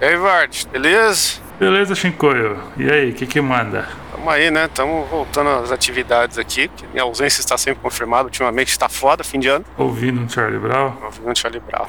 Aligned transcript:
Ei, 0.00 0.16
Vard, 0.16 0.66
beleza? 0.72 1.40
Beleza, 1.58 1.94
Shinkoio. 1.94 2.58
E 2.76 2.90
aí, 2.90 3.10
o 3.10 3.14
que 3.14 3.26
que 3.26 3.40
manda? 3.40 3.86
Tamo 4.14 4.30
aí, 4.30 4.48
né? 4.48 4.68
Tamo 4.72 5.04
voltando 5.10 5.50
às 5.50 5.72
atividades 5.72 6.38
aqui. 6.38 6.70
Minha 6.92 7.02
ausência 7.02 7.40
está 7.40 7.58
sempre 7.58 7.82
confirmada. 7.82 8.24
Ultimamente 8.24 8.68
está 8.68 8.88
foda, 8.88 9.24
fim 9.24 9.40
de 9.40 9.48
ano. 9.48 9.64
Ouvindo 9.76 10.20
um 10.20 10.28
Charlie 10.28 10.60
Brown? 10.60 10.92
Ouvindo 11.04 11.30
um 11.30 11.34
Charlie 11.34 11.60
Brown. 11.60 11.84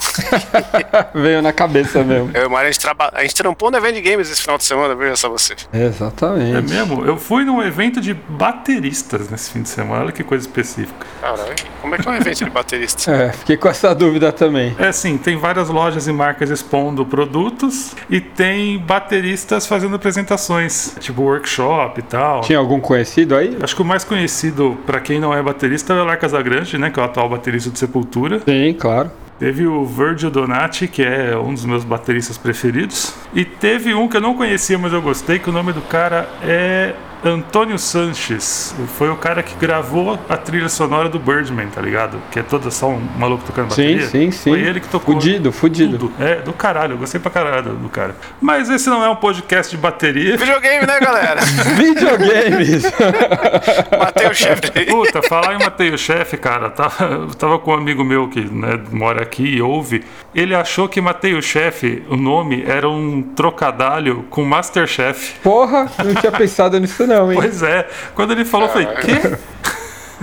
Veio 1.13 1.41
na 1.43 1.53
cabeça 1.53 2.03
mesmo. 2.03 2.31
Eu 2.33 2.43
e 2.43 2.45
o 2.47 2.49
Mário, 2.49 2.67
a 2.67 2.71
gente, 2.71 2.81
traba... 2.81 3.11
a 3.13 3.21
gente 3.21 3.35
trampou 3.35 3.69
no 3.69 3.77
evento 3.77 3.95
de 3.95 4.01
games 4.01 4.29
esse 4.31 4.41
final 4.41 4.57
de 4.57 4.63
semana, 4.63 4.95
veja 4.95 5.15
só 5.15 5.29
você. 5.29 5.55
Exatamente. 5.71 6.57
É 6.57 6.61
mesmo? 6.61 7.05
Eu 7.05 7.15
fui 7.17 7.45
num 7.45 7.61
evento 7.61 8.01
de 8.01 8.15
bateristas 8.15 9.29
nesse 9.29 9.51
fim 9.51 9.61
de 9.61 9.69
semana. 9.69 10.05
Olha 10.05 10.11
que 10.11 10.23
coisa 10.23 10.47
específica. 10.47 11.05
Caralho, 11.21 11.55
como 11.79 11.93
é 11.93 11.97
que 11.99 12.07
é 12.07 12.11
um 12.11 12.15
evento 12.15 12.43
de 12.43 12.49
baterista? 12.49 12.95
É, 13.15 13.31
fiquei 13.31 13.55
com 13.55 13.69
essa 13.69 13.93
dúvida 13.93 14.31
também. 14.31 14.75
É 14.77 14.87
assim, 14.87 15.17
tem 15.17 15.37
várias 15.37 15.69
lojas 15.69 16.07
e 16.07 16.11
marcas 16.11 16.49
expondo 16.49 17.05
produtos 17.05 17.95
e 18.09 18.19
tem 18.19 18.77
bateristas 18.77 19.65
fazendo 19.65 19.95
apresentações, 19.95 20.95
tipo 20.99 21.21
workshop 21.21 21.99
e 21.99 22.03
tal. 22.03 22.14
Tinha 22.41 22.59
algum 22.59 22.79
conhecido 22.79 23.35
aí? 23.35 23.57
Acho 23.61 23.75
que 23.75 23.81
o 23.81 23.85
mais 23.85 24.03
conhecido 24.03 24.77
pra 24.85 24.99
quem 24.99 25.19
não 25.19 25.33
é 25.33 25.41
baterista 25.41 25.93
é 25.93 26.01
o 26.01 26.05
Lar 26.05 26.19
Casagrande, 26.19 26.77
né, 26.77 26.89
que 26.89 26.99
é 26.99 27.03
o 27.03 27.05
atual 27.05 27.29
baterista 27.29 27.69
de 27.69 27.79
Sepultura. 27.79 28.39
Sim, 28.39 28.73
claro. 28.73 29.11
Teve 29.37 29.67
o 29.67 29.85
Virgil 29.85 30.31
Donati, 30.31 30.87
que 30.87 31.03
é 31.03 31.37
um 31.37 31.53
dos 31.53 31.65
meus 31.65 31.83
bateristas 31.83 32.37
preferidos. 32.37 33.13
E 33.33 33.43
teve 33.43 33.93
um 33.93 34.07
que 34.07 34.15
eu 34.15 34.21
não 34.21 34.33
conhecia, 34.33 34.77
mas 34.77 34.93
eu 34.93 35.01
gostei, 35.01 35.39
que 35.39 35.49
o 35.49 35.53
nome 35.53 35.73
do 35.73 35.81
cara 35.81 36.29
é 36.41 36.93
Antônio 37.25 37.77
Sanches. 37.79 38.75
Foi 38.97 39.09
o 39.09 39.15
cara 39.15 39.41
que 39.41 39.55
gravou 39.55 40.19
a 40.29 40.37
trilha 40.37 40.69
sonora 40.69 41.09
do 41.09 41.17
Birdman, 41.19 41.67
tá 41.67 41.81
ligado? 41.81 42.21
Que 42.31 42.39
é 42.39 42.43
toda 42.43 42.69
só 42.69 42.89
um 42.89 42.99
maluco 43.17 43.43
tocando 43.45 43.73
Sim, 43.73 43.81
bateria. 43.83 44.07
sim, 44.07 44.31
sim. 44.31 44.49
Foi 44.51 44.61
ele 44.61 44.79
que 44.79 44.87
tocou. 44.87 45.15
Fudido, 45.15 45.51
fudido. 45.51 45.97
Tudo. 45.97 46.13
É, 46.23 46.35
do 46.35 46.53
caralho. 46.53 46.93
Eu 46.93 46.97
gostei 46.97 47.19
pra 47.19 47.31
caralho 47.31 47.63
do, 47.63 47.75
do 47.75 47.89
cara. 47.89 48.15
Mas 48.41 48.69
esse 48.69 48.89
não 48.89 49.03
é 49.03 49.09
um 49.09 49.15
podcast 49.15 49.75
de 49.75 49.81
bateria. 49.81 50.37
Videogame, 50.37 50.85
né, 50.85 50.99
galera? 50.99 51.41
Videogames! 51.75 52.83
Matei 53.97 54.27
o 54.27 54.33
chefe. 54.33 54.85
Puta, 54.85 55.21
falar 55.23 55.55
em 55.55 55.59
Matei 55.59 55.89
o 55.91 55.97
Chefe, 55.97 56.37
cara, 56.37 56.69
tava, 56.69 57.05
eu 57.05 57.27
tava 57.35 57.59
com 57.59 57.71
um 57.71 57.75
amigo 57.75 58.03
meu 58.03 58.27
que 58.27 58.41
né, 58.41 58.79
mora 58.91 59.23
aqui 59.23 59.43
e 59.43 59.61
ouve. 59.61 60.03
Ele 60.33 60.53
achou 60.53 60.87
que 60.87 60.99
Matei 61.01 61.33
o 61.33 61.41
Chefe, 61.41 62.03
o 62.09 62.15
nome, 62.15 62.63
era 62.67 62.89
um 62.89 63.21
trocadalho 63.21 64.25
com 64.29 64.43
Masterchef. 64.43 65.39
Porra, 65.41 65.89
não 66.03 66.13
tinha 66.15 66.31
pensado 66.31 66.79
nisso 66.79 67.05
não, 67.07 67.14
hein? 67.31 67.39
Pois 67.39 67.63
é. 67.63 67.87
Quando 68.13 68.31
ele 68.31 68.45
falou, 68.45 68.67
eu 68.67 68.73
falei, 68.73 68.87
quê? 68.97 69.37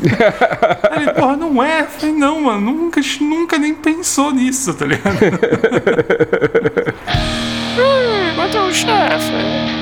Ele, 0.96 1.12
porra, 1.12 1.36
não 1.36 1.62
é? 1.62 1.82
Eu 1.82 1.86
falei, 1.86 2.14
não, 2.14 2.40
mano, 2.40 2.72
nunca, 2.72 3.00
nunca 3.20 3.58
nem 3.58 3.74
pensou 3.74 4.32
nisso, 4.32 4.74
tá 4.74 4.86
ligado? 4.86 5.18
Hum, 7.74 8.36
matei 8.36 8.60
o 8.60 8.70
chefe. 8.70 9.81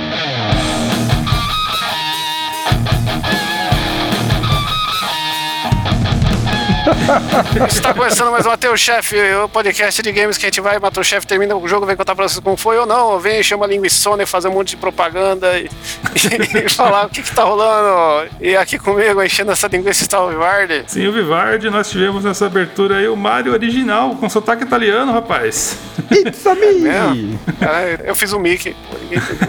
Está 7.69 7.95
começando 7.95 8.31
mais 8.31 8.47
um 8.47 8.51
o 8.51 8.77
Chefe, 8.77 9.17
o 9.45 9.49
podcast 9.49 10.03
de 10.03 10.13
games 10.13 10.37
que 10.37 10.47
a 10.47 10.49
gente 10.49 10.61
vai, 10.61 10.79
mata 10.79 11.01
o 11.01 11.05
chefe, 11.05 11.27
termina 11.27 11.57
o 11.57 11.69
jogo, 11.69 11.87
vem 11.87 11.97
contar 11.97 12.15
pra 12.15 12.29
vocês 12.29 12.41
como 12.41 12.57
foi 12.57 12.79
ou 12.79 12.87
não, 12.87 13.19
vem, 13.19 13.43
chama 13.43 13.65
a 13.65 13.69
linguiçona 13.69 14.23
e 14.23 14.27
fazer 14.27 14.49
um 14.49 14.53
monte 14.53 14.71
de 14.71 14.77
propaganda 14.77 15.59
e, 15.59 15.69
e 16.65 16.69
falar 16.69 17.07
o 17.07 17.09
que 17.09 17.23
que 17.23 17.33
tá 17.33 17.45
rolando. 17.45 18.29
E 18.41 18.57
aqui 18.57 18.79
comigo, 18.79 19.23
enchendo 19.23 19.53
essa 19.53 19.69
linguiça, 19.69 20.03
está 20.03 20.21
o 20.21 20.29
Vivardi. 20.31 20.85
Sim, 20.87 21.07
o 21.07 21.13
Vivardi, 21.13 21.71
nós 21.71 21.91
tivemos 21.91 22.25
nessa 22.25 22.47
abertura 22.47 22.97
aí 22.97 23.09
o 23.09 23.17
Mario 23.17 23.53
original, 23.53 24.17
com 24.17 24.29
sotaque 24.29 24.65
italiano, 24.65 25.13
rapaz. 25.13 25.77
It's 26.11 26.47
a 26.47 26.55
me! 26.55 27.39
Cara, 27.59 28.01
eu 28.05 28.15
fiz 28.15 28.33
o 28.33 28.39
Mickey. 28.39 28.75
Ninguém 29.03 29.19
entendeu. 29.19 29.49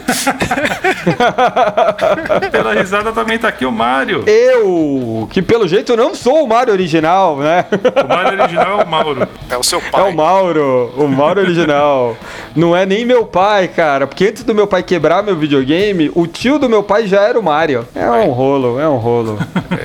Pela 2.51 2.73
risada 2.73 3.11
também 3.11 3.37
tá 3.39 3.47
aqui 3.47 3.65
o 3.65 3.71
Mario. 3.71 4.23
Eu, 4.27 5.27
que 5.31 5.41
pelo 5.41 5.67
jeito 5.67 5.95
não 5.95 6.13
sou 6.13 6.43
o 6.43 6.47
Mario 6.47 6.73
original, 6.73 7.30
né? 7.37 7.65
O 8.03 8.07
Mario 8.07 8.39
original 8.41 8.79
é 8.79 8.83
o 8.83 8.87
Mauro. 8.87 9.27
É 9.49 9.57
o 9.57 9.63
seu 9.63 9.79
É 9.79 9.89
pai. 9.89 10.09
o 10.11 10.15
Mauro, 10.15 10.91
o 10.97 11.07
Mauro 11.07 11.41
original. 11.41 12.15
Não 12.55 12.75
é 12.75 12.85
nem 12.85 13.05
meu 13.05 13.25
pai, 13.25 13.67
cara, 13.67 14.05
porque 14.07 14.27
antes 14.27 14.43
do 14.43 14.53
meu 14.55 14.67
pai 14.67 14.83
quebrar 14.83 15.23
meu 15.23 15.35
videogame, 15.35 16.11
o 16.15 16.27
tio 16.27 16.57
do 16.59 16.69
meu 16.69 16.83
pai 16.83 17.07
já 17.07 17.21
era 17.21 17.39
o 17.39 17.43
Mario. 17.43 17.87
É 17.95 18.09
um 18.09 18.31
rolo, 18.31 18.79
é 18.79 18.87
um 18.87 18.97
rolo. 18.97 19.37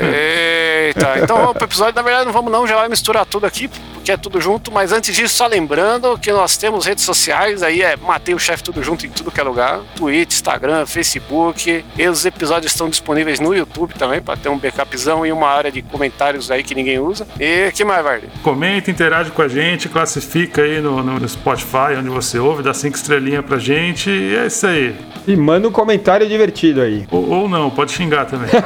Eita, 0.02 1.18
então 1.22 1.36
vamos 1.38 1.54
pro 1.54 1.64
episódio. 1.64 1.94
Na 1.94 2.02
verdade, 2.02 2.26
não 2.26 2.32
vamos 2.32 2.50
não, 2.52 2.66
já 2.66 2.76
vai 2.76 2.88
misturar 2.88 3.24
tudo 3.26 3.46
aqui, 3.46 3.70
porque 4.06 4.12
é 4.12 4.16
tudo 4.16 4.40
junto. 4.40 4.70
Mas 4.70 4.92
antes 4.92 5.14
disso, 5.14 5.34
só 5.34 5.46
lembrando 5.46 6.16
que 6.18 6.30
nós 6.30 6.56
temos 6.56 6.86
redes 6.86 7.02
sociais, 7.02 7.62
aí 7.62 7.82
é 7.82 7.96
Matei 7.96 8.34
o 8.34 8.38
Chefe 8.38 8.62
Tudo 8.62 8.82
Junto 8.82 9.04
em 9.04 9.10
tudo 9.10 9.32
que 9.32 9.40
é 9.40 9.42
lugar. 9.42 9.80
Twitch, 9.96 10.32
Instagram, 10.32 10.86
Facebook. 10.86 11.84
E 11.98 12.08
os 12.08 12.24
episódios 12.24 12.70
estão 12.70 12.88
disponíveis 12.88 13.40
no 13.40 13.52
YouTube 13.52 13.94
também, 13.94 14.22
para 14.22 14.36
ter 14.36 14.48
um 14.48 14.58
backupzão 14.58 15.26
e 15.26 15.32
uma 15.32 15.48
área 15.48 15.72
de 15.72 15.82
comentários 15.82 16.50
aí 16.50 16.62
que 16.62 16.74
ninguém 16.74 17.00
usa. 17.00 17.26
E 17.40 17.72
que 17.72 17.84
mais, 17.84 18.04
Vardy? 18.04 18.28
Comenta, 18.42 18.90
interage 18.90 19.30
com 19.32 19.42
a 19.42 19.48
gente, 19.48 19.88
classifica 19.88 20.62
aí 20.62 20.80
no, 20.80 21.02
no 21.02 21.28
Spotify, 21.28 21.96
onde 21.98 22.08
você 22.08 22.38
ouve, 22.38 22.62
dá 22.62 22.72
cinco 22.72 22.96
estrelinhas 22.96 23.44
pra 23.44 23.58
gente. 23.58 24.08
E 24.08 24.36
é 24.36 24.46
isso 24.46 24.66
aí. 24.66 24.94
E 25.26 25.34
manda 25.34 25.66
um 25.66 25.72
comentário 25.72 26.28
divertido 26.28 26.80
aí. 26.80 27.06
Ou, 27.10 27.28
ou 27.28 27.48
não, 27.48 27.70
pode 27.70 27.90
xingar 27.90 28.26
também. 28.26 28.50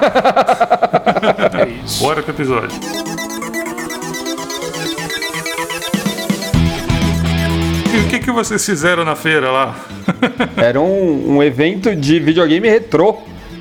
É 1.52 1.68
isso. 1.84 2.02
Bora 2.02 2.22
pro 2.22 2.32
episódio. 2.32 3.09
Que, 8.30 8.40
que 8.40 8.44
vocês 8.44 8.64
fizeram 8.64 9.04
na 9.04 9.16
feira 9.16 9.50
lá? 9.50 9.76
Era 10.56 10.80
um, 10.80 11.36
um 11.36 11.42
evento 11.42 11.94
de 11.94 12.18
videogame 12.20 12.68
retrô. 12.68 13.18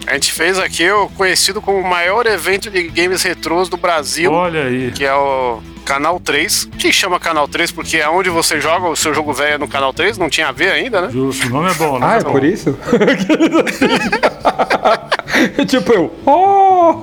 A 0.08 0.14
gente 0.14 0.32
fez 0.32 0.58
aqui 0.58 0.90
o 0.90 1.10
conhecido 1.10 1.62
como 1.62 1.80
o 1.80 1.88
maior 1.88 2.26
evento 2.26 2.70
de 2.70 2.84
games 2.84 3.22
retrôs 3.22 3.70
do 3.70 3.78
Brasil. 3.78 4.32
Olha 4.32 4.66
aí. 4.66 4.92
que 4.92 5.06
é 5.06 5.14
o 5.14 5.62
Canal 5.90 6.20
3, 6.20 6.70
que 6.78 6.94
chama 6.94 7.20
Canal 7.20 7.48
3 7.48 7.72
porque 7.72 7.98
é 7.98 8.08
onde 8.08 8.30
você 8.30 8.62
joga 8.62 8.90
o 8.90 8.96
seu 8.96 9.12
jogo 9.12 9.34
velho 9.34 9.56
é 9.56 9.58
no 9.58 9.68
Canal 9.68 9.92
3, 9.92 10.20
não 10.20 10.30
tinha 10.30 10.50
a 10.50 10.52
ver 10.52 10.72
ainda, 10.72 11.02
né? 11.02 11.10
Justo, 11.12 11.48
o 11.48 11.50
nome 11.50 11.72
é 11.72 11.74
bom, 11.74 11.98
né? 11.98 12.06
Ah, 12.08 12.18
é 12.18 12.24
por 12.24 12.44
isso? 12.44 12.78
tipo 15.68 15.92
eu. 15.92 16.14
"Oh!" 16.28 16.80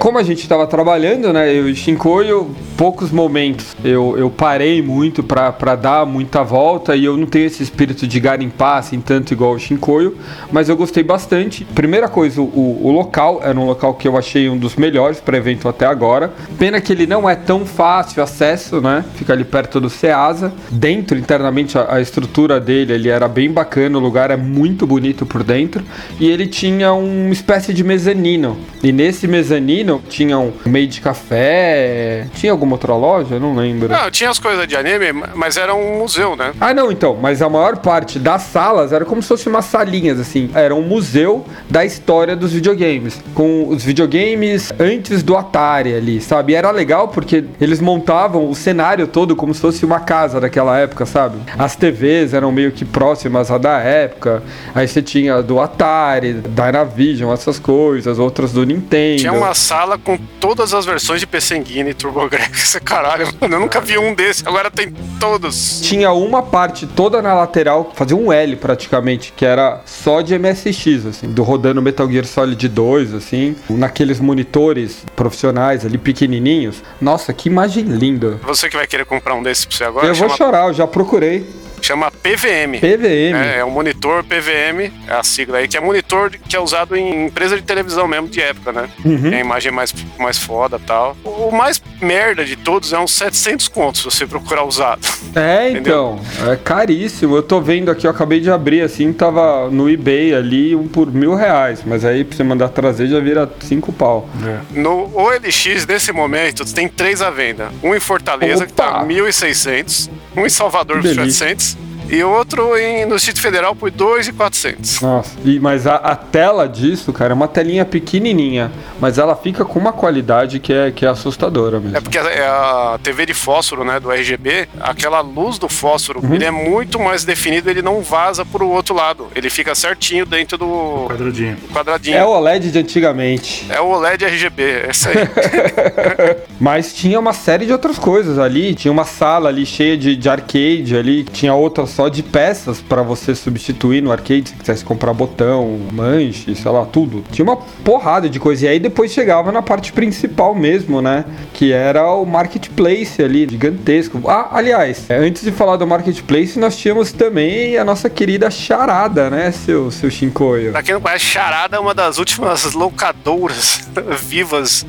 Como 0.00 0.18
a 0.18 0.22
gente 0.22 0.48
tava 0.48 0.66
trabalhando, 0.66 1.32
né? 1.32 1.52
Eu 1.52 1.68
e 1.68 1.74
Shinkoio, 1.74 2.54
poucos 2.76 3.10
momentos. 3.10 3.76
Eu, 3.84 4.16
eu 4.16 4.30
parei 4.30 4.80
muito 4.82 5.22
pra, 5.22 5.52
pra 5.52 5.76
dar 5.76 6.06
muita 6.06 6.42
volta 6.42 6.96
e 6.96 7.04
eu 7.04 7.16
não 7.16 7.26
tenho 7.26 7.46
esse 7.46 7.62
espírito 7.62 8.06
de 8.06 8.20
garimpar 8.20 8.78
assim 8.78 9.00
tanto 9.00 9.32
igual 9.32 9.52
o 9.52 9.58
Shinkoio, 9.58 10.16
mas 10.50 10.68
eu 10.68 10.76
gostei 10.76 11.02
bastante. 11.02 11.64
Primeira 11.64 12.08
coisa, 12.08 12.40
o, 12.40 12.80
o 12.82 12.92
local 12.92 13.40
era 13.42 13.58
um 13.58 13.66
local 13.66 13.94
que 13.94 14.08
eu 14.08 14.16
achei 14.16 14.48
um 14.48 14.56
dos 14.56 14.76
melhores 14.76 15.20
para 15.20 15.36
evento 15.36 15.67
até 15.68 15.86
agora. 15.86 16.32
Pena 16.58 16.80
que 16.80 16.92
ele 16.92 17.06
não 17.06 17.28
é 17.28 17.34
tão 17.34 17.64
fácil 17.64 18.22
acesso, 18.22 18.80
né? 18.80 19.04
Fica 19.14 19.32
ali 19.32 19.44
perto 19.44 19.80
do 19.80 19.90
Ceasa. 19.90 20.52
Dentro, 20.70 21.18
internamente, 21.18 21.78
a, 21.78 21.94
a 21.94 22.00
estrutura 22.00 22.60
dele 22.60 22.92
ele 22.92 23.08
era 23.08 23.28
bem 23.28 23.50
bacana, 23.50 23.98
o 23.98 24.00
lugar 24.00 24.30
é 24.30 24.36
muito 24.36 24.86
bonito 24.86 25.26
por 25.26 25.42
dentro. 25.42 25.84
E 26.18 26.28
ele 26.28 26.46
tinha 26.46 26.92
uma 26.92 27.32
espécie 27.32 27.72
de 27.72 27.84
mezanino. 27.84 28.58
E 28.82 28.92
nesse 28.92 29.26
mezanino 29.26 30.02
tinha 30.08 30.38
um 30.38 30.52
meio 30.66 30.86
de 30.86 31.00
café. 31.00 32.26
Tinha 32.34 32.52
alguma 32.52 32.72
outra 32.72 32.94
loja? 32.94 33.38
Não 33.38 33.54
lembro. 33.54 33.88
Não, 33.88 34.10
tinha 34.10 34.30
as 34.30 34.38
coisas 34.38 34.66
de 34.66 34.76
anime, 34.76 35.12
mas 35.34 35.56
era 35.56 35.74
um 35.74 35.98
museu, 35.98 36.36
né? 36.36 36.52
Ah, 36.60 36.72
não, 36.72 36.90
então, 36.90 37.16
mas 37.20 37.42
a 37.42 37.48
maior 37.48 37.78
parte 37.78 38.18
das 38.18 38.42
salas 38.42 38.92
era 38.92 39.04
como 39.04 39.22
se 39.22 39.28
fosse 39.28 39.48
umas 39.48 39.64
salinhas, 39.64 40.20
assim. 40.20 40.50
Era 40.54 40.74
um 40.74 40.82
museu 40.82 41.44
da 41.68 41.84
história 41.84 42.36
dos 42.36 42.52
videogames. 42.52 43.20
Com 43.34 43.68
os 43.68 43.84
videogames 43.84 44.72
antes 44.78 45.22
do 45.22 45.36
Atari 45.48 45.94
ali, 45.94 46.20
sabe? 46.20 46.52
E 46.52 46.54
era 46.54 46.70
legal 46.70 47.08
porque 47.08 47.44
eles 47.60 47.80
montavam 47.80 48.48
o 48.48 48.54
cenário 48.54 49.06
todo 49.06 49.34
como 49.34 49.54
se 49.54 49.60
fosse 49.60 49.84
uma 49.84 50.00
casa 50.00 50.40
daquela 50.40 50.78
época, 50.78 51.06
sabe? 51.06 51.38
As 51.58 51.74
TVs 51.74 52.34
eram 52.34 52.52
meio 52.52 52.70
que 52.70 52.84
próximas 52.84 53.50
à 53.50 53.56
da 53.58 53.78
época. 53.78 54.42
Aí 54.74 54.86
você 54.86 55.02
tinha 55.02 55.42
do 55.42 55.58
Atari, 55.58 56.34
Dynavision, 56.34 57.32
essas 57.32 57.58
coisas, 57.58 58.18
outras 58.18 58.52
do 58.52 58.64
Nintendo. 58.64 59.20
Tinha 59.20 59.32
uma 59.32 59.54
sala 59.54 59.98
com 59.98 60.18
todas 60.38 60.74
as 60.74 60.84
versões 60.84 61.20
de 61.20 61.26
PC 61.26 61.56
Engine 61.56 61.90
e 61.90 61.94
TurboGrafx. 61.94 62.78
Caralho, 62.84 63.28
mano, 63.40 63.56
eu 63.56 63.60
nunca 63.60 63.80
vi 63.80 63.98
um 63.98 64.14
desse. 64.14 64.46
Agora 64.46 64.70
tem 64.70 64.92
todos. 65.18 65.80
Tinha 65.80 66.12
uma 66.12 66.42
parte 66.42 66.86
toda 66.86 67.22
na 67.22 67.34
lateral, 67.34 67.92
fazia 67.94 68.16
um 68.16 68.32
L 68.32 68.56
praticamente, 68.56 69.32
que 69.34 69.44
era 69.44 69.80
só 69.86 70.20
de 70.20 70.38
MSX, 70.38 71.06
assim, 71.06 71.28
do 71.28 71.42
rodando 71.42 71.80
Metal 71.80 72.08
Gear 72.10 72.26
Solid 72.26 72.68
2, 72.68 73.14
assim, 73.14 73.56
naqueles 73.70 74.20
monitores 74.20 75.04
profissionais 75.16 75.37
ali 75.84 75.98
pequenininhos. 75.98 76.82
Nossa, 77.00 77.32
que 77.32 77.48
imagem 77.48 77.84
linda. 77.84 78.38
Você 78.42 78.68
que 78.68 78.76
vai 78.76 78.86
querer 78.86 79.04
comprar 79.04 79.34
um 79.34 79.42
desses 79.42 79.64
pra 79.64 79.76
você 79.76 79.84
agora, 79.84 80.06
eu 80.06 80.14
vou 80.14 80.28
chama, 80.28 80.36
chorar, 80.36 80.68
eu 80.68 80.74
já 80.74 80.86
procurei. 80.86 81.46
Chama 81.86 82.10
PVM. 82.10 82.78
PVM. 82.80 83.34
É, 83.36 83.58
é 83.58 83.64
um 83.64 83.70
monitor 83.70 84.24
PVM, 84.24 84.92
é 85.06 85.12
a 85.12 85.22
sigla 85.22 85.58
aí, 85.58 85.68
que 85.68 85.76
é 85.76 85.80
monitor 85.80 86.30
que 86.30 86.56
é 86.56 86.60
usado 86.60 86.96
em 86.96 87.26
empresa 87.26 87.56
de 87.56 87.62
televisão 87.62 88.06
mesmo 88.06 88.28
de 88.28 88.40
época, 88.40 88.72
né? 88.72 88.88
Uhum. 89.04 89.22
Tem 89.30 89.34
a 89.34 89.40
imagem 89.40 89.72
mais, 89.72 89.94
mais 90.18 90.38
foda 90.38 90.76
e 90.82 90.86
tal. 90.86 91.16
O 91.24 91.50
mais 91.50 91.80
merda 92.00 92.44
de 92.44 92.56
todos 92.56 92.92
é 92.92 92.98
uns 92.98 93.12
700 93.12 93.68
contos 93.68 94.00
se 94.00 94.04
você 94.04 94.26
procurar 94.26 94.64
usado. 94.64 95.00
É, 95.34 95.70
então. 95.72 96.18
É 96.50 96.56
caríssimo. 96.56 97.36
Eu 97.36 97.42
tô 97.42 97.60
vendo 97.60 97.90
aqui, 97.90 98.06
eu 98.06 98.10
acabei 98.10 98.40
de 98.40 98.50
abrir 98.50 98.82
assim, 98.82 99.12
tava 99.12 99.70
no 99.70 99.88
eBay 99.90 100.34
ali, 100.34 100.74
um 100.74 100.86
por 100.88 101.12
mil 101.12 101.34
reais. 101.34 101.80
Mas 101.84 102.04
aí 102.04 102.24
pra 102.24 102.36
você 102.36 102.44
mandar 102.44 102.68
trazer 102.68 103.08
já 103.08 103.20
vira 103.20 103.50
cinco 103.60 103.92
pau. 103.92 104.28
É. 104.44 104.80
No 104.80 105.10
OLX, 105.14 105.86
nesse 105.86 106.12
momento, 106.12 106.64
tem 106.72 106.88
três 106.88 107.20
à 107.22 107.30
venda. 107.30 107.70
Um 107.82 107.94
em 107.94 108.00
Fortaleza, 108.00 108.66
que 108.66 108.72
tá 108.72 108.88
Opa! 109.02 109.06
1.600. 109.06 110.10
Um 110.36 110.46
em 110.46 110.48
Salvador, 110.48 111.00
Que 111.00 111.08
por 111.08 111.16
delícia. 111.16 111.48
700. 111.48 111.67
E 112.08 112.22
outro 112.24 112.76
em, 112.78 113.04
no 113.06 113.16
Distrito 113.16 113.40
Federal 113.40 113.74
por 113.74 113.90
2.400. 113.90 115.02
Nossa, 115.02 115.36
e- 115.44 115.58
mas 115.60 115.86
a, 115.86 115.96
a 115.96 116.16
tela 116.16 116.68
disso, 116.68 117.12
cara, 117.12 117.32
é 117.32 117.34
uma 117.34 117.48
telinha 117.48 117.84
pequenininha, 117.84 118.70
mas 119.00 119.18
ela 119.18 119.36
fica 119.36 119.64
com 119.64 119.78
uma 119.78 119.92
qualidade 119.92 120.58
que 120.58 120.72
é, 120.72 120.90
que 120.90 121.04
é 121.04 121.08
assustadora 121.08 121.78
mesmo. 121.80 121.96
É 121.96 122.00
porque 122.00 122.18
é 122.18 122.46
a 122.46 122.98
TV 123.02 123.26
de 123.26 123.34
fósforo, 123.34 123.84
né, 123.84 124.00
do 124.00 124.10
RGB, 124.10 124.68
aquela 124.80 125.20
luz 125.20 125.58
do 125.58 125.68
fósforo, 125.68 126.20
Uhum. 126.22 126.34
ele 126.34 126.44
é 126.44 126.50
muito 126.50 126.98
mais 126.98 127.24
definido, 127.24 127.68
ele 127.70 127.82
não 127.82 128.00
vaza 128.00 128.44
pro 128.44 128.68
outro 128.68 128.94
lado. 128.94 129.28
Ele 129.34 129.48
fica 129.50 129.74
certinho 129.74 130.24
dentro 130.26 130.56
do 130.58 131.06
Quadradinho. 131.08 131.56
quadradinho. 131.72 132.16
É 132.16 132.24
o 132.24 132.30
OLED 132.30 132.70
de 132.72 132.78
antigamente. 132.78 133.66
É 133.68 133.80
o 133.80 133.86
OLED 133.88 134.24
RGB, 134.24 134.62
é 134.62 134.90
isso 134.90 135.08
aí. 135.08 135.16
Mas 136.58 136.92
tinha 136.94 137.18
uma 137.20 137.32
série 137.32 137.66
de 137.66 137.72
outras 137.72 137.98
coisas 137.98 138.38
ali. 138.38 138.74
Tinha 138.74 138.90
uma 138.90 139.04
sala 139.04 139.48
ali 139.48 139.64
cheia 139.64 139.96
de, 139.96 140.16
de 140.16 140.28
arcade 140.28 140.96
ali. 140.96 141.24
Tinha 141.24 141.54
outra 141.54 141.86
só 141.98 142.08
de 142.08 142.22
peças 142.22 142.80
pra 142.80 143.02
você 143.02 143.34
substituir 143.34 144.00
no 144.00 144.12
arcade. 144.12 144.50
Se 144.50 144.54
quisesse 144.54 144.84
comprar 144.84 145.12
botão, 145.12 145.80
manche, 145.92 146.54
sei 146.54 146.70
lá, 146.70 146.86
tudo. 146.86 147.24
Tinha 147.32 147.44
uma 147.44 147.56
porrada 147.56 148.28
de 148.28 148.38
coisa. 148.38 148.66
E 148.66 148.68
aí 148.68 148.78
depois 148.78 149.10
chegava 149.10 149.50
na 149.50 149.62
parte 149.62 149.92
principal 149.92 150.54
mesmo, 150.54 151.02
né? 151.02 151.24
Que 151.52 151.72
era 151.72 152.08
o 152.12 152.24
marketplace 152.24 153.20
ali, 153.20 153.48
gigantesco. 153.50 154.22
Ah, 154.30 154.50
aliás, 154.52 155.10
é, 155.10 155.16
antes 155.16 155.42
de 155.42 155.50
falar 155.50 155.74
do 155.74 155.88
marketplace, 155.88 156.56
nós 156.56 156.76
tínhamos 156.76 157.10
também 157.10 157.76
a 157.76 157.84
nossa 157.84 158.08
querida 158.08 158.48
charada, 158.48 159.28
né, 159.28 159.50
seu, 159.50 159.90
seu 159.90 160.08
Shinkoio? 160.08 160.70
pra 160.70 160.84
quem 160.84 160.94
não 160.94 161.00
conhece, 161.00 161.24
Charada 161.24 161.78
é 161.78 161.80
uma 161.80 161.94
das 161.94 162.18
últimas 162.18 162.74
locadoras 162.74 163.88
vivas 164.22 164.86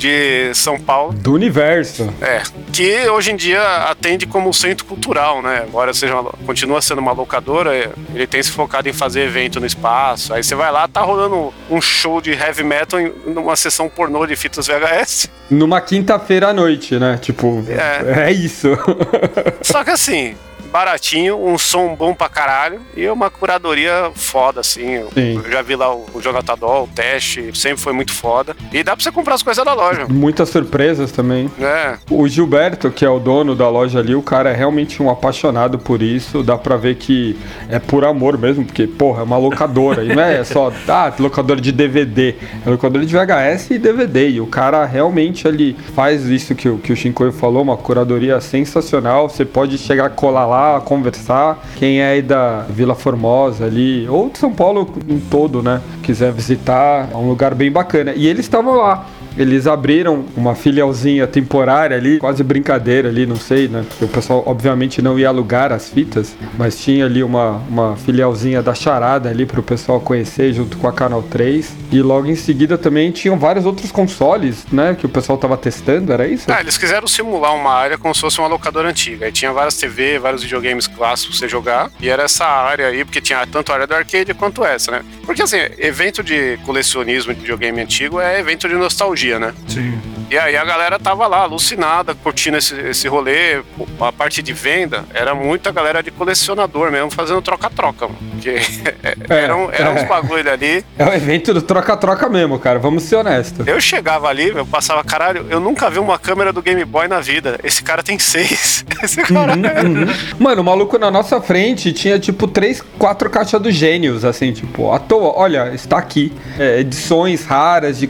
de 0.00 0.52
São 0.54 0.80
Paulo. 0.80 1.12
Do 1.12 1.34
universo. 1.34 2.12
É, 2.22 2.42
que 2.72 3.06
hoje 3.10 3.30
em 3.32 3.36
dia 3.36 3.62
atende 3.84 4.26
como 4.26 4.52
centro 4.54 4.86
cultural, 4.86 5.42
né? 5.42 5.64
Agora 5.68 5.92
seja 5.92 6.18
uma- 6.18 6.32
continua 6.46 6.80
sendo 6.80 7.00
uma 7.00 7.12
locadora, 7.12 7.76
é, 7.76 7.90
ele 8.14 8.26
tem 8.26 8.42
se 8.42 8.50
focado 8.50 8.88
em 8.88 8.92
fazer 8.94 9.20
evento 9.26 9.60
no 9.60 9.66
espaço. 9.66 10.32
Aí 10.32 10.42
você 10.42 10.54
vai 10.54 10.72
lá, 10.72 10.88
tá 10.88 11.02
rolando 11.02 11.52
um 11.70 11.80
show 11.80 12.20
de 12.20 12.30
heavy 12.32 12.64
metal 12.64 12.98
em 12.98 13.12
numa 13.26 13.54
sessão 13.56 13.88
pornô 13.90 14.24
de 14.26 14.34
fitas 14.36 14.66
VHS. 14.66 15.28
Numa 15.50 15.80
quinta-feira 15.82 16.48
à 16.48 16.52
noite, 16.54 16.96
né? 16.98 17.18
Tipo, 17.20 17.62
É. 17.68 18.28
é 18.28 18.32
isso. 18.32 18.68
Só 19.60 19.84
que 19.84 19.90
assim, 19.90 20.34
baratinho, 20.70 21.36
um 21.36 21.58
som 21.58 21.94
bom 21.94 22.14
pra 22.14 22.28
caralho 22.28 22.80
e 22.96 23.06
uma 23.08 23.30
curadoria 23.30 24.10
foda, 24.14 24.60
assim. 24.60 24.90
Eu, 24.94 25.08
Sim. 25.12 25.40
eu 25.44 25.50
já 25.50 25.62
vi 25.62 25.74
lá 25.76 25.92
o, 25.94 26.06
o 26.14 26.20
Jonathan 26.20 26.56
Doll, 26.56 26.84
o 26.84 26.88
teste, 26.88 27.50
sempre 27.58 27.82
foi 27.82 27.92
muito 27.92 28.12
foda. 28.12 28.54
E 28.72 28.82
dá 28.82 28.94
pra 28.96 29.02
você 29.02 29.10
comprar 29.12 29.34
as 29.34 29.42
coisas 29.42 29.64
da 29.64 29.72
loja. 29.74 30.06
Muitas 30.08 30.48
surpresas 30.48 31.10
também. 31.12 31.50
né? 31.58 31.98
O 32.10 32.26
Gilberto, 32.28 32.90
que 32.90 33.04
é 33.04 33.10
o 33.10 33.18
dono 33.18 33.54
da 33.54 33.68
loja 33.68 33.98
ali, 33.98 34.14
o 34.14 34.22
cara 34.22 34.50
é 34.50 34.54
realmente 34.54 35.02
um 35.02 35.10
apaixonado 35.10 35.78
por 35.78 36.02
isso. 36.02 36.42
Dá 36.42 36.56
pra 36.56 36.76
ver 36.76 36.96
que 36.96 37.38
é 37.68 37.78
por 37.78 38.04
amor 38.04 38.38
mesmo, 38.38 38.64
porque, 38.64 38.86
porra, 38.86 39.20
é 39.20 39.24
uma 39.24 39.38
locadora. 39.38 40.04
e 40.04 40.14
não 40.14 40.22
é 40.22 40.42
só, 40.44 40.72
ah, 40.88 41.12
locadora 41.18 41.60
de 41.60 41.72
DVD. 41.72 42.34
É 42.64 42.70
locadora 42.70 43.04
de 43.04 43.12
VHS 43.16 43.70
e 43.70 43.78
DVD. 43.78 44.30
E 44.30 44.40
o 44.40 44.46
cara 44.46 44.84
realmente 44.84 45.46
ali 45.48 45.76
faz 45.94 46.24
isso 46.26 46.54
que, 46.54 46.68
o- 46.68 46.78
que 46.78 46.92
o 46.92 46.96
Shinkoio 46.96 47.32
falou, 47.32 47.62
uma 47.62 47.76
curadoria 47.76 48.40
sensacional. 48.40 49.28
Você 49.28 49.44
pode 49.44 49.76
chegar 49.78 50.06
a 50.06 50.10
colar 50.10 50.46
lá, 50.46 50.59
conversar. 50.84 51.58
Quem 51.76 52.00
é 52.00 52.10
aí 52.12 52.22
da 52.22 52.66
Vila 52.68 52.94
Formosa 52.94 53.64
ali, 53.64 54.08
ou 54.08 54.28
de 54.28 54.38
São 54.38 54.52
Paulo 54.52 54.88
em 55.08 55.18
todo, 55.18 55.62
né? 55.62 55.80
Quiser 56.02 56.32
visitar, 56.32 57.08
é 57.12 57.16
um 57.16 57.28
lugar 57.28 57.54
bem 57.54 57.70
bacana. 57.70 58.12
E 58.14 58.26
eles 58.26 58.44
estavam 58.46 58.76
lá. 58.76 59.06
Eles 59.36 59.66
abriram 59.66 60.24
uma 60.36 60.54
filialzinha 60.54 61.26
temporária 61.26 61.96
ali, 61.96 62.18
quase 62.18 62.42
brincadeira 62.42 63.08
ali, 63.08 63.26
não 63.26 63.36
sei, 63.36 63.68
né? 63.68 63.84
Porque 63.88 64.04
o 64.04 64.08
pessoal, 64.08 64.42
obviamente, 64.46 65.00
não 65.00 65.18
ia 65.18 65.28
alugar 65.28 65.72
as 65.72 65.88
fitas, 65.88 66.34
mas 66.58 66.78
tinha 66.78 67.06
ali 67.06 67.22
uma, 67.22 67.62
uma 67.68 67.96
filialzinha 67.96 68.62
da 68.62 68.74
Charada 68.74 69.28
ali 69.28 69.46
pro 69.46 69.62
pessoal 69.62 70.00
conhecer 70.00 70.52
junto 70.52 70.76
com 70.76 70.88
a 70.88 70.92
Canal 70.92 71.22
3. 71.22 71.74
E 71.92 72.02
logo 72.02 72.26
em 72.26 72.36
seguida 72.36 72.78
também 72.78 73.10
tinham 73.10 73.38
vários 73.38 73.66
outros 73.66 73.90
consoles, 73.90 74.64
né? 74.70 74.96
Que 74.98 75.06
o 75.06 75.08
pessoal 75.08 75.38
tava 75.38 75.56
testando, 75.56 76.12
era 76.12 76.26
isso? 76.26 76.50
Ah, 76.50 76.60
eles 76.60 76.78
quiseram 76.78 77.06
simular 77.06 77.54
uma 77.54 77.72
área 77.72 77.98
como 77.98 78.14
se 78.14 78.20
fosse 78.20 78.38
uma 78.38 78.48
locadora 78.48 78.88
antiga. 78.88 79.26
Aí 79.26 79.32
tinha 79.32 79.52
várias 79.52 79.76
TV, 79.76 80.18
vários 80.18 80.42
videogames 80.42 80.86
clássicos 80.86 81.38
pra 81.38 81.46
você 81.46 81.50
jogar. 81.50 81.90
E 82.00 82.08
era 82.08 82.22
essa 82.24 82.44
área 82.44 82.86
aí, 82.86 83.04
porque 83.04 83.20
tinha 83.20 83.46
tanto 83.46 83.70
a 83.70 83.74
área 83.74 83.86
do 83.86 83.94
arcade 83.94 84.34
quanto 84.34 84.64
essa, 84.64 84.90
né? 84.90 85.02
Porque 85.24 85.42
assim, 85.42 85.58
evento 85.78 86.22
de 86.22 86.58
colecionismo 86.64 87.34
de 87.34 87.40
videogame 87.40 87.80
antigo 87.80 88.20
é 88.20 88.40
evento 88.40 88.68
de 88.68 88.74
nostalgia, 88.74 89.19
né? 89.38 89.54
Sim. 89.68 89.98
E 90.30 90.38
aí 90.38 90.56
a 90.56 90.64
galera 90.64 90.96
tava 90.96 91.26
lá, 91.26 91.38
alucinada, 91.38 92.14
curtindo 92.14 92.56
esse, 92.56 92.72
esse 92.82 93.08
rolê. 93.08 93.62
A 94.00 94.12
parte 94.12 94.40
de 94.40 94.52
venda 94.52 95.04
era 95.12 95.34
muita 95.34 95.72
galera 95.72 96.04
de 96.04 96.12
colecionador 96.12 96.88
mesmo, 96.92 97.10
fazendo 97.10 97.42
troca-troca. 97.42 98.08
Porque 98.30 98.60
eram, 99.28 99.70
eram 99.72 99.94
uns 99.94 100.02
é. 100.02 100.06
bagulho 100.06 100.48
ali. 100.48 100.84
É 100.96 101.04
o 101.04 101.12
evento 101.12 101.52
do 101.52 101.60
troca-troca 101.60 102.28
mesmo, 102.28 102.60
cara. 102.60 102.78
Vamos 102.78 103.02
ser 103.02 103.16
honestos. 103.16 103.66
Eu 103.66 103.80
chegava 103.80 104.28
ali, 104.28 104.50
eu 104.50 104.64
passava, 104.64 105.02
caralho, 105.02 105.46
eu 105.50 105.58
nunca 105.58 105.90
vi 105.90 105.98
uma 105.98 106.16
câmera 106.16 106.52
do 106.52 106.62
Game 106.62 106.84
Boy 106.84 107.08
na 107.08 107.18
vida. 107.18 107.58
Esse 107.64 107.82
cara 107.82 108.00
tem 108.00 108.16
seis. 108.16 108.84
Esse 109.02 109.22
cara 109.22 109.54
é... 109.54 110.38
Mano, 110.38 110.62
o 110.62 110.64
maluco 110.64 110.96
na 110.96 111.10
nossa 111.10 111.40
frente 111.40 111.92
tinha 111.92 112.20
tipo 112.20 112.46
três, 112.46 112.80
quatro 112.98 113.28
caixas 113.28 113.60
do 113.60 113.70
Gênios, 113.72 114.24
assim, 114.24 114.52
tipo, 114.52 114.92
à 114.92 115.00
toa. 115.00 115.32
Olha, 115.36 115.74
está 115.74 115.98
aqui. 115.98 116.32
É, 116.56 116.78
edições 116.78 117.44
raras 117.44 117.98
de 117.98 118.06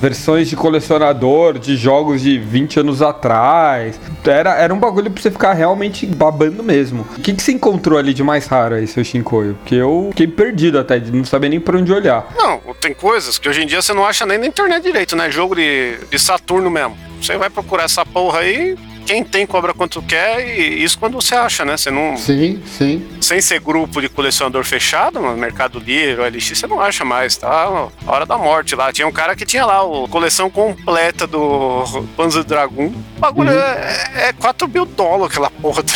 versões 0.00 0.48
de 0.48 0.56
colecionador 0.56 1.58
de 1.58 1.76
jogos 1.76 2.22
de 2.22 2.38
20 2.38 2.80
anos 2.80 3.02
atrás. 3.02 3.98
Era, 4.24 4.54
era 4.54 4.72
um 4.74 4.78
bagulho 4.78 5.10
pra 5.10 5.22
você 5.22 5.30
ficar 5.30 5.52
realmente 5.52 6.06
babando 6.06 6.62
mesmo. 6.62 7.06
O 7.16 7.20
que, 7.20 7.32
que 7.32 7.42
você 7.42 7.52
encontrou 7.52 7.98
ali 7.98 8.12
de 8.12 8.22
mais 8.22 8.46
raro 8.46 8.74
aí, 8.74 8.86
seu 8.86 9.04
Shinkoio? 9.04 9.54
Porque 9.54 9.74
eu 9.74 10.08
fiquei 10.10 10.26
perdido 10.26 10.78
até, 10.78 10.98
de 10.98 11.10
não 11.12 11.24
saber 11.24 11.48
nem 11.48 11.60
pra 11.60 11.78
onde 11.78 11.92
olhar. 11.92 12.26
Não, 12.36 12.60
tem 12.80 12.94
coisas 12.94 13.38
que 13.38 13.48
hoje 13.48 13.62
em 13.62 13.66
dia 13.66 13.80
você 13.80 13.92
não 13.92 14.04
acha 14.04 14.26
nem 14.26 14.38
na 14.38 14.46
internet 14.46 14.82
direito, 14.82 15.16
né? 15.16 15.30
Jogo 15.30 15.54
de, 15.54 15.98
de 16.10 16.18
Saturno 16.18 16.70
mesmo. 16.70 16.96
Você 17.20 17.36
vai 17.36 17.50
procurar 17.50 17.84
essa 17.84 18.04
porra 18.06 18.40
aí, 18.40 18.76
quem 19.08 19.24
tem 19.24 19.46
cobra 19.46 19.72
quanto 19.72 20.02
quer, 20.02 20.46
e 20.46 20.84
isso 20.84 20.98
quando 20.98 21.14
você 21.14 21.34
acha, 21.34 21.64
né? 21.64 21.78
Você 21.78 21.90
não. 21.90 22.14
Sim, 22.18 22.62
sim. 22.66 23.08
Sem 23.22 23.40
ser 23.40 23.58
grupo 23.58 24.02
de 24.02 24.08
colecionador 24.10 24.62
fechado, 24.64 25.18
no 25.18 25.34
Mercado 25.34 25.78
Livre, 25.78 26.20
OLX, 26.20 26.58
você 26.58 26.66
não 26.66 26.78
acha 26.78 27.06
mais, 27.06 27.34
tá? 27.34 27.48
A 27.48 28.10
hora 28.12 28.26
da 28.26 28.36
morte 28.36 28.74
lá. 28.74 28.92
Tinha 28.92 29.08
um 29.08 29.12
cara 29.12 29.34
que 29.34 29.46
tinha 29.46 29.64
lá 29.64 29.78
a 29.80 30.08
coleção 30.10 30.50
completa 30.50 31.26
do 31.26 31.84
Panzer 32.14 32.44
Dragoon. 32.44 32.88
O 33.16 33.20
bagulho 33.20 33.50
é, 33.50 34.28
é 34.28 34.32
4 34.34 34.68
mil 34.68 34.84
dólares 34.84 35.30
aquela 35.32 35.50
porra. 35.50 35.82
tá? 35.82 35.94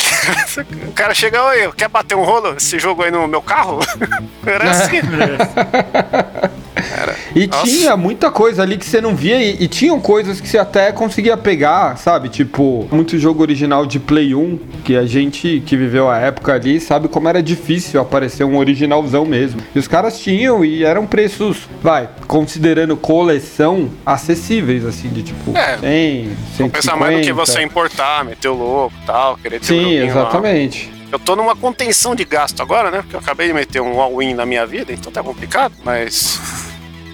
O 0.88 0.92
cara 0.92 1.12
chega, 1.12 1.44
oi, 1.44 1.70
quer 1.76 1.90
bater 1.90 2.14
um 2.14 2.24
rolo? 2.24 2.54
Esse 2.56 2.78
jogo 2.78 3.02
aí 3.02 3.10
no 3.10 3.28
meu 3.28 3.42
carro? 3.42 3.80
Era 4.46 4.70
assim. 4.72 5.00
E 7.34 7.46
Nossa. 7.46 7.64
tinha 7.66 7.96
muita 7.96 8.30
coisa 8.30 8.62
ali 8.62 8.76
que 8.76 8.84
você 8.84 9.00
não 9.00 9.14
via 9.14 9.42
e, 9.42 9.62
e 9.62 9.68
tinham 9.68 10.00
coisas 10.00 10.40
que 10.40 10.48
você 10.48 10.58
até 10.58 10.92
conseguia 10.92 11.36
pegar, 11.36 11.96
sabe? 11.96 12.28
Tipo, 12.28 12.86
muito 12.90 13.18
jogo 13.18 13.42
original 13.42 13.86
de 13.86 13.98
Play 13.98 14.34
1, 14.34 14.58
que 14.84 14.96
a 14.96 15.06
gente 15.06 15.62
que 15.64 15.76
viveu 15.76 16.10
a 16.10 16.18
época 16.18 16.52
ali 16.54 16.80
sabe 16.80 17.08
como 17.08 17.28
era 17.28 17.42
difícil 17.42 18.00
aparecer 18.00 18.44
um 18.44 18.56
originalzão 18.58 19.24
mesmo. 19.24 19.60
E 19.74 19.78
os 19.78 19.88
caras 19.88 20.18
tinham 20.20 20.64
e 20.64 20.84
eram 20.84 21.06
preços, 21.06 21.68
vai, 21.82 22.08
considerando 22.26 22.96
coleção, 22.96 23.90
acessíveis, 24.04 24.84
assim, 24.84 25.08
de 25.08 25.22
tipo 25.22 25.56
É, 25.56 25.78
100, 25.78 26.30
150. 26.56 26.70
Pensa 26.70 26.96
mais 26.96 27.18
do 27.18 27.22
que 27.24 27.32
você 27.32 27.62
importar, 27.62 28.24
meter 28.24 28.48
o 28.48 28.54
louco 28.54 28.94
e 29.02 29.06
tal, 29.06 29.36
querer 29.36 29.60
ter 29.60 29.74
um 29.74 29.78
Sim, 29.78 29.98
lá. 30.00 30.06
exatamente. 30.06 30.92
Eu 31.10 31.18
tô 31.18 31.36
numa 31.36 31.54
contenção 31.54 32.14
de 32.14 32.24
gasto 32.24 32.62
agora, 32.62 32.90
né? 32.90 33.02
Porque 33.02 33.14
eu 33.14 33.20
acabei 33.20 33.46
de 33.46 33.52
meter 33.52 33.82
um 33.82 34.00
all-in 34.00 34.32
na 34.32 34.46
minha 34.46 34.66
vida, 34.66 34.92
então 34.92 35.12
tá 35.12 35.22
complicado, 35.22 35.74
mas. 35.84 36.71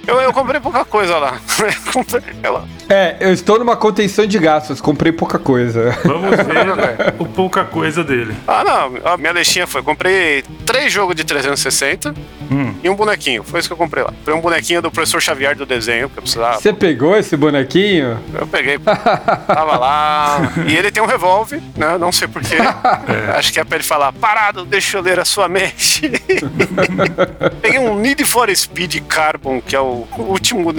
Eu, 0.09 0.21
eu 0.23 0.33
comprei 0.33 0.59
pouca 0.59 0.85
coisa 0.87 1.19
lá. 1.19 1.39
Eu 1.61 1.93
comprei- 1.93 2.23
É, 2.89 3.17
eu 3.21 3.33
estou 3.33 3.59
numa 3.59 3.77
contenção 3.77 4.27
de 4.27 4.39
gastos, 4.39 4.81
comprei 4.81 5.13
pouca 5.13 5.39
coisa. 5.39 5.91
Vamos 6.05 6.31
ver 6.37 7.15
o 7.19 7.27
pouca 7.27 7.65
coisa 7.65 8.03
dele. 8.03 8.35
Ah, 8.47 8.65
não. 8.65 9.13
A 9.13 9.17
minha 9.17 9.33
listinha 9.33 9.67
foi: 9.67 9.83
comprei 9.83 10.43
três 10.65 10.93
jogos 10.93 11.15
de 11.15 11.25
360 11.25 12.15
Hum. 12.51 12.75
e 12.83 12.89
um 12.89 12.95
bonequinho. 12.95 13.45
Foi 13.45 13.61
isso 13.61 13.69
que 13.69 13.73
eu 13.75 13.77
comprei 13.77 14.03
lá. 14.03 14.11
Foi 14.25 14.33
um 14.33 14.41
bonequinho 14.41 14.81
do 14.81 14.91
professor 14.91 15.21
Xavier 15.21 15.55
do 15.55 15.67
desenho, 15.67 16.09
que 16.09 16.19
eu 16.19 16.23
precisava. 16.23 16.59
Você 16.59 16.73
pegou 16.73 17.15
esse 17.15 17.37
bonequinho? 17.37 18.19
Eu 18.33 18.47
peguei. 18.47 18.79
Tava 18.79 19.77
lá. 19.77 20.41
E 20.67 20.75
ele 20.75 20.91
tem 20.91 21.03
um 21.03 21.07
revólver, 21.07 21.61
né? 21.77 21.99
Não 21.99 22.11
sei 22.11 22.27
porquê. 22.27 22.57
Acho 23.37 23.53
que 23.53 23.61
é 23.61 23.65
pra 23.65 23.77
ele 23.77 23.85
falar: 23.85 24.13
parado, 24.15 24.65
deixa 24.65 24.97
eu 24.97 25.03
ler 25.03 25.21
a 25.21 25.27
sua 25.27 25.47
mente. 25.47 26.11
peguei 27.61 27.79
um 27.79 27.99
Need 27.99 28.25
for 28.25 28.49
Speed 28.57 29.03
Carbon, 29.07 29.61
que 29.61 29.77
é 29.77 29.81
o 29.81 30.07
último 30.17 30.73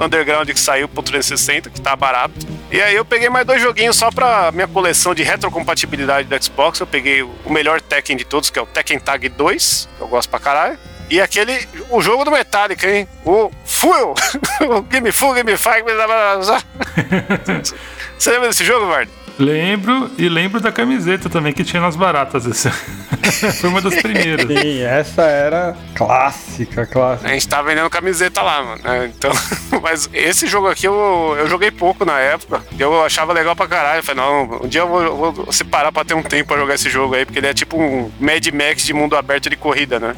underground 0.00 0.48
que 0.48 0.60
saiu 0.60 0.88
pro 0.88 1.02
360, 1.02 1.49
que 1.52 1.80
tá 1.80 1.96
barato. 1.96 2.34
E 2.70 2.80
aí 2.80 2.94
eu 2.94 3.04
peguei 3.04 3.28
mais 3.28 3.44
dois 3.44 3.60
joguinhos 3.60 3.96
só 3.96 4.10
pra 4.10 4.52
minha 4.52 4.68
coleção 4.68 5.14
de 5.14 5.22
retrocompatibilidade 5.22 6.28
do 6.28 6.44
Xbox. 6.44 6.78
Eu 6.78 6.86
peguei 6.86 7.22
o 7.22 7.34
melhor 7.48 7.80
Tekken 7.80 8.16
de 8.16 8.24
todos, 8.24 8.50
que 8.50 8.58
é 8.58 8.62
o 8.62 8.66
Tekken 8.66 9.00
Tag 9.00 9.28
2, 9.28 9.88
que 9.96 10.02
eu 10.02 10.08
gosto 10.08 10.30
pra 10.30 10.38
caralho. 10.38 10.78
E 11.10 11.20
aquele, 11.20 11.66
o 11.90 12.00
jogo 12.00 12.24
do 12.24 12.30
Metallica, 12.30 12.88
hein? 12.88 13.08
O 13.24 13.50
Fuel! 13.64 14.14
o 14.70 14.82
Game 14.82 15.10
Full, 15.10 15.34
Game 15.34 15.56
Five. 15.56 15.82
Você 18.16 18.30
lembra 18.30 18.48
desse 18.48 18.64
jogo, 18.64 18.86
Vard? 18.86 19.10
Lembro 19.40 20.10
e 20.18 20.28
lembro 20.28 20.60
da 20.60 20.70
camiseta 20.70 21.28
também 21.30 21.52
que 21.52 21.64
tinha 21.64 21.80
nas 21.80 21.96
baratas. 21.96 22.44
Esse. 22.46 22.70
Foi 23.60 23.70
uma 23.70 23.80
das 23.80 23.94
primeiras. 23.96 24.46
Sim, 24.46 24.82
essa 24.82 25.22
era 25.22 25.76
clássica, 25.94 26.82
A 26.82 26.86
clássica. 26.86 27.28
gente 27.30 27.48
tá 27.48 27.62
vendendo 27.62 27.88
camiseta 27.90 28.42
lá, 28.42 28.62
mano. 28.62 28.82
né? 28.82 29.10
Então, 29.16 29.30
mas 29.82 30.08
esse 30.12 30.46
jogo 30.46 30.68
aqui 30.68 30.86
eu, 30.86 31.36
eu 31.38 31.48
joguei 31.48 31.70
pouco 31.70 32.04
na 32.04 32.18
época. 32.18 32.62
Eu 32.78 33.04
achava 33.04 33.32
legal 33.32 33.56
pra 33.56 33.66
caralho. 33.66 34.00
Eu 34.00 34.02
falei, 34.02 34.22
não, 34.22 34.60
um 34.64 34.68
dia 34.68 34.82
eu 34.82 34.88
vou, 34.88 35.02
eu 35.02 35.32
vou 35.32 35.52
separar 35.52 35.90
pra 35.92 36.04
ter 36.04 36.14
um 36.14 36.22
tempo 36.22 36.48
pra 36.48 36.58
jogar 36.58 36.74
esse 36.74 36.88
jogo 36.90 37.14
aí, 37.14 37.24
porque 37.24 37.38
ele 37.38 37.46
é 37.48 37.54
tipo 37.54 37.80
um 37.80 38.10
Mad 38.20 38.46
Max 38.52 38.84
de 38.84 38.92
mundo 38.92 39.16
aberto 39.16 39.48
de 39.48 39.56
corrida, 39.56 39.98
né? 39.98 40.14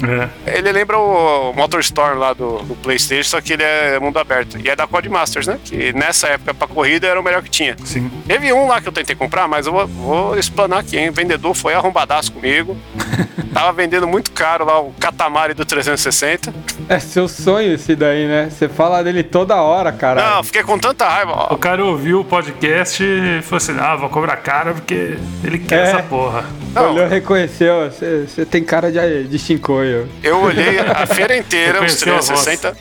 É. 0.46 0.58
Ele 0.58 0.72
lembra 0.72 0.98
o 0.98 1.52
Motorstorm 1.54 2.18
lá 2.18 2.32
do, 2.32 2.58
do 2.62 2.74
PlayStation, 2.76 3.30
só 3.30 3.40
que 3.40 3.52
ele 3.52 3.62
é 3.62 3.98
mundo 4.00 4.18
aberto. 4.18 4.58
E 4.58 4.68
é 4.68 4.74
da 4.76 4.86
Codemasters, 4.86 5.46
né? 5.46 5.58
Que 5.64 5.92
nessa 5.92 6.28
época 6.28 6.54
pra 6.54 6.66
corrida 6.68 7.06
era 7.06 7.20
o 7.20 7.22
melhor 7.22 7.42
que 7.42 7.50
tinha. 7.50 7.76
Sim. 7.84 8.10
Teve 8.26 8.52
um 8.52 8.66
lá 8.66 8.80
que 8.80 8.88
eu 8.88 8.92
tentei 8.92 9.11
comprar, 9.14 9.46
mas 9.48 9.66
eu 9.66 9.72
vou, 9.72 9.86
vou 9.86 10.38
explanar 10.38 10.80
aqui, 10.80 10.96
hein? 10.98 11.08
O 11.10 11.12
vendedor 11.12 11.54
foi 11.54 11.74
arrombadaço 11.74 12.32
comigo. 12.32 12.76
Tava 13.52 13.72
vendendo 13.72 14.08
muito 14.08 14.32
caro 14.32 14.64
lá 14.64 14.80
o 14.80 14.92
Katamari 14.98 15.52
do 15.54 15.64
360. 15.64 16.52
É 16.88 16.98
seu 16.98 17.28
sonho 17.28 17.74
esse 17.74 17.94
daí, 17.94 18.26
né? 18.26 18.48
Você 18.50 18.68
fala 18.68 19.02
dele 19.04 19.22
toda 19.22 19.56
hora, 19.56 19.92
cara. 19.92 20.36
Não, 20.36 20.42
fiquei 20.42 20.62
com 20.62 20.78
tanta 20.78 21.06
raiva. 21.08 21.32
ó. 21.50 21.54
O 21.54 21.58
cara 21.58 21.84
ouviu 21.84 22.20
o 22.20 22.24
podcast 22.24 23.02
e 23.04 23.42
falou 23.42 23.56
assim: 23.58 23.76
ah, 23.78 23.94
vou 23.96 24.08
cobrar 24.08 24.36
cara 24.38 24.72
porque 24.72 25.18
ele 25.44 25.58
quer 25.58 25.80
É. 25.80 25.82
essa 25.90 26.02
porra. 26.02 26.44
Não, 26.74 26.92
Olhou, 26.94 27.06
reconheceu. 27.08 27.90
Você 27.90 28.46
tem 28.46 28.64
cara 28.64 28.90
de, 28.90 29.24
de 29.24 29.38
chincoio. 29.38 30.08
eu 30.22 30.40
olhei 30.40 30.78
a 30.78 31.04
feira 31.06 31.36
inteira, 31.36 31.84
os 31.84 32.00
Reconheceu 32.02 32.14
a 32.14 32.20
voz. 32.20 32.44
360. 32.44 32.76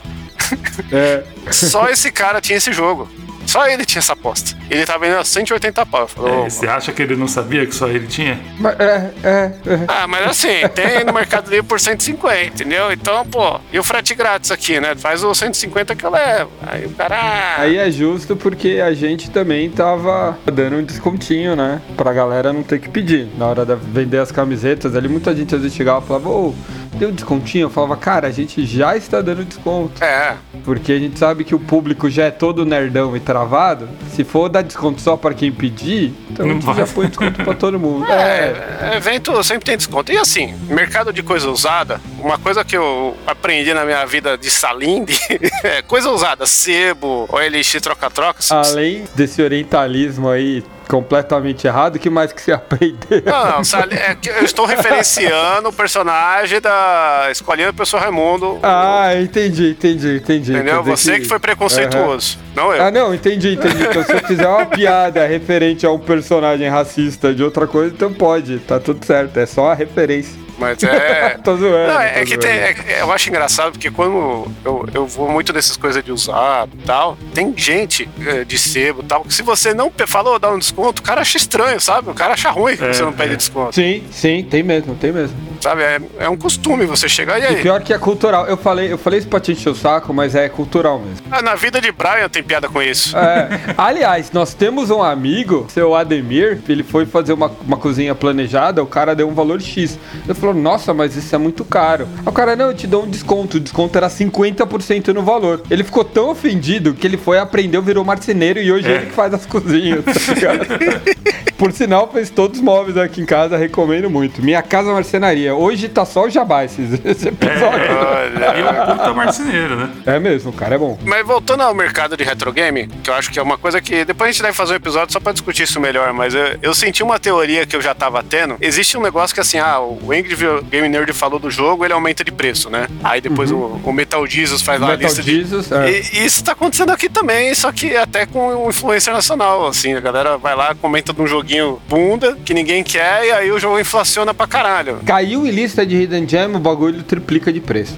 É. 0.92 1.24
Só 1.52 1.88
esse 1.90 2.12
cara 2.12 2.40
tinha 2.42 2.58
esse 2.58 2.72
jogo. 2.72 3.10
Só 3.52 3.68
ele 3.68 3.84
tinha 3.84 4.00
essa 4.00 4.14
aposta. 4.14 4.58
Ele 4.70 4.86
tava 4.86 5.00
vendendo 5.00 5.20
a 5.20 5.26
180 5.26 5.86
pau. 5.86 6.08
É, 6.16 6.22
"Ô, 6.22 6.44
você 6.50 6.68
acha 6.68 6.92
que 6.94 7.02
ele 7.02 7.18
não 7.18 7.28
sabia 7.28 7.66
que 7.66 7.76
só 7.76 7.88
ele 7.90 8.08
tinha? 8.08 8.40
Mas, 8.58 8.80
é, 8.80 9.10
é, 9.24 9.30
é. 9.30 9.52
Ah, 9.90 10.08
mas 10.08 10.26
assim, 10.30 10.66
tem 10.74 11.04
no 11.04 11.12
Mercado 11.12 11.50
Livre 11.50 11.68
por 11.68 11.78
150, 11.80 12.46
entendeu? 12.46 12.92
Então, 12.94 13.26
pô, 13.26 13.60
e 13.74 13.78
o 13.78 13.84
frete 13.84 14.16
grátis 14.16 14.52
aqui, 14.52 14.80
né? 14.80 14.96
Faz 14.96 15.22
o 15.24 15.34
150 15.36 15.94
que 15.96 16.06
eu 16.06 16.12
levo. 16.12 16.50
Aí 16.66 16.86
o 16.86 16.92
cara. 16.92 17.16
ah, 17.20 17.56
Aí 17.62 17.78
é 17.78 17.92
justo 17.92 18.36
porque 18.38 18.80
a 18.82 18.94
gente 18.94 19.30
também 19.30 19.70
tava 19.70 20.38
dando 20.46 20.78
um 20.78 20.84
descontinho, 20.84 21.54
né? 21.56 21.82
Pra 21.98 22.14
galera 22.14 22.54
não 22.54 22.64
ter 22.64 22.80
que 22.80 22.88
pedir. 22.88 23.28
Na 23.38 23.48
hora 23.48 23.66
de 23.66 23.76
vender 23.76 24.20
as 24.20 24.32
camisetas 24.32 24.96
ali, 24.96 25.10
muita 25.10 25.36
gente 25.36 25.54
às 25.54 25.62
vezes 25.62 25.76
chegava 25.76 26.04
e 26.04 26.08
falava, 26.08 26.30
ô, 26.30 26.56
deu 27.02 27.10
um 27.10 27.14
descontinho? 27.14 27.66
Eu 27.66 27.70
falava, 27.70 27.98
cara, 27.98 28.28
a 28.28 28.32
gente 28.32 28.64
já 28.66 28.96
está 28.96 29.22
dando 29.22 29.44
desconto. 29.44 30.04
É, 30.04 30.36
Porque 30.64 30.92
a 30.92 31.00
gente 31.00 31.18
sabe 31.18 31.44
que 31.44 31.56
o 31.56 31.60
público 31.60 32.10
já 32.10 32.26
é 32.26 32.32
todo 32.32 32.64
nerdão 32.64 33.18
e 33.18 33.20
travado. 33.20 33.90
Se 34.12 34.24
for 34.24 34.48
dar 34.50 34.62
desconto 34.62 35.02
só 35.02 35.18
pra 35.18 35.34
quem 35.34 35.52
pedir, 35.52 36.14
então 36.30 36.46
a 36.46 36.50
Não 36.50 36.56
gente 36.56 36.66
vai. 36.66 36.76
já 36.76 36.88
põe 36.88 37.08
desconto 37.08 37.44
pra 37.44 37.54
todo 37.56 37.80
mundo. 37.80 38.06
É. 38.06 38.54
é, 38.94 38.98
evento 38.98 39.44
sempre 39.44 39.66
tem 39.66 39.76
desconto. 39.76 40.12
E 40.12 40.18
assim, 40.18 40.54
mercado 40.70 41.12
de 41.12 41.24
coisa 41.24 41.50
usada, 41.50 42.00
uma 42.22 42.38
coisa 42.38 42.64
que 42.64 42.78
eu 42.78 43.18
aprendi 43.26 43.74
na 43.74 43.84
minha 43.84 44.06
vida 44.06 44.38
de 44.38 44.50
salinde 44.50 45.20
é 45.64 45.82
coisa 45.82 46.10
usada, 46.10 46.46
sebo, 46.46 47.28
OLX 47.30 47.82
troca-troca. 47.82 48.40
Além 48.50 49.04
desse 49.16 49.42
orientalismo 49.42 50.30
aí 50.30 50.64
completamente 50.88 51.66
errado, 51.66 51.96
o 51.96 52.00
que 52.00 52.10
mais 52.10 52.34
que 52.34 52.42
você 52.42 52.52
aprendeu? 52.54 53.24
Não, 53.26 53.62
não, 53.62 53.98
é 53.98 54.14
que 54.14 54.30
eu 54.30 54.44
estou 54.44 54.66
referenciando 54.66 55.70
o 55.70 55.74
personagem 55.74 56.60
da 56.60 57.30
Escolinha 57.32 57.68
do 57.68 57.74
Professor 57.74 58.02
Raimundo. 58.02 58.60
Ah, 58.62 59.16
entendi, 59.16 59.70
entendi, 59.70 60.18
entendi. 60.18 60.54
entendeu? 60.54 60.84
Você 60.84 61.20
que 61.20 61.28
foi 61.28 61.40
preconceituoso, 61.40 62.38
não 62.54 62.74
eu. 62.74 62.84
Ah, 62.84 62.92
não, 62.92 63.14
entendi, 63.14 63.54
entendi. 63.54 63.84
Então, 63.84 64.04
se 64.04 64.12
eu 64.12 64.20
fizer 64.20 64.48
uma 64.48 64.66
piada 64.66 65.26
referente 65.26 65.86
a 65.86 65.92
um 65.92 66.00
personagem 66.00 66.68
racista 66.68 67.34
de 67.34 67.42
outra 67.42 67.66
coisa, 67.66 67.94
então 67.94 68.14
pode, 68.14 68.60
tá 68.60 68.80
tudo 68.80 69.06
certo. 69.06 69.38
É 69.38 69.46
só 69.46 69.72
a 69.72 69.74
referência. 69.74 70.51
Mas 70.62 70.82
é. 70.84 71.38
Tô 71.44 71.58
zoando. 71.58 71.92
Não, 71.94 72.00
é, 72.00 72.10
tô 72.14 72.20
é 72.20 72.26
que 72.26 72.38
tem, 72.38 72.52
é- 72.52 73.02
eu 73.02 73.12
acho 73.12 73.28
engraçado 73.30 73.72
porque 73.74 73.90
quando 73.92 74.48
eu, 74.64 74.88
eu 74.94 75.08
vou 75.08 75.30
muito 75.30 75.52
dessas 75.52 75.76
coisas 75.76 76.04
de 76.04 76.12
usado 76.12 76.72
e 76.80 76.84
tal, 76.84 77.18
tem 77.34 77.54
gente 77.58 78.08
é, 78.26 78.46
de 78.46 78.58
sebo 78.58 79.02
e 79.02 79.06
tal, 79.06 79.24
que 79.24 79.34
se 79.34 79.42
você 79.42 79.74
não 79.74 79.92
falou, 80.08 80.38
dá 80.40 80.50
um 80.52 80.60
desconto, 80.60 81.02
o 81.02 81.04
cara 81.04 81.22
acha 81.22 81.38
estranho, 81.38 81.80
sabe? 81.82 82.10
O 82.10 82.14
cara 82.14 82.34
acha 82.34 82.50
ruim 82.52 82.78
que 82.78 82.84
É, 82.84 82.94
você 82.94 83.02
não 83.02 83.12
pede 83.14 83.34
é. 83.34 83.36
desconto, 83.38 83.74
Sim, 83.76 84.04
sim, 84.12 84.44
tem 84.50 84.62
mesmo, 84.64 84.96
tem 84.96 85.12
mesmo. 85.12 85.36
sabe? 85.60 85.82
É, 85.82 86.00
é 86.20 86.30
um 86.30 86.38
costume 86.38 86.86
você 86.86 87.10
chegar 87.10 87.40
e 87.40 87.44
E 87.44 87.46
aí. 87.48 87.56
pior 87.62 87.82
que 87.82 87.92
é 87.94 87.98
cultural. 87.98 88.46
Eu 88.46 88.58
falei, 88.58 88.92
eu 88.92 88.98
falei 88.98 89.20
isso 89.20 89.28
pra 89.28 89.40
te 89.40 89.52
encher 89.54 89.70
o 89.70 89.76
saco, 89.76 90.14
mas 90.14 90.36
é 90.36 90.48
cultural 90.48 91.00
mesmo. 91.00 91.26
Ah, 91.32 91.42
na 91.42 91.56
vida 91.56 91.82
de 91.82 91.92
Brian 91.92 92.30
tem 92.30 92.44
piada 92.44 92.70
com 92.70 92.82
isso. 92.82 93.18
É. 93.18 93.50
Aliás, 93.78 94.32
nós 94.32 94.54
temos 94.54 94.90
um 94.92 95.02
amigo, 95.02 95.66
seu 95.70 95.96
Ademir, 95.96 96.60
ele 96.70 96.84
foi 96.84 97.06
fazer 97.06 97.34
uma, 97.34 97.52
uma 97.66 97.78
cozinha 97.78 98.14
planejada, 98.14 98.84
o 98.84 98.88
cara 98.88 99.16
deu 99.16 99.28
um 99.28 99.34
valor 99.34 99.62
X. 99.62 99.98
Ele 100.26 100.34
falou, 100.34 100.51
nossa, 100.54 100.94
mas 100.94 101.16
isso 101.16 101.34
é 101.34 101.38
muito 101.38 101.64
caro. 101.66 102.08
Aí 102.20 102.24
o 102.28 102.32
cara, 102.32 102.56
não, 102.56 102.68
eu 102.68 102.74
te 102.74 102.88
dou 102.88 103.04
um 103.04 103.10
desconto. 103.10 103.58
O 103.58 103.60
desconto 103.60 103.98
era 103.98 104.08
50% 104.10 105.10
no 105.14 105.24
valor. 105.24 105.62
Ele 105.70 105.84
ficou 105.84 106.04
tão 106.04 106.30
ofendido 106.30 106.94
que 106.94 107.06
ele 107.08 107.18
foi, 107.18 107.38
aprendeu, 107.40 107.82
virou 107.82 108.04
marceneiro 108.04 108.60
e 108.60 108.72
hoje 108.72 108.88
É. 108.88 108.96
ele 108.96 109.06
que 109.08 109.12
faz 109.14 109.34
as 109.34 109.46
cozinhas, 109.46 110.04
tá? 110.06 110.12
Por 111.58 111.72
sinal, 111.72 112.10
fez 112.12 112.32
todos 112.32 112.58
os 112.58 112.64
móveis 112.66 112.98
aqui 112.98 113.22
em 113.22 113.26
casa, 113.26 113.56
recomendo 113.56 114.10
muito. 114.10 114.42
Minha 114.44 114.64
casa 114.64 114.92
marcenaria. 114.92 115.54
Hoje 115.54 115.88
tá 115.90 116.04
só 116.06 116.26
o 116.26 116.30
jabá 116.30 116.66
esse, 116.66 116.82
esse 117.06 117.28
episódio. 117.28 117.62
Olha. 117.70 118.58
E 118.58 118.64
um 118.92 118.96
puta 118.98 119.14
marceneiro, 119.14 119.76
né? 119.76 119.90
É 120.08 120.20
mesmo, 120.20 120.50
o 120.50 120.54
cara 120.54 120.74
é 120.74 120.78
bom. 120.80 120.98
Mas 121.06 121.24
voltando 121.26 121.62
ao 121.62 121.74
mercado 121.76 122.18
de 122.18 122.24
retro 122.24 122.52
game, 122.52 122.88
que 123.04 123.12
eu 123.12 123.14
acho 123.14 123.32
que 123.32 123.38
é 123.38 123.44
uma 123.44 123.60
coisa 123.60 123.80
que 123.80 124.04
depois 124.04 124.30
a 124.30 124.32
gente 124.32 124.42
deve 124.42 124.54
fazer 124.58 124.74
um 124.74 124.78
episódio 124.78 125.14
só 125.14 125.20
pra 125.20 125.34
discutir 125.34 125.64
isso 125.64 125.80
melhor, 125.80 126.12
mas 126.14 126.34
eu, 126.34 126.58
eu 126.64 126.74
senti 126.74 127.04
uma 127.04 127.20
teoria 127.20 127.64
que 127.66 127.76
eu 127.76 127.82
já 127.82 127.94
tava 127.94 128.24
tendo. 128.24 128.58
Existe 128.60 128.98
um 128.98 129.02
negócio 129.02 129.34
que 129.36 129.42
assim, 129.42 129.60
ah, 129.60 129.80
o 129.80 130.12
Angry 130.12 130.31
Game 130.70 130.88
Nerd 130.90 131.12
falou 131.14 131.40
do 131.40 131.50
jogo, 131.50 131.84
ele 131.86 131.94
aumenta 131.94 132.24
de 132.24 132.32
preço, 132.32 132.70
né? 132.70 132.88
Aí 133.04 133.22
depois 133.22 133.52
o, 133.52 133.80
o 133.84 133.94
Metal 133.94 134.26
Jesus 134.28 134.62
faz 134.62 134.80
lá 134.80 134.88
a 134.88 134.92
Uhum. 134.92 134.98
Metal 134.98 135.08
lista 135.10 135.24
de 135.24 135.36
Jesus, 135.36 135.72
é. 135.72 135.90
E 136.14 136.26
isso 136.26 136.44
tá 136.44 136.52
acontecendo 136.52 136.92
aqui 136.92 137.08
também, 137.10 137.54
só 137.56 137.72
que 137.72 137.96
até 137.96 138.26
com 138.26 138.68
influência 138.70 139.14
nacional, 139.14 139.68
assim, 139.68 139.94
a 139.94 140.00
galera 140.00 140.38
vai 140.38 140.56
lá, 140.56 140.76
comenta 140.76 141.14
de 141.14 141.22
um 141.22 141.28
joguinho 141.28 141.82
bunda 141.88 142.38
que 142.44 142.54
ninguém 142.54 142.84
quer 142.84 143.26
e 143.26 143.32
aí 143.32 143.52
o 143.52 143.60
jogo 143.60 143.80
inflaciona 143.80 144.34
pra 144.34 144.48
caralho. 144.48 145.00
Caiu 145.06 145.46
em 145.46 145.52
lista 145.52 145.86
de 145.86 145.96
Hidden 145.96 146.28
Gem, 146.28 146.56
o 146.56 146.60
bagulho 146.60 147.04
triplica 147.04 147.52
de 147.52 147.60
preço. 147.60 147.98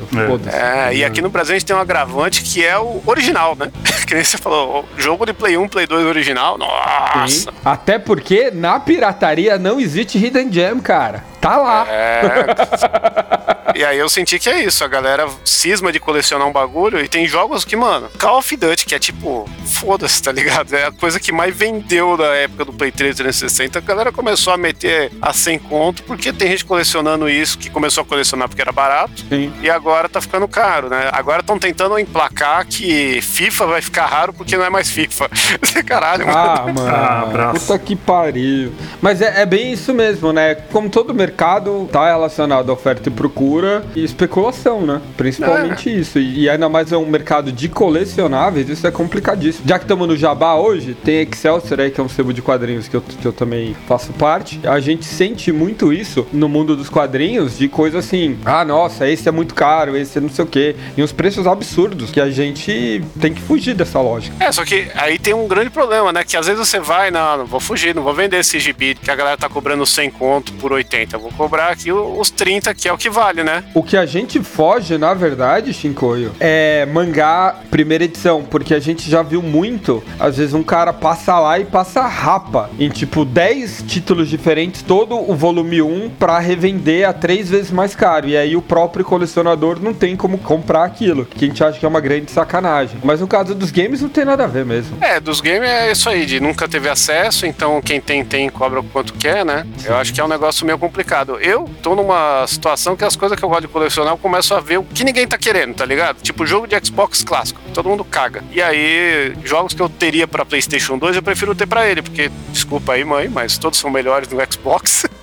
É. 0.52 0.90
É, 0.90 0.96
e 0.96 1.04
aqui 1.06 1.22
no 1.22 1.30
Brasil 1.30 1.56
a 1.56 1.60
gente 1.60 1.68
tem 1.68 1.76
um 1.76 1.80
agravante 1.80 2.44
que 2.44 2.64
é 2.64 2.78
o 2.78 3.02
original, 3.06 3.56
né? 3.56 3.72
que 4.08 4.14
nem 4.14 4.24
você 4.24 4.38
falou, 4.38 4.86
o 4.98 5.02
jogo 5.02 5.26
de 5.26 5.34
Play 5.34 5.58
1, 5.58 5.68
Play 5.68 5.88
2 5.88 6.06
original, 6.06 6.58
nossa! 6.58 7.28
Sim. 7.28 7.48
Até 7.64 7.98
porque 7.98 8.52
na 8.52 8.80
pirataria 8.80 9.58
não 9.58 9.80
existe 9.80 10.18
Hidden 10.18 10.52
Gem, 10.52 10.80
cara. 10.80 11.24
Tá 11.44 11.58
lá. 11.58 11.86
É. 11.90 13.53
e 13.76 13.84
aí 13.84 13.98
eu 13.98 14.10
senti 14.10 14.40
que 14.40 14.50
é 14.50 14.64
isso, 14.64 14.84
a 14.84 14.88
galera 14.88 15.28
cisma 15.46 15.92
de 15.92 16.00
colecionar 16.00 16.48
um 16.48 16.52
bagulho 16.52 17.00
e 17.00 17.08
tem 17.08 17.28
jogos 17.28 17.64
que, 17.66 17.76
mano, 17.76 18.10
Call 18.20 18.40
of 18.40 18.56
Duty, 18.56 18.86
que 18.86 18.96
é 18.96 19.00
tipo, 19.00 19.50
foda-se, 19.66 20.22
tá 20.22 20.32
ligado? 20.32 20.74
É 20.74 20.86
a 20.86 20.92
coisa 20.92 21.20
que 21.20 21.32
mais 21.32 21.56
vendeu 21.56 22.18
da 22.18 22.36
época 22.36 22.66
do 22.66 22.74
Play 22.74 22.92
3 22.92 23.16
360, 23.16 23.80
a 23.80 23.82
galera 23.82 24.12
começou 24.12 24.54
a 24.54 24.58
meter 24.58 25.12
a 25.22 25.34
100 25.34 25.60
conto, 25.60 26.04
porque 26.04 26.34
tem 26.34 26.50
gente 26.50 26.66
colecionando 26.66 27.30
isso, 27.30 27.58
que 27.58 27.70
começou 27.70 28.02
a 28.02 28.06
colecionar 28.06 28.48
porque 28.48 28.62
era 28.62 28.72
barato, 28.72 29.24
Sim. 29.30 29.52
e 29.62 29.70
agora 29.70 30.10
tá 30.10 30.20
ficando 30.20 30.48
caro, 30.48 30.90
né? 30.90 31.10
Agora 31.12 31.42
estão 31.42 31.58
tentando 31.58 31.98
emplacar 31.98 32.66
que 32.66 33.22
FIFA 33.22 33.66
vai 33.66 33.82
ficar 33.82 34.06
raro 34.06 34.34
porque 34.34 34.58
não 34.58 34.66
é 34.66 34.70
mais 34.70 34.90
FIFA. 34.90 35.30
Caralho, 35.86 36.26
mano. 36.26 36.38
Ah, 36.38 36.74
mano. 36.74 36.88
Ah, 36.88 37.22
abraço. 37.22 37.60
puta 37.68 37.80
que 37.80 37.96
pariu. 37.96 38.74
Mas 39.02 39.22
é, 39.22 39.42
é 39.42 39.46
bem 39.46 39.72
isso 39.72 39.94
mesmo, 39.94 40.32
né? 40.34 40.56
Como 40.56 40.90
todo 40.90 41.14
mercado 41.14 41.88
tá 41.92 42.08
relacionado 42.08 42.70
à 42.70 42.74
oferta 42.74 43.10
e 43.10 43.12
procura, 43.12 43.53
pura 43.54 43.86
especulação, 43.96 44.82
né? 44.82 45.00
Principalmente 45.16 45.88
é. 45.88 45.94
isso. 45.94 46.18
E 46.18 46.50
ainda 46.50 46.68
mais 46.68 46.92
é 46.92 46.98
um 46.98 47.06
mercado 47.06 47.52
de 47.52 47.70
colecionáveis, 47.70 48.68
isso 48.68 48.88
é 48.88 48.90
complicadíssimo. 48.90 49.68
Já 49.68 49.78
que 49.78 49.86
estamos 49.86 50.08
no 50.08 50.18
Jabá 50.18 50.56
hoje, 50.56 50.96
tem 50.96 51.22
Excelsior 51.22 51.82
aí, 51.82 51.92
que 51.92 52.02
é 52.02 52.04
um 52.04 52.10
sebo 52.10 52.34
de 52.34 52.42
quadrinhos 52.42 52.88
que 52.88 52.96
eu, 52.96 53.02
que 53.02 53.24
eu 53.24 53.32
também 53.32 53.76
faço 53.88 54.12
parte. 54.14 54.60
A 54.64 54.80
gente 54.80 55.06
sente 55.06 55.52
muito 55.52 55.94
isso 55.94 56.26
no 56.34 56.50
mundo 56.50 56.76
dos 56.76 56.90
quadrinhos, 56.90 57.60
de 57.60 57.68
coisa 57.68 58.00
assim, 58.00 58.40
ah, 58.44 58.66
nossa, 58.66 59.08
esse 59.08 59.30
é 59.30 59.32
muito 59.32 59.54
caro, 59.54 59.96
esse 59.96 60.18
é 60.18 60.22
não 60.22 60.30
sei 60.30 60.46
o 60.46 60.48
quê. 60.48 60.76
E 60.98 61.04
uns 61.04 61.12
preços 61.12 61.46
absurdos 61.46 62.10
que 62.10 62.20
a 62.20 62.32
gente 62.32 63.04
tem 63.22 63.36
que 63.36 63.42
fugir 63.42 63.76
dessa 63.76 64.02
lógica. 64.02 64.36
É, 64.44 64.52
só 64.52 64.66
que 64.66 64.88
aí 64.96 65.20
tem 65.20 65.36
um 65.36 65.48
grande 65.48 65.70
problema, 65.70 66.12
né? 66.12 66.24
Que 66.24 66.36
às 66.36 66.48
vezes 66.48 66.68
você 66.68 66.80
vai, 66.80 67.12
não, 67.12 67.38
não 67.38 67.46
vou 67.46 67.60
fugir, 67.60 67.94
não 67.94 68.02
vou 68.02 68.16
vender 68.16 68.38
esse 68.38 68.60
gibi 68.60 68.96
que 68.96 69.12
a 69.12 69.16
galera 69.16 69.38
tá 69.38 69.48
cobrando 69.48 69.86
100 69.86 70.10
conto 70.10 70.54
por 70.54 70.74
80. 70.74 71.20
Vou 71.20 71.32
cobrar 71.32 71.68
aqui 71.68 71.92
os 71.92 72.32
30, 72.32 72.74
que 72.74 72.88
é 72.88 72.94
o 72.94 72.98
que 72.98 73.12
vale, 73.12 73.43
né? 73.44 73.64
O 73.74 73.84
que 73.84 73.98
a 73.98 74.06
gente 74.06 74.42
foge, 74.42 74.98
na 74.98 75.14
verdade, 75.14 75.74
Shinkoio, 75.74 76.32
é 76.40 76.86
mangá 76.86 77.56
primeira 77.70 78.04
edição, 78.04 78.44
porque 78.44 78.74
a 78.74 78.80
gente 78.80 79.10
já 79.10 79.22
viu 79.22 79.42
muito, 79.42 80.04
às 80.20 80.38
vezes 80.38 80.54
um 80.54 80.64
cara 80.64 80.94
passa 80.94 81.40
lá 81.40 81.60
e 81.60 81.66
passa 81.66 82.02
rapa 82.02 82.70
em 82.80 82.90
tipo 82.90 83.26
10 83.26 83.84
títulos 83.88 84.30
diferentes, 84.30 84.82
todo 84.82 85.16
o 85.16 85.36
volume 85.36 85.82
1 85.82 86.12
para 86.12 86.40
revender 86.40 87.08
a 87.08 87.14
três 87.14 87.50
vezes 87.50 87.72
mais 87.72 87.96
caro. 87.96 88.28
E 88.28 88.38
aí 88.38 88.56
o 88.56 88.62
próprio 88.62 89.04
colecionador 89.04 89.80
não 89.82 89.94
tem 89.94 90.16
como 90.16 90.38
comprar 90.38 90.84
aquilo, 90.84 91.26
que 91.26 91.46
a 91.46 91.48
gente 91.48 91.64
acha 91.64 91.80
que 91.80 91.86
é 91.86 91.90
uma 91.90 92.02
grande 92.02 92.32
sacanagem. 92.32 92.98
Mas 93.04 93.20
no 93.20 93.28
caso 93.28 93.56
dos 93.56 93.72
games 93.72 94.02
não 94.02 94.10
tem 94.10 94.26
nada 94.26 94.44
a 94.44 94.48
ver 94.48 94.66
mesmo. 94.66 94.98
É, 95.02 95.20
dos 95.20 95.42
games 95.42 95.70
é 95.70 95.92
isso 95.92 96.10
aí, 96.10 96.26
de 96.26 96.40
nunca 96.40 96.68
teve 96.68 96.90
acesso, 96.90 97.46
então 97.46 97.82
quem 97.82 98.00
tem, 98.00 98.24
tem, 98.24 98.50
cobra 98.50 98.80
o 98.80 98.84
quanto 98.84 99.14
quer, 99.14 99.46
né? 99.46 99.66
Eu 99.84 99.96
acho 99.96 100.14
que 100.14 100.22
é 100.22 100.24
um 100.24 100.28
negócio 100.28 100.66
meio 100.66 100.78
complicado. 100.78 101.38
Eu 101.40 101.70
tô 101.82 101.96
numa 101.96 102.46
situação 102.48 102.96
que 102.96 103.04
as 103.04 103.16
coisas 103.16 103.33
que 103.36 103.44
eu 103.44 103.50
gosto 103.50 103.62
de 103.62 103.68
colecionar 103.68 104.14
eu 104.14 104.18
começo 104.18 104.54
a 104.54 104.60
ver 104.60 104.78
o 104.80 104.84
que 104.84 105.04
ninguém 105.04 105.28
tá 105.28 105.38
querendo, 105.38 105.76
tá 105.76 105.86
ligado? 105.86 106.22
Tipo 106.22 106.46
jogo 106.46 106.68
de 106.68 106.76
Xbox 106.86 107.24
clássico, 107.24 107.60
todo 107.74 107.90
mundo 107.90 108.04
caga. 108.04 108.44
E 108.52 108.62
aí, 108.62 109.34
jogos 109.44 109.74
que 109.74 109.82
eu 109.82 109.90
teria 109.90 110.28
pra 110.28 110.46
PlayStation 110.46 110.98
2, 110.98 111.16
eu 111.16 111.24
prefiro 111.24 111.56
ter 111.56 111.68
pra 111.68 111.88
ele, 111.88 112.02
porque, 112.02 112.30
desculpa 112.52 112.94
aí, 112.94 113.04
mãe, 113.04 113.28
mas 113.30 113.58
todos 113.58 113.80
são 113.80 113.90
melhores 113.90 114.30
no 114.30 114.40
Xbox. 114.52 115.06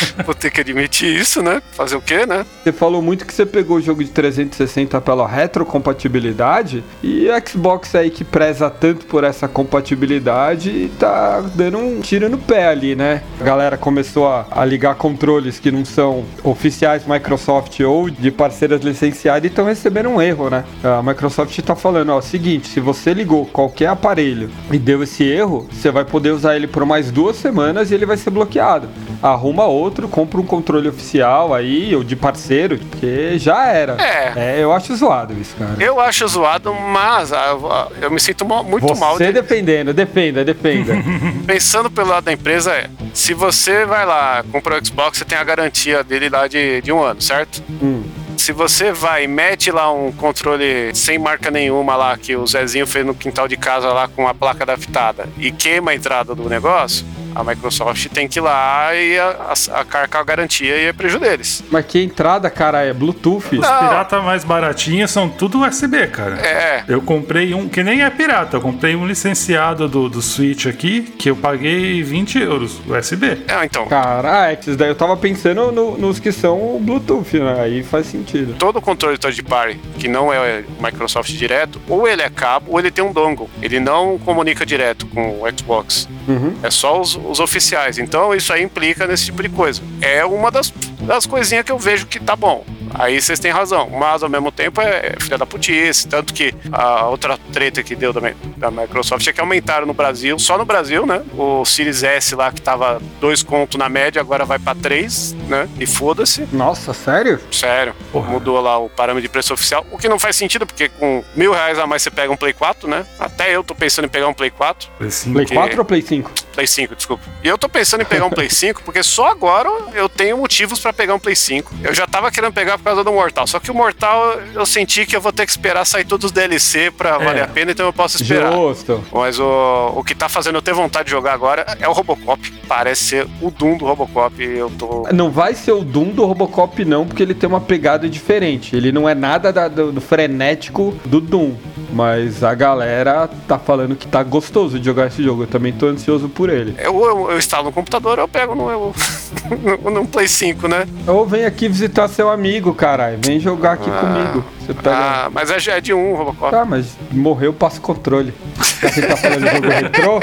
Vou 0.24 0.34
ter 0.34 0.50
que 0.50 0.60
admitir 0.60 1.14
isso, 1.14 1.42
né? 1.42 1.62
Fazer 1.72 1.96
o 1.96 2.00
quê, 2.00 2.26
né? 2.26 2.44
Você 2.62 2.72
falou 2.72 3.00
muito 3.02 3.26
que 3.26 3.32
você 3.32 3.46
pegou 3.46 3.78
o 3.78 3.80
jogo 3.80 4.02
de 4.02 4.10
360 4.10 5.00
pela 5.00 5.26
retrocompatibilidade 5.26 6.82
e 7.02 7.28
o 7.28 7.48
Xbox 7.48 7.94
aí 7.94 8.10
que 8.10 8.24
preza 8.24 8.68
tanto 8.70 9.06
por 9.06 9.24
essa 9.24 9.48
compatibilidade 9.48 10.90
tá 10.98 11.40
dando 11.54 11.78
um 11.78 12.00
tiro 12.00 12.28
no 12.28 12.38
pé 12.38 12.68
ali, 12.68 12.94
né? 12.94 13.22
A 13.40 13.44
galera 13.44 13.76
começou 13.76 14.26
a, 14.28 14.46
a 14.50 14.64
ligar 14.64 14.94
controles 14.96 15.58
que 15.58 15.70
não 15.70 15.84
são 15.84 16.24
oficiais 16.42 17.06
Microsoft 17.06 17.80
ou 17.80 18.10
de 18.10 18.30
parceiras 18.30 18.82
licenciadas 18.82 19.44
e 19.44 19.46
estão 19.46 19.64
recebendo 19.64 20.08
um 20.08 20.20
erro, 20.20 20.50
né? 20.50 20.64
A 20.82 21.02
Microsoft 21.02 21.58
tá 21.60 21.74
falando, 21.74 22.10
ó, 22.10 22.20
seguinte, 22.20 22.68
se 22.68 22.80
você 22.80 23.12
ligou 23.12 23.46
qualquer 23.46 23.88
aparelho 23.88 24.50
e 24.70 24.78
deu 24.78 25.02
esse 25.02 25.24
erro, 25.24 25.68
você 25.70 25.90
vai 25.90 26.04
poder 26.04 26.30
usar 26.30 26.56
ele 26.56 26.66
por 26.66 26.84
mais 26.84 27.10
duas 27.10 27.36
semanas 27.36 27.90
e 27.90 27.94
ele 27.94 28.06
vai 28.06 28.16
ser 28.16 28.30
bloqueado. 28.30 28.88
Arruma 29.22 29.64
outro 29.64 29.85
outro, 29.86 30.08
compra 30.08 30.40
um 30.40 30.44
controle 30.44 30.88
oficial 30.88 31.54
aí, 31.54 31.94
ou 31.94 32.04
de 32.04 32.14
parceiro, 32.14 32.78
porque 32.78 33.38
já 33.38 33.66
era. 33.66 33.96
É. 33.98 34.32
é 34.36 34.62
eu 34.62 34.72
acho 34.72 34.94
zoado 34.94 35.32
isso, 35.34 35.56
cara. 35.56 35.76
Eu 35.80 36.00
acho 36.00 36.26
zoado, 36.28 36.74
mas 36.74 37.32
ah, 37.32 37.56
ah, 37.70 37.88
eu 38.00 38.10
me 38.10 38.20
sinto 38.20 38.44
muito 38.44 38.86
você 38.86 39.00
mal. 39.00 39.16
Você 39.16 39.26
de... 39.26 39.32
defendendo, 39.32 39.92
defenda, 39.94 40.44
defenda. 40.44 40.94
Pensando 41.46 41.90
pelo 41.90 42.10
lado 42.10 42.24
da 42.24 42.32
empresa, 42.32 42.72
é. 42.72 42.90
Se 43.14 43.32
você 43.32 43.84
vai 43.84 44.04
lá, 44.04 44.44
compra 44.52 44.78
o 44.78 44.84
Xbox, 44.86 45.18
você 45.18 45.24
tem 45.24 45.38
a 45.38 45.44
garantia 45.44 46.04
dele 46.04 46.28
lá 46.28 46.46
de, 46.46 46.82
de 46.82 46.92
um 46.92 47.02
ano, 47.02 47.20
certo? 47.20 47.62
Hum. 47.82 48.02
Se 48.36 48.52
você 48.52 48.92
vai 48.92 49.24
e 49.24 49.26
mete 49.26 49.70
lá 49.70 49.90
um 49.92 50.12
controle 50.12 50.94
sem 50.94 51.18
marca 51.18 51.50
nenhuma 51.50 51.96
lá, 51.96 52.16
que 52.18 52.36
o 52.36 52.46
Zezinho 52.46 52.86
fez 52.86 53.04
no 53.04 53.14
quintal 53.14 53.48
de 53.48 53.56
casa 53.56 53.88
lá 53.88 54.06
com 54.08 54.28
a 54.28 54.34
placa 54.34 54.62
adaptada 54.62 55.26
e 55.38 55.50
queima 55.50 55.92
a 55.92 55.94
entrada 55.94 56.34
do 56.34 56.48
negócio, 56.48 57.04
a 57.36 57.44
Microsoft 57.44 58.08
tem 58.08 58.26
que 58.26 58.38
ir 58.38 58.42
lá 58.42 58.94
e 58.94 59.18
a, 59.18 59.52
a, 59.70 60.18
a 60.18 60.24
garantia 60.24 60.76
e 60.76 60.86
é 60.86 60.92
prejuízo 60.92 61.20
deles. 61.20 61.62
Mas 61.70 61.84
que 61.84 62.02
entrada, 62.02 62.48
cara, 62.48 62.82
é 62.82 62.92
Bluetooth? 62.92 63.58
Os 63.58 63.66
piratas 63.66 64.24
mais 64.24 64.42
baratinhos 64.42 65.10
são 65.10 65.28
tudo 65.28 65.62
USB, 65.62 66.06
cara. 66.06 66.36
É. 66.36 66.84
Eu 66.88 67.02
comprei 67.02 67.52
um, 67.52 67.68
que 67.68 67.82
nem 67.82 68.02
é 68.02 68.10
pirata, 68.10 68.56
eu 68.56 68.60
comprei 68.60 68.96
um 68.96 69.06
licenciado 69.06 69.86
do, 69.86 70.08
do 70.08 70.22
Switch 70.22 70.66
aqui, 70.66 71.02
que 71.02 71.28
eu 71.28 71.36
paguei 71.36 72.02
20 72.02 72.38
euros, 72.38 72.80
USB. 72.86 73.38
É, 73.48 73.64
então. 73.64 73.86
Cara, 73.86 74.52
esses 74.52 74.76
daí 74.76 74.88
eu 74.88 74.94
tava 74.94 75.16
pensando 75.16 75.70
no, 75.70 75.98
nos 75.98 76.18
que 76.18 76.32
são 76.32 76.78
Bluetooth, 76.80 77.38
né? 77.38 77.60
Aí 77.60 77.82
faz 77.82 78.06
sentido. 78.06 78.54
Todo 78.58 78.80
controle 78.80 79.18
third 79.18 79.42
party 79.42 79.78
que 79.98 80.08
não 80.08 80.32
é 80.32 80.64
Microsoft 80.80 81.30
direto, 81.32 81.80
ou 81.88 82.08
ele 82.08 82.22
é 82.22 82.30
cabo, 82.30 82.72
ou 82.72 82.78
ele 82.78 82.90
tem 82.90 83.04
um 83.04 83.12
dongle. 83.12 83.50
Ele 83.60 83.78
não 83.78 84.18
comunica 84.18 84.64
direto 84.64 85.06
com 85.06 85.42
o 85.42 85.58
Xbox. 85.58 86.08
Uhum. 86.28 86.54
É 86.62 86.70
só 86.70 87.00
os, 87.00 87.16
os 87.16 87.40
oficiais. 87.40 87.98
Então 87.98 88.34
isso 88.34 88.52
aí 88.52 88.62
implica 88.62 89.06
nesse 89.06 89.26
tipo 89.26 89.42
de 89.42 89.48
coisa. 89.48 89.82
É 90.00 90.24
uma 90.24 90.50
das, 90.50 90.72
das 91.00 91.26
coisinhas 91.26 91.64
que 91.64 91.72
eu 91.72 91.78
vejo 91.78 92.06
que 92.06 92.18
tá 92.18 92.34
bom. 92.34 92.64
Aí 92.98 93.20
vocês 93.20 93.38
têm 93.38 93.50
razão, 93.50 93.88
mas 93.90 94.22
ao 94.22 94.28
mesmo 94.28 94.50
tempo 94.50 94.80
é, 94.80 95.14
filha 95.20 95.38
da 95.38 95.46
putice. 95.46 96.08
Tanto 96.08 96.32
que 96.32 96.54
a 96.72 97.06
outra 97.06 97.38
treta 97.52 97.82
que 97.82 97.94
deu 97.94 98.12
também 98.12 98.34
da 98.56 98.70
Microsoft 98.70 99.26
é 99.26 99.32
que 99.32 99.40
aumentaram 99.40 99.86
no 99.86 99.94
Brasil, 99.94 100.38
só 100.38 100.56
no 100.56 100.64
Brasil, 100.64 101.06
né? 101.06 101.22
O 101.36 101.64
Series 101.64 102.02
S 102.02 102.34
lá 102.34 102.50
que 102.50 102.60
tava 102.60 103.00
dois 103.20 103.42
contos 103.42 103.78
na 103.78 103.88
média, 103.88 104.20
agora 104.20 104.44
vai 104.44 104.58
para 104.58 104.74
três, 104.78 105.34
né? 105.48 105.68
E 105.78 105.86
foda-se. 105.86 106.46
Nossa, 106.52 106.94
sério? 106.94 107.40
Sério. 107.50 107.94
Porra. 108.10 108.30
Mudou 108.30 108.60
lá 108.60 108.78
o 108.78 108.88
parâmetro 108.88 109.22
de 109.22 109.28
preço 109.28 109.52
oficial, 109.54 109.86
o 109.90 109.98
que 109.98 110.08
não 110.08 110.18
faz 110.18 110.36
sentido, 110.36 110.66
porque 110.66 110.88
com 110.88 111.22
mil 111.34 111.52
reais 111.52 111.78
a 111.78 111.86
mais 111.86 112.02
você 112.02 112.10
pega 112.10 112.32
um 112.32 112.36
Play 112.36 112.52
4, 112.52 112.88
né? 112.88 113.04
Até 113.18 113.54
eu 113.54 113.62
tô 113.62 113.74
pensando 113.74 114.06
em 114.06 114.08
pegar 114.08 114.28
um 114.28 114.34
Play 114.34 114.50
4. 114.50 114.88
Play 114.98 115.10
5. 115.10 115.32
Play 115.32 115.46
4 115.46 115.78
ou 115.78 115.84
Play 115.84 116.02
5? 116.02 116.30
Play 116.54 116.66
5, 116.66 116.96
desculpa. 116.96 117.22
E 117.44 117.48
eu 117.48 117.58
tô 117.58 117.68
pensando 117.68 118.00
em 118.00 118.04
pegar 118.06 118.24
um 118.24 118.30
Play 118.30 118.48
5, 118.48 118.82
porque 118.82 119.02
só 119.02 119.28
agora 119.28 119.68
eu 119.94 120.08
tenho 120.08 120.38
motivos 120.38 120.80
para 120.80 120.92
pegar 120.92 121.14
um 121.14 121.18
Play 121.18 121.36
5. 121.36 121.74
Eu 121.82 121.94
já 121.94 122.06
tava 122.06 122.30
querendo 122.30 122.52
pegar 122.52 122.78
causa 122.86 123.02
do 123.02 123.12
Mortal, 123.12 123.46
só 123.46 123.58
que 123.58 123.70
o 123.70 123.74
Mortal 123.74 124.38
eu 124.54 124.64
senti 124.64 125.04
que 125.04 125.16
eu 125.16 125.20
vou 125.20 125.32
ter 125.32 125.44
que 125.44 125.50
esperar 125.50 125.84
sair 125.84 126.04
todos 126.04 126.26
os 126.26 126.32
DLC 126.32 126.90
pra 126.90 127.16
é. 127.16 127.24
valer 127.24 127.42
a 127.42 127.48
pena, 127.48 127.72
então 127.72 127.84
eu 127.84 127.92
posso 127.92 128.22
esperar. 128.22 128.52
Justo. 128.52 129.02
Mas 129.12 129.40
o, 129.40 129.92
o 129.96 130.04
que 130.04 130.14
tá 130.14 130.28
fazendo 130.28 130.56
eu 130.56 130.62
ter 130.62 130.72
vontade 130.72 131.06
de 131.06 131.10
jogar 131.10 131.32
agora 131.32 131.66
é 131.80 131.88
o 131.88 131.92
Robocop. 131.92 132.52
Parece 132.68 133.04
ser 133.04 133.28
o 133.40 133.50
Doom 133.50 133.78
do 133.78 133.84
Robocop 133.84 134.42
eu 134.42 134.70
tô... 134.70 135.08
Não 135.12 135.30
vai 135.30 135.54
ser 135.54 135.72
o 135.72 135.82
Doom 135.82 136.10
do 136.10 136.24
Robocop 136.24 136.84
não, 136.84 137.06
porque 137.06 137.22
ele 137.22 137.34
tem 137.34 137.48
uma 137.48 137.60
pegada 137.60 138.08
diferente. 138.08 138.76
Ele 138.76 138.92
não 138.92 139.08
é 139.08 139.14
nada 139.14 139.52
da, 139.52 139.66
do, 139.66 139.90
do 139.90 140.00
frenético 140.00 140.96
do 141.04 141.20
Doom. 141.20 141.54
Mas 141.96 142.44
a 142.44 142.54
galera 142.54 143.26
tá 143.48 143.58
falando 143.58 143.96
que 143.96 144.06
tá 144.06 144.22
gostoso 144.22 144.78
de 144.78 144.84
jogar 144.84 145.06
esse 145.06 145.22
jogo. 145.22 145.44
Eu 145.44 145.46
também 145.46 145.72
tô 145.72 145.86
ansioso 145.86 146.28
por 146.28 146.50
ele. 146.50 146.74
Eu, 146.78 146.94
eu, 147.02 147.30
eu 147.30 147.38
instalo 147.38 147.64
no 147.64 147.72
computador, 147.72 148.18
eu 148.18 148.28
pego 148.28 148.54
no, 148.54 148.70
eu, 148.70 148.94
no, 149.90 150.06
Play 150.06 150.28
5, 150.28 150.68
né? 150.68 150.86
Ou 151.06 151.24
vem 151.24 151.46
aqui 151.46 151.68
visitar 151.68 152.06
seu 152.08 152.28
amigo, 152.28 152.74
caralho. 152.74 153.18
Vem 153.24 153.40
jogar 153.40 153.72
aqui 153.72 153.88
ah, 153.90 153.98
comigo. 153.98 154.44
Você 154.60 154.74
pega... 154.74 154.90
Ah, 154.94 155.30
mas 155.32 155.50
é, 155.50 155.70
é 155.70 155.80
de 155.80 155.94
um, 155.94 156.14
Robocop. 156.14 156.50
Tá, 156.50 156.66
mas 156.66 156.98
morreu, 157.10 157.54
passa 157.54 157.80
controle. 157.80 158.34
Já 158.82 158.90
que 158.90 159.00
tá 159.00 159.16
falando 159.16 159.44
de 159.44 159.50
jogo 159.50 159.68
retrô. 159.68 160.20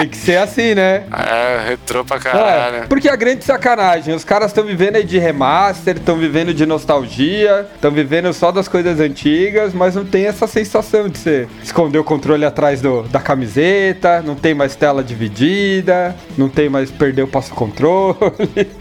Tem 0.00 0.08
que 0.08 0.16
ser 0.16 0.38
assim, 0.38 0.74
né? 0.74 1.04
É, 1.12 1.68
retrô 1.68 2.04
pra 2.04 2.18
caralho. 2.18 2.76
É, 2.76 2.80
porque 2.86 3.08
a 3.08 3.16
grande 3.16 3.44
sacanagem, 3.44 4.14
os 4.14 4.24
caras 4.24 4.50
estão 4.50 4.64
vivendo 4.64 4.96
aí 4.96 5.04
de 5.04 5.18
remaster, 5.18 5.96
estão 5.96 6.16
vivendo 6.16 6.54
de 6.54 6.64
nostalgia, 6.64 7.68
estão 7.74 7.90
vivendo 7.90 8.32
só 8.32 8.50
das 8.50 8.66
coisas 8.66 8.98
antigas, 8.98 9.74
mas 9.74 9.94
não 9.94 10.04
tem 10.04 10.26
essa 10.26 10.46
sensação 10.46 11.08
de 11.08 11.18
você 11.18 11.48
esconder 11.62 11.98
o 11.98 12.04
controle 12.04 12.44
atrás 12.44 12.80
do, 12.80 13.02
da 13.02 13.20
camiseta, 13.20 14.22
não 14.22 14.34
tem 14.34 14.54
mais 14.54 14.74
tela 14.74 15.04
dividida, 15.04 16.16
não 16.38 16.48
tem 16.48 16.68
mais 16.68 16.90
perder 16.90 17.22
o 17.22 17.28
passo-controle. 17.28 18.16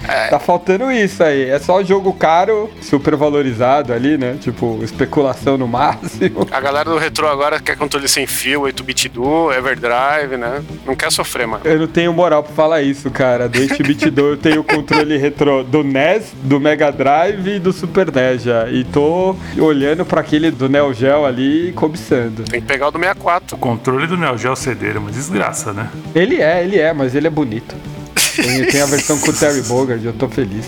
É. 0.07 0.29
Tá 0.29 0.37
faltando 0.37 0.91
isso 0.91 1.23
aí. 1.23 1.49
É 1.49 1.57
só 1.57 1.83
jogo 1.83 2.13
caro, 2.13 2.69
super 2.81 3.15
valorizado 3.15 3.91
ali, 3.91 4.15
né? 4.17 4.37
Tipo, 4.39 4.79
especulação 4.83 5.57
no 5.57 5.67
máximo. 5.67 6.47
A 6.51 6.61
galera 6.61 6.89
do 6.89 6.97
retrô 6.97 7.27
agora 7.27 7.59
quer 7.59 7.75
controle 7.75 8.07
sem 8.07 8.27
fio, 8.27 8.61
8-bit 8.61 9.09
duo, 9.09 9.51
Everdrive, 9.51 10.37
né? 10.37 10.63
Não 10.85 10.95
quer 10.95 11.08
sofrer, 11.11 11.47
mano. 11.47 11.61
Eu 11.65 11.79
não 11.79 11.87
tenho 11.87 12.13
moral 12.13 12.43
pra 12.43 12.53
falar 12.53 12.81
isso, 12.81 13.09
cara. 13.09 13.47
Do 13.47 13.59
8-bit 13.59 14.13
eu 14.15 14.37
tenho 14.37 14.61
o 14.61 14.63
controle 14.63 15.17
retrô 15.17 15.63
do 15.63 15.83
NES, 15.83 16.33
do 16.43 16.59
Mega 16.59 16.91
Drive 16.91 17.47
e 17.47 17.59
do 17.59 17.71
Super 17.71 18.11
NES 18.11 18.43
já. 18.43 18.69
E 18.69 18.83
tô 18.83 19.35
olhando 19.57 20.05
pra 20.05 20.21
aquele 20.21 20.51
do 20.51 20.67
Neo 20.69 20.93
Geo 20.93 21.25
ali 21.25 21.69
e 21.69 21.71
cobiçando. 21.71 22.43
Tem 22.43 22.61
que 22.61 22.67
pegar 22.67 22.87
o 22.87 22.91
do 22.91 22.99
64. 22.99 23.55
O 23.55 23.59
controle 23.59 24.07
do 24.07 24.17
Neo 24.17 24.37
Geo 24.37 24.55
CD 24.55 24.89
é 24.89 24.97
uma 24.97 25.11
desgraça, 25.11 25.73
né? 25.73 25.89
Ele 26.13 26.41
é, 26.41 26.63
ele 26.63 26.77
é, 26.77 26.93
mas 26.93 27.15
ele 27.15 27.27
é 27.27 27.29
bonito. 27.29 27.75
Tem, 28.35 28.65
tem 28.65 28.81
a 28.81 28.85
versão 28.85 29.17
com 29.19 29.29
o 29.29 29.33
Terry 29.33 29.61
Bogard, 29.61 30.05
eu 30.05 30.13
tô 30.13 30.27
feliz. 30.27 30.65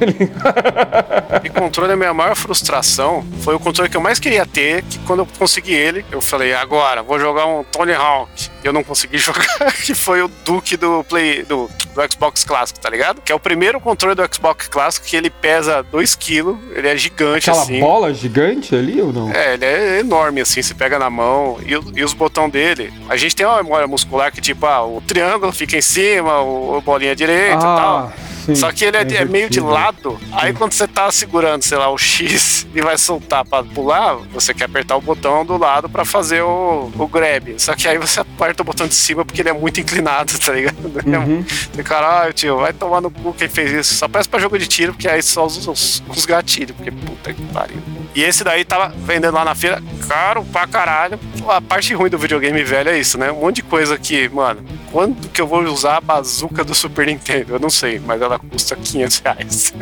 e 1.42 1.50
controle, 1.50 1.92
a 1.92 1.96
minha 1.96 2.14
maior 2.14 2.34
frustração 2.34 3.24
foi 3.40 3.54
o 3.54 3.60
controle 3.60 3.90
que 3.90 3.96
eu 3.96 4.00
mais 4.00 4.18
queria 4.18 4.46
ter, 4.46 4.82
que 4.82 4.98
quando 5.00 5.20
eu 5.20 5.28
consegui 5.38 5.72
ele, 5.72 6.04
eu 6.10 6.20
falei, 6.20 6.54
agora, 6.54 7.02
vou 7.02 7.18
jogar 7.18 7.46
um 7.46 7.64
Tony 7.64 7.92
Hawk. 7.92 8.50
Eu 8.62 8.72
não 8.72 8.82
consegui 8.82 9.18
jogar, 9.18 9.72
que 9.84 9.94
foi 9.94 10.22
o 10.22 10.28
Duke 10.44 10.76
do 10.76 11.04
Play 11.04 11.42
do, 11.42 11.68
do 11.94 12.12
Xbox 12.12 12.44
clássico, 12.44 12.80
tá 12.80 12.88
ligado? 12.88 13.20
Que 13.20 13.30
é 13.30 13.34
o 13.34 13.40
primeiro 13.40 13.80
controle 13.80 14.14
do 14.14 14.34
Xbox 14.34 14.68
clássico 14.68 15.06
que 15.06 15.16
ele 15.16 15.30
pesa 15.30 15.82
2 15.82 16.16
kg, 16.16 16.56
ele 16.74 16.88
é 16.88 16.96
gigante 16.96 17.50
Aquela 17.50 17.62
assim. 17.62 17.80
bola 17.80 18.12
gigante 18.12 18.74
ali 18.74 19.00
ou 19.00 19.12
não? 19.12 19.30
É, 19.30 19.54
ele 19.54 19.64
é 19.64 20.00
enorme 20.00 20.40
assim, 20.40 20.62
se 20.62 20.74
pega 20.74 20.98
na 20.98 21.10
mão. 21.10 21.58
E, 21.64 21.98
e 21.98 22.04
os 22.04 22.12
botões 22.12 22.50
dele, 22.50 22.92
a 23.08 23.16
gente 23.16 23.36
tem 23.36 23.46
uma 23.46 23.62
memória 23.62 23.86
muscular 23.86 24.32
que 24.32 24.40
tipo, 24.40 24.66
ah, 24.66 24.84
o 24.84 25.00
triângulo 25.00 25.52
fica 25.52 25.76
em 25.76 25.82
cima, 25.82 26.40
o, 26.40 26.78
o 26.78 26.80
bolinha 26.80 27.14
direita 27.14 27.56
e 27.56 27.60
tal. 27.60 28.12
Sim, 28.44 28.54
Só 28.54 28.70
que 28.72 28.84
ele 28.84 28.96
é, 28.96 29.00
é 29.00 29.24
meio 29.24 29.48
de 29.48 29.60
lado. 29.60 30.18
Aí 30.32 30.52
quando 30.52 30.72
você 30.72 30.86
tá 30.86 31.10
segurando, 31.10 31.62
sei 31.62 31.78
lá, 31.78 31.90
o 31.90 31.98
X 31.98 32.66
e 32.74 32.80
vai 32.80 32.98
soltar 32.98 33.44
pra 33.44 33.62
pular, 33.62 34.16
você 34.32 34.52
quer 34.52 34.64
apertar 34.64 34.96
o 34.96 35.00
botão 35.00 35.44
do 35.44 35.56
lado 35.56 35.88
pra 35.88 36.04
fazer 36.04 36.42
o, 36.42 36.90
o 36.96 37.06
grab. 37.08 37.54
Só 37.58 37.74
que 37.74 37.88
aí 37.88 37.98
você 37.98 38.20
aperta 38.20 38.62
o 38.62 38.64
botão 38.64 38.86
de 38.86 38.94
cima 38.94 39.24
porque 39.24 39.42
ele 39.42 39.48
é 39.48 39.52
muito 39.52 39.80
inclinado, 39.80 40.38
tá 40.40 40.52
ligado? 40.52 40.76
Uhum. 40.84 41.44
Você, 41.72 41.82
caralho, 41.82 42.32
tio, 42.32 42.58
vai 42.58 42.72
tomar 42.72 43.00
no 43.00 43.10
cu 43.10 43.32
quem 43.32 43.48
fez 43.48 43.72
isso. 43.72 43.94
Só 43.94 44.08
peça 44.08 44.28
pra 44.28 44.40
jogo 44.40 44.58
de 44.58 44.66
tiro, 44.66 44.92
porque 44.92 45.08
aí 45.08 45.22
só 45.22 45.44
usa 45.46 45.70
os, 45.70 46.02
os 46.08 46.26
gatilhos, 46.26 46.72
porque 46.76 46.90
puta 46.90 47.32
que 47.32 47.42
pariu. 47.46 47.82
E 48.14 48.22
esse 48.22 48.44
daí 48.44 48.64
tava 48.64 48.88
vendendo 48.88 49.34
lá 49.34 49.44
na 49.44 49.54
feira, 49.54 49.82
caro 50.06 50.44
pra 50.44 50.66
caralho. 50.66 51.18
A 51.48 51.60
parte 51.60 51.92
ruim 51.94 52.08
do 52.08 52.16
videogame 52.16 52.62
velho 52.62 52.90
é 52.90 52.98
isso, 52.98 53.18
né? 53.18 53.32
Um 53.32 53.40
monte 53.40 53.56
de 53.56 53.62
coisa 53.62 53.98
que, 53.98 54.28
mano, 54.28 54.64
quando 54.92 55.28
que 55.28 55.40
eu 55.40 55.46
vou 55.46 55.62
usar 55.64 55.96
a 55.96 56.00
bazuca 56.00 56.62
do 56.62 56.74
Super 56.74 57.06
Nintendo? 57.06 57.54
Eu 57.54 57.58
não 57.58 57.70
sei, 57.70 58.00
mas 58.04 58.22
ela 58.22 58.38
custa 58.38 58.76
500 58.76 59.18
reais. 59.18 59.74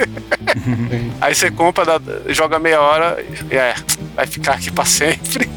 Aí 1.21 1.35
você 1.35 1.51
compra, 1.51 1.85
joga 2.29 2.59
meia 2.59 2.81
hora 2.81 3.23
e 3.51 3.55
é, 3.55 3.75
vai 4.15 4.27
ficar 4.27 4.55
aqui 4.55 4.71
pra 4.71 4.87
sempre. 4.87 5.51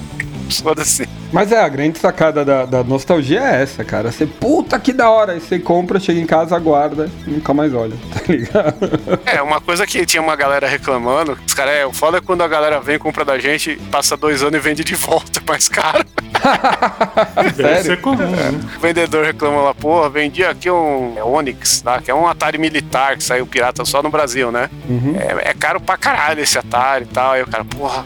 Foda-se. 0.64 1.08
Mas 1.32 1.52
é, 1.52 1.60
a 1.60 1.68
grande 1.68 2.00
sacada 2.00 2.46
da, 2.46 2.66
da 2.66 2.84
nostalgia 2.84 3.42
é 3.42 3.62
essa, 3.62 3.84
cara. 3.84 4.12
Você, 4.12 4.26
puta 4.26 4.80
que 4.80 4.94
da 4.94 5.10
hora. 5.10 5.34
Aí 5.34 5.40
você 5.40 5.60
compra, 5.60 6.00
chega 6.00 6.20
em 6.20 6.26
casa, 6.26 6.58
guarda 6.60 7.10
e 7.28 7.32
nunca 7.32 7.54
mais 7.54 7.74
olha, 7.74 7.96
tá 8.14 8.32
ligado? 8.32 9.00
É, 9.26 9.42
uma 9.42 9.60
coisa 9.60 9.86
que 9.86 10.06
tinha 10.06 10.22
uma 10.22 10.36
galera 10.36 10.68
reclamando, 10.68 11.38
os 11.46 11.54
caras, 11.54 11.74
é, 11.74 11.86
o 11.86 11.92
foda 11.92 12.20
é 12.20 12.22
quando 12.22 12.42
a 12.42 12.48
galera 12.48 12.80
vem, 12.80 12.98
compra 12.98 13.26
da 13.26 13.38
gente, 13.38 13.76
passa 13.92 14.16
dois 14.16 14.42
anos 14.44 14.56
e 14.56 14.60
vende 14.60 14.84
de 14.84 14.96
volta 14.96 15.42
mais 15.46 15.68
caro. 15.68 16.06
Sério? 17.56 17.84
ser 17.84 18.02
comum, 18.02 18.18
né? 18.18 18.52
O 18.78 18.80
vendedor 18.80 19.26
reclama 19.26 19.62
lá, 19.62 19.74
porra, 19.74 20.10
vendi 20.10 20.44
aqui 20.44 20.70
um 20.70 21.16
é, 21.18 21.24
Onix, 21.24 21.82
tá? 21.82 22.02
que 22.02 22.12
é 22.12 22.16
um 22.16 22.28
Atari 22.28 22.58
militar 22.58 23.18
que 23.18 23.24
saiu 23.24 23.46
pirata 23.48 23.84
só 23.84 24.02
no 24.02 24.10
Brasil, 24.10 24.52
né? 24.52 24.70
Uhum. 24.88 25.16
É, 25.18 25.50
é 25.50 25.54
caro 25.54 25.80
pra 25.80 25.98
caralho 25.98 26.42
esse 26.42 26.58
Atari 26.58 27.06
e 27.06 27.08
tal. 27.08 27.32
Aí 27.32 27.42
o 27.42 27.48
cara, 27.48 27.66
porra, 27.66 28.06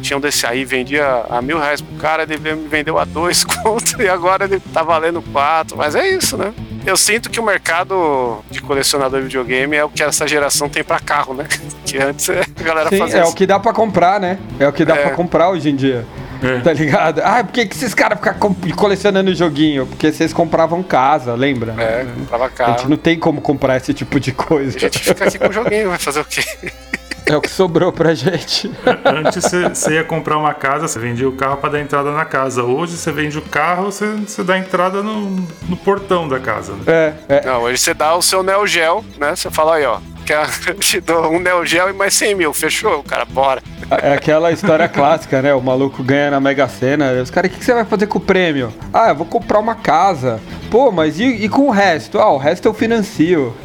tinha 0.00 0.16
um 0.16 0.20
desse 0.20 0.46
aí, 0.46 0.64
vendia 0.64 1.24
a 1.28 1.40
mil 1.42 1.58
reais 1.58 1.80
pro 1.80 1.96
cara, 1.96 2.22
ele 2.22 2.38
me 2.38 2.68
vendeu 2.68 2.98
a 2.98 3.04
dois 3.04 3.44
conto 3.62 4.00
e 4.00 4.08
agora 4.08 4.44
ele 4.44 4.60
tá 4.72 4.82
valendo 4.82 5.20
quatro. 5.32 5.76
Mas 5.76 5.94
é 5.94 6.08
isso, 6.08 6.36
né? 6.36 6.52
Eu 6.86 6.96
sinto 6.96 7.28
que 7.28 7.38
o 7.38 7.42
mercado 7.42 8.38
de 8.50 8.62
colecionador 8.62 9.20
de 9.20 9.26
videogame 9.26 9.76
é 9.76 9.84
o 9.84 9.88
que 9.90 10.02
essa 10.02 10.26
geração 10.26 10.68
tem 10.68 10.82
pra 10.84 10.98
carro, 11.00 11.34
né? 11.34 11.46
Que 11.88 11.96
antes 11.96 12.28
a 12.28 12.62
galera 12.62 12.90
Sim, 12.90 12.98
fazia 12.98 13.20
é 13.20 13.22
isso. 13.22 13.30
o 13.32 13.34
que 13.34 13.46
dá 13.46 13.58
pra 13.58 13.72
comprar, 13.72 14.20
né? 14.20 14.38
É 14.60 14.68
o 14.68 14.72
que 14.74 14.84
dá 14.84 14.94
É. 14.94 15.02
pra 15.06 15.10
comprar 15.12 15.48
hoje 15.48 15.70
em 15.70 15.74
dia. 15.76 16.04
É. 16.42 16.60
Tá 16.60 16.70
ligado? 16.72 17.20
Ah, 17.24 17.42
por 17.42 17.50
que, 17.52 17.64
que 17.66 17.74
esses 17.74 17.94
caras 17.94 18.18
ficam 18.20 18.54
colecionando 18.76 19.34
joguinho? 19.34 19.86
Porque 19.86 20.12
vocês 20.12 20.32
compravam 20.32 20.82
casa, 20.82 21.34
lembra? 21.34 21.74
É, 21.78 22.04
comprava 22.14 22.44
A 22.44 22.48
carro. 22.50 22.72
gente 22.78 22.88
não 22.90 22.96
tem 22.98 23.18
como 23.18 23.40
comprar 23.40 23.78
esse 23.78 23.94
tipo 23.94 24.20
de 24.20 24.32
coisa. 24.32 24.76
A 24.76 24.80
gente 24.80 24.98
fica 24.98 25.24
aqui 25.24 25.38
com 25.38 25.48
o 25.48 25.52
joguinho, 25.52 25.88
vai 25.88 25.98
fazer 25.98 26.20
o 26.20 26.24
quê? 26.26 26.42
É 27.30 27.36
o 27.36 27.40
que 27.40 27.50
sobrou 27.50 27.92
pra 27.92 28.14
gente. 28.14 28.70
Antes 29.04 29.44
você- 29.74 29.94
ia 29.94 30.04
comprar 30.04 30.38
uma 30.38 30.54
casa, 30.54 30.88
você 30.88 30.98
vendia 30.98 31.28
o 31.28 31.32
carro 31.32 31.56
para 31.58 31.70
dar 31.70 31.80
entrada 31.80 32.10
na 32.12 32.24
casa. 32.24 32.62
Hoje 32.62 32.96
você 32.96 33.12
vende 33.12 33.38
o 33.38 33.42
carro, 33.42 33.86
você, 33.92 34.06
dá 34.44 34.58
entrada 34.58 35.02
no, 35.02 35.30
no 35.68 35.76
portão 35.76 36.28
da 36.28 36.38
casa. 36.40 36.72
né? 36.72 36.82
É, 36.86 37.12
é. 37.28 37.44
Não, 37.46 37.62
hoje 37.62 37.78
você 37.78 37.92
dá 37.94 38.14
o 38.14 38.22
seu 38.22 38.42
Neo 38.42 38.66
Geo, 38.66 39.04
né? 39.18 39.34
Você 39.36 39.50
fala 39.50 39.76
aí, 39.76 39.84
ó. 39.84 39.98
Que 40.24 40.32
eu 40.34 40.74
te 40.80 41.00
dou 41.00 41.30
um 41.32 41.38
Neo 41.40 41.64
Geo 41.64 41.88
e 41.88 41.92
mais 41.92 42.14
100 42.14 42.34
mil. 42.34 42.52
Fechou? 42.52 43.00
O 43.00 43.02
cara, 43.02 43.24
bora. 43.24 43.62
É 44.02 44.12
aquela 44.12 44.52
história 44.52 44.86
clássica, 44.88 45.40
né? 45.40 45.54
O 45.54 45.60
maluco 45.62 46.02
ganha 46.02 46.30
na 46.30 46.38
Mega 46.40 46.68
Sena. 46.68 47.12
Os 47.22 47.30
caras, 47.30 47.50
o 47.50 47.54
que, 47.54 47.60
que 47.60 47.64
você 47.64 47.72
vai 47.72 47.84
fazer 47.86 48.06
com 48.06 48.18
o 48.18 48.20
prêmio? 48.20 48.72
Ah, 48.92 49.08
eu 49.08 49.14
vou 49.14 49.24
comprar 49.26 49.58
uma 49.58 49.74
casa. 49.74 50.40
Pô, 50.70 50.90
mas 50.92 51.18
e, 51.18 51.24
e 51.24 51.48
com 51.48 51.68
o 51.68 51.70
resto? 51.70 52.18
Ah, 52.18 52.30
o 52.30 52.36
resto 52.36 52.66
eu 52.66 52.74
financio. 52.74 53.54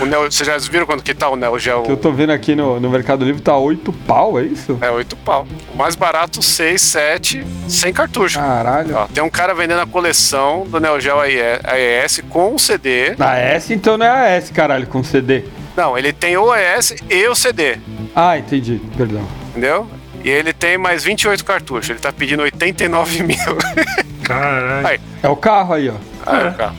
O 0.00 0.06
Neo, 0.06 0.30
vocês 0.30 0.46
já 0.46 0.56
viram 0.58 0.86
quanto 0.86 1.02
que 1.02 1.12
tá 1.12 1.28
o 1.28 1.34
Neo 1.34 1.58
Geo? 1.58 1.82
Que 1.82 1.90
eu 1.90 1.96
tô 1.96 2.12
vendo 2.12 2.30
aqui 2.30 2.54
no, 2.54 2.78
no 2.78 2.88
Mercado 2.88 3.24
Livre, 3.24 3.42
tá 3.42 3.56
8 3.56 3.92
pau, 4.06 4.38
é 4.38 4.44
isso? 4.44 4.78
É 4.80 4.88
8 4.88 5.16
pau. 5.16 5.44
O 5.74 5.76
mais 5.76 5.96
barato, 5.96 6.40
6, 6.40 6.80
7, 6.80 7.44
sem 7.68 7.92
cartucho. 7.92 8.38
Caralho. 8.38 8.94
Ó, 8.94 9.06
tem 9.08 9.22
um 9.24 9.28
cara 9.28 9.52
vendendo 9.54 9.80
a 9.80 9.86
coleção 9.86 10.64
do 10.68 10.78
Neo 10.78 11.00
Geo 11.00 11.18
AE 11.18 11.40
AES 11.64 12.22
com 12.28 12.54
o 12.54 12.58
CD. 12.60 13.16
A 13.18 13.36
S 13.38 13.74
então 13.74 13.98
não 13.98 14.06
é 14.06 14.10
a 14.10 14.28
S, 14.28 14.52
caralho, 14.52 14.86
com 14.86 15.02
CD. 15.02 15.44
Não, 15.76 15.98
ele 15.98 16.12
tem 16.12 16.36
o 16.36 16.50
AES 16.52 16.94
e 17.10 17.26
o 17.26 17.34
CD, 17.34 17.78
Ah, 18.14 18.38
entendi, 18.38 18.80
perdão. 18.96 19.26
entendeu? 19.50 19.88
E 20.28 20.30
ele 20.30 20.52
tem 20.52 20.76
mais 20.76 21.04
28 21.04 21.42
cartuchos. 21.42 21.88
Ele 21.88 21.98
tá 21.98 22.12
pedindo 22.12 22.42
89 22.42 23.22
mil. 23.22 23.38
Caralho. 24.22 24.86
Aí. 24.86 25.00
É 25.22 25.28
o 25.28 25.34
carro 25.34 25.72
aí, 25.72 25.88
ó. 25.88 25.94
Aí, 26.26 26.48
o 26.48 26.52
carro. 26.52 26.76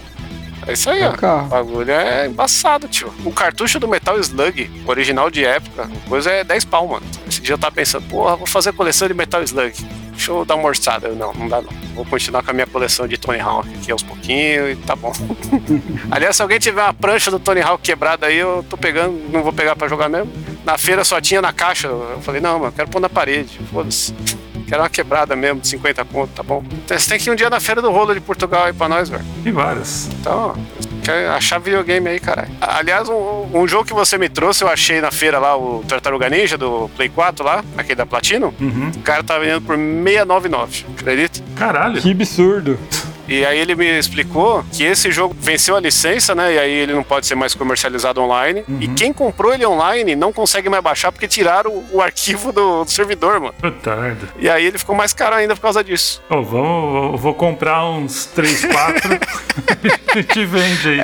É 0.67 0.73
isso 0.73 0.88
aí, 0.88 1.01
É 1.01 1.07
ó. 1.07 1.13
o 1.13 1.17
carro. 1.17 1.45
O 1.47 1.49
bagulho 1.49 1.91
é 1.91 2.27
embaçado, 2.27 2.88
tio. 2.88 3.12
O 3.25 3.31
cartucho 3.31 3.79
do 3.79 3.88
Metal 3.88 4.19
Slug, 4.19 4.69
original 4.85 5.31
de 5.31 5.43
época, 5.43 5.89
coisa 6.07 6.29
é 6.29 6.43
10 6.43 6.65
pau, 6.65 6.88
mano. 6.89 7.05
Esse 7.27 7.41
dia 7.41 7.55
eu 7.55 7.57
tava 7.57 7.73
pensando, 7.73 8.07
porra, 8.07 8.35
vou 8.35 8.45
fazer 8.45 8.71
coleção 8.71 9.07
de 9.07 9.15
Metal 9.15 9.41
Slug. 9.41 9.73
Deixa 10.19 10.34
eu 10.34 10.43
dar 10.43 10.55
uma 10.55 10.67
orçada. 10.67 11.08
Eu, 11.08 11.15
não, 11.15 11.32
não 11.32 11.47
dá 11.47 11.62
não. 11.62 11.71
Vou 11.95 12.03
continuar 12.03 12.43
com 12.43 12.51
a 12.51 12.53
minha 12.53 12.67
coleção 12.67 13.08
de 13.08 13.17
Tony 13.17 13.39
Hawk 13.39 13.69
aqui 13.73 13.89
aos 13.89 14.03
pouquinhos 14.03 14.71
e 14.71 14.75
tá 14.75 14.93
bom. 14.93 15.13
Aliás, 16.12 16.36
se 16.36 16.41
alguém 16.41 16.60
tiver 16.60 16.84
uma 16.84 16.93
prancha 16.93 17.32
do 17.32 17.39
Tony 17.39 17.62
Hawk 17.62 17.82
quebrada 17.82 18.27
aí, 18.27 18.36
eu 18.36 18.65
tô 18.69 18.75
pegando, 18.75 19.17
não 19.32 19.41
vou 19.41 19.53
pegar 19.53 19.77
pra 19.77 19.88
jogar 19.88 20.10
mesmo. 20.10 20.29
Na 20.65 20.77
feira 20.77 21.05
só 21.05 21.21
tinha 21.21 21.41
na 21.41 21.53
caixa. 21.53 21.88
Eu 21.88 22.19
falei, 22.21 22.41
não, 22.41 22.60
mano, 22.60 22.73
quero 22.73 22.89
pôr 22.89 22.99
na 22.99 23.08
parede. 23.08 23.62
Foda-se. 23.71 24.13
Quero 24.67 24.82
uma 24.82 24.89
quebrada 24.89 25.38
mesmo, 25.38 25.62
de 25.62 25.69
50 25.69 26.03
conto, 26.03 26.34
tá 26.34 26.43
bom? 26.43 26.65
Você 26.86 27.10
tem 27.10 27.17
que 27.17 27.29
ir 27.29 27.32
um 27.32 27.36
dia 27.36 27.49
na 27.49 27.62
feira 27.62 27.82
do 27.82 27.89
rolo 27.89 28.13
de 28.13 28.19
Portugal 28.19 28.65
aí 28.65 28.73
pra 28.73 28.89
nós, 28.89 29.08
velho. 29.08 29.23
Tem 29.41 29.53
várias. 29.53 30.10
Então, 30.19 30.53
quer 31.10 31.30
achar 31.30 31.60
videogame 31.60 32.10
aí, 32.10 32.19
caralho. 32.19 32.50
Aliás, 32.62 33.10
um, 33.10 33.48
um 33.54 33.67
jogo 33.67 33.86
que 33.86 33.93
você 33.93 34.17
me 34.17 34.30
trouxe, 34.30 34.63
eu 34.63 34.67
achei 34.67 35.02
na 35.02 35.12
feira 35.12 35.39
lá, 35.39 35.58
o 35.58 35.84
Tartaruga 35.88 36.30
Ninja 36.30 36.58
do 36.58 36.89
Play 36.95 37.10
4 37.10 37.43
lá, 37.43 37.63
aquele 37.78 37.95
da 37.95 38.06
Platino. 38.06 38.54
Uhum. 38.60 38.91
O 38.95 39.00
cara 39.02 39.24
tava 39.24 39.39
vendendo 39.41 39.62
por 39.62 39.76
699, 39.76 40.86
acredita? 40.98 41.39
Caralho. 41.56 42.02
Que 42.02 42.12
absurdo. 42.12 42.80
E 43.29 43.45
aí 43.45 43.59
ele 43.59 43.75
me 43.75 43.85
explicou 43.99 44.65
que 44.73 44.83
esse 44.83 45.11
jogo 45.11 45.35
venceu 45.39 45.75
a 45.75 45.79
licença, 45.79 46.33
né? 46.33 46.55
E 46.55 46.59
aí 46.59 46.71
ele 46.71 46.93
não 46.93 47.03
pode 47.03 47.27
ser 47.27 47.35
mais 47.35 47.53
comercializado 47.53 48.19
online. 48.19 48.63
E 48.79 48.87
quem 48.87 49.13
comprou 49.13 49.53
ele 49.53 49.65
online 49.65 50.15
não 50.15 50.33
consegue 50.33 50.67
mais 50.67 50.83
baixar 50.83 51.11
porque 51.11 51.27
tiraram 51.27 51.83
o, 51.91 52.01
arquivo 52.01 52.51
do, 52.51 52.83
do 52.83 52.89
servidor, 52.89 53.39
mano. 53.39 53.53
Puta 53.61 53.95
merda. 53.95 54.29
E 54.39 54.49
aí 54.49 54.65
ele 54.65 54.79
ficou 54.79 54.95
mais 54.95 55.13
caro 55.13 55.35
ainda 55.35 55.55
por 55.55 55.61
causa 55.61 55.83
disso. 55.83 56.23
Ô, 56.27 56.41
vamos, 56.41 57.11
eu 57.11 57.17
vou 57.17 57.35
comprar 57.35 57.85
uns 57.85 58.25
3, 58.25 58.65
4 58.65 59.19
e 60.17 60.23
te 60.23 60.45
vende 60.45 60.89
aí. 60.89 60.99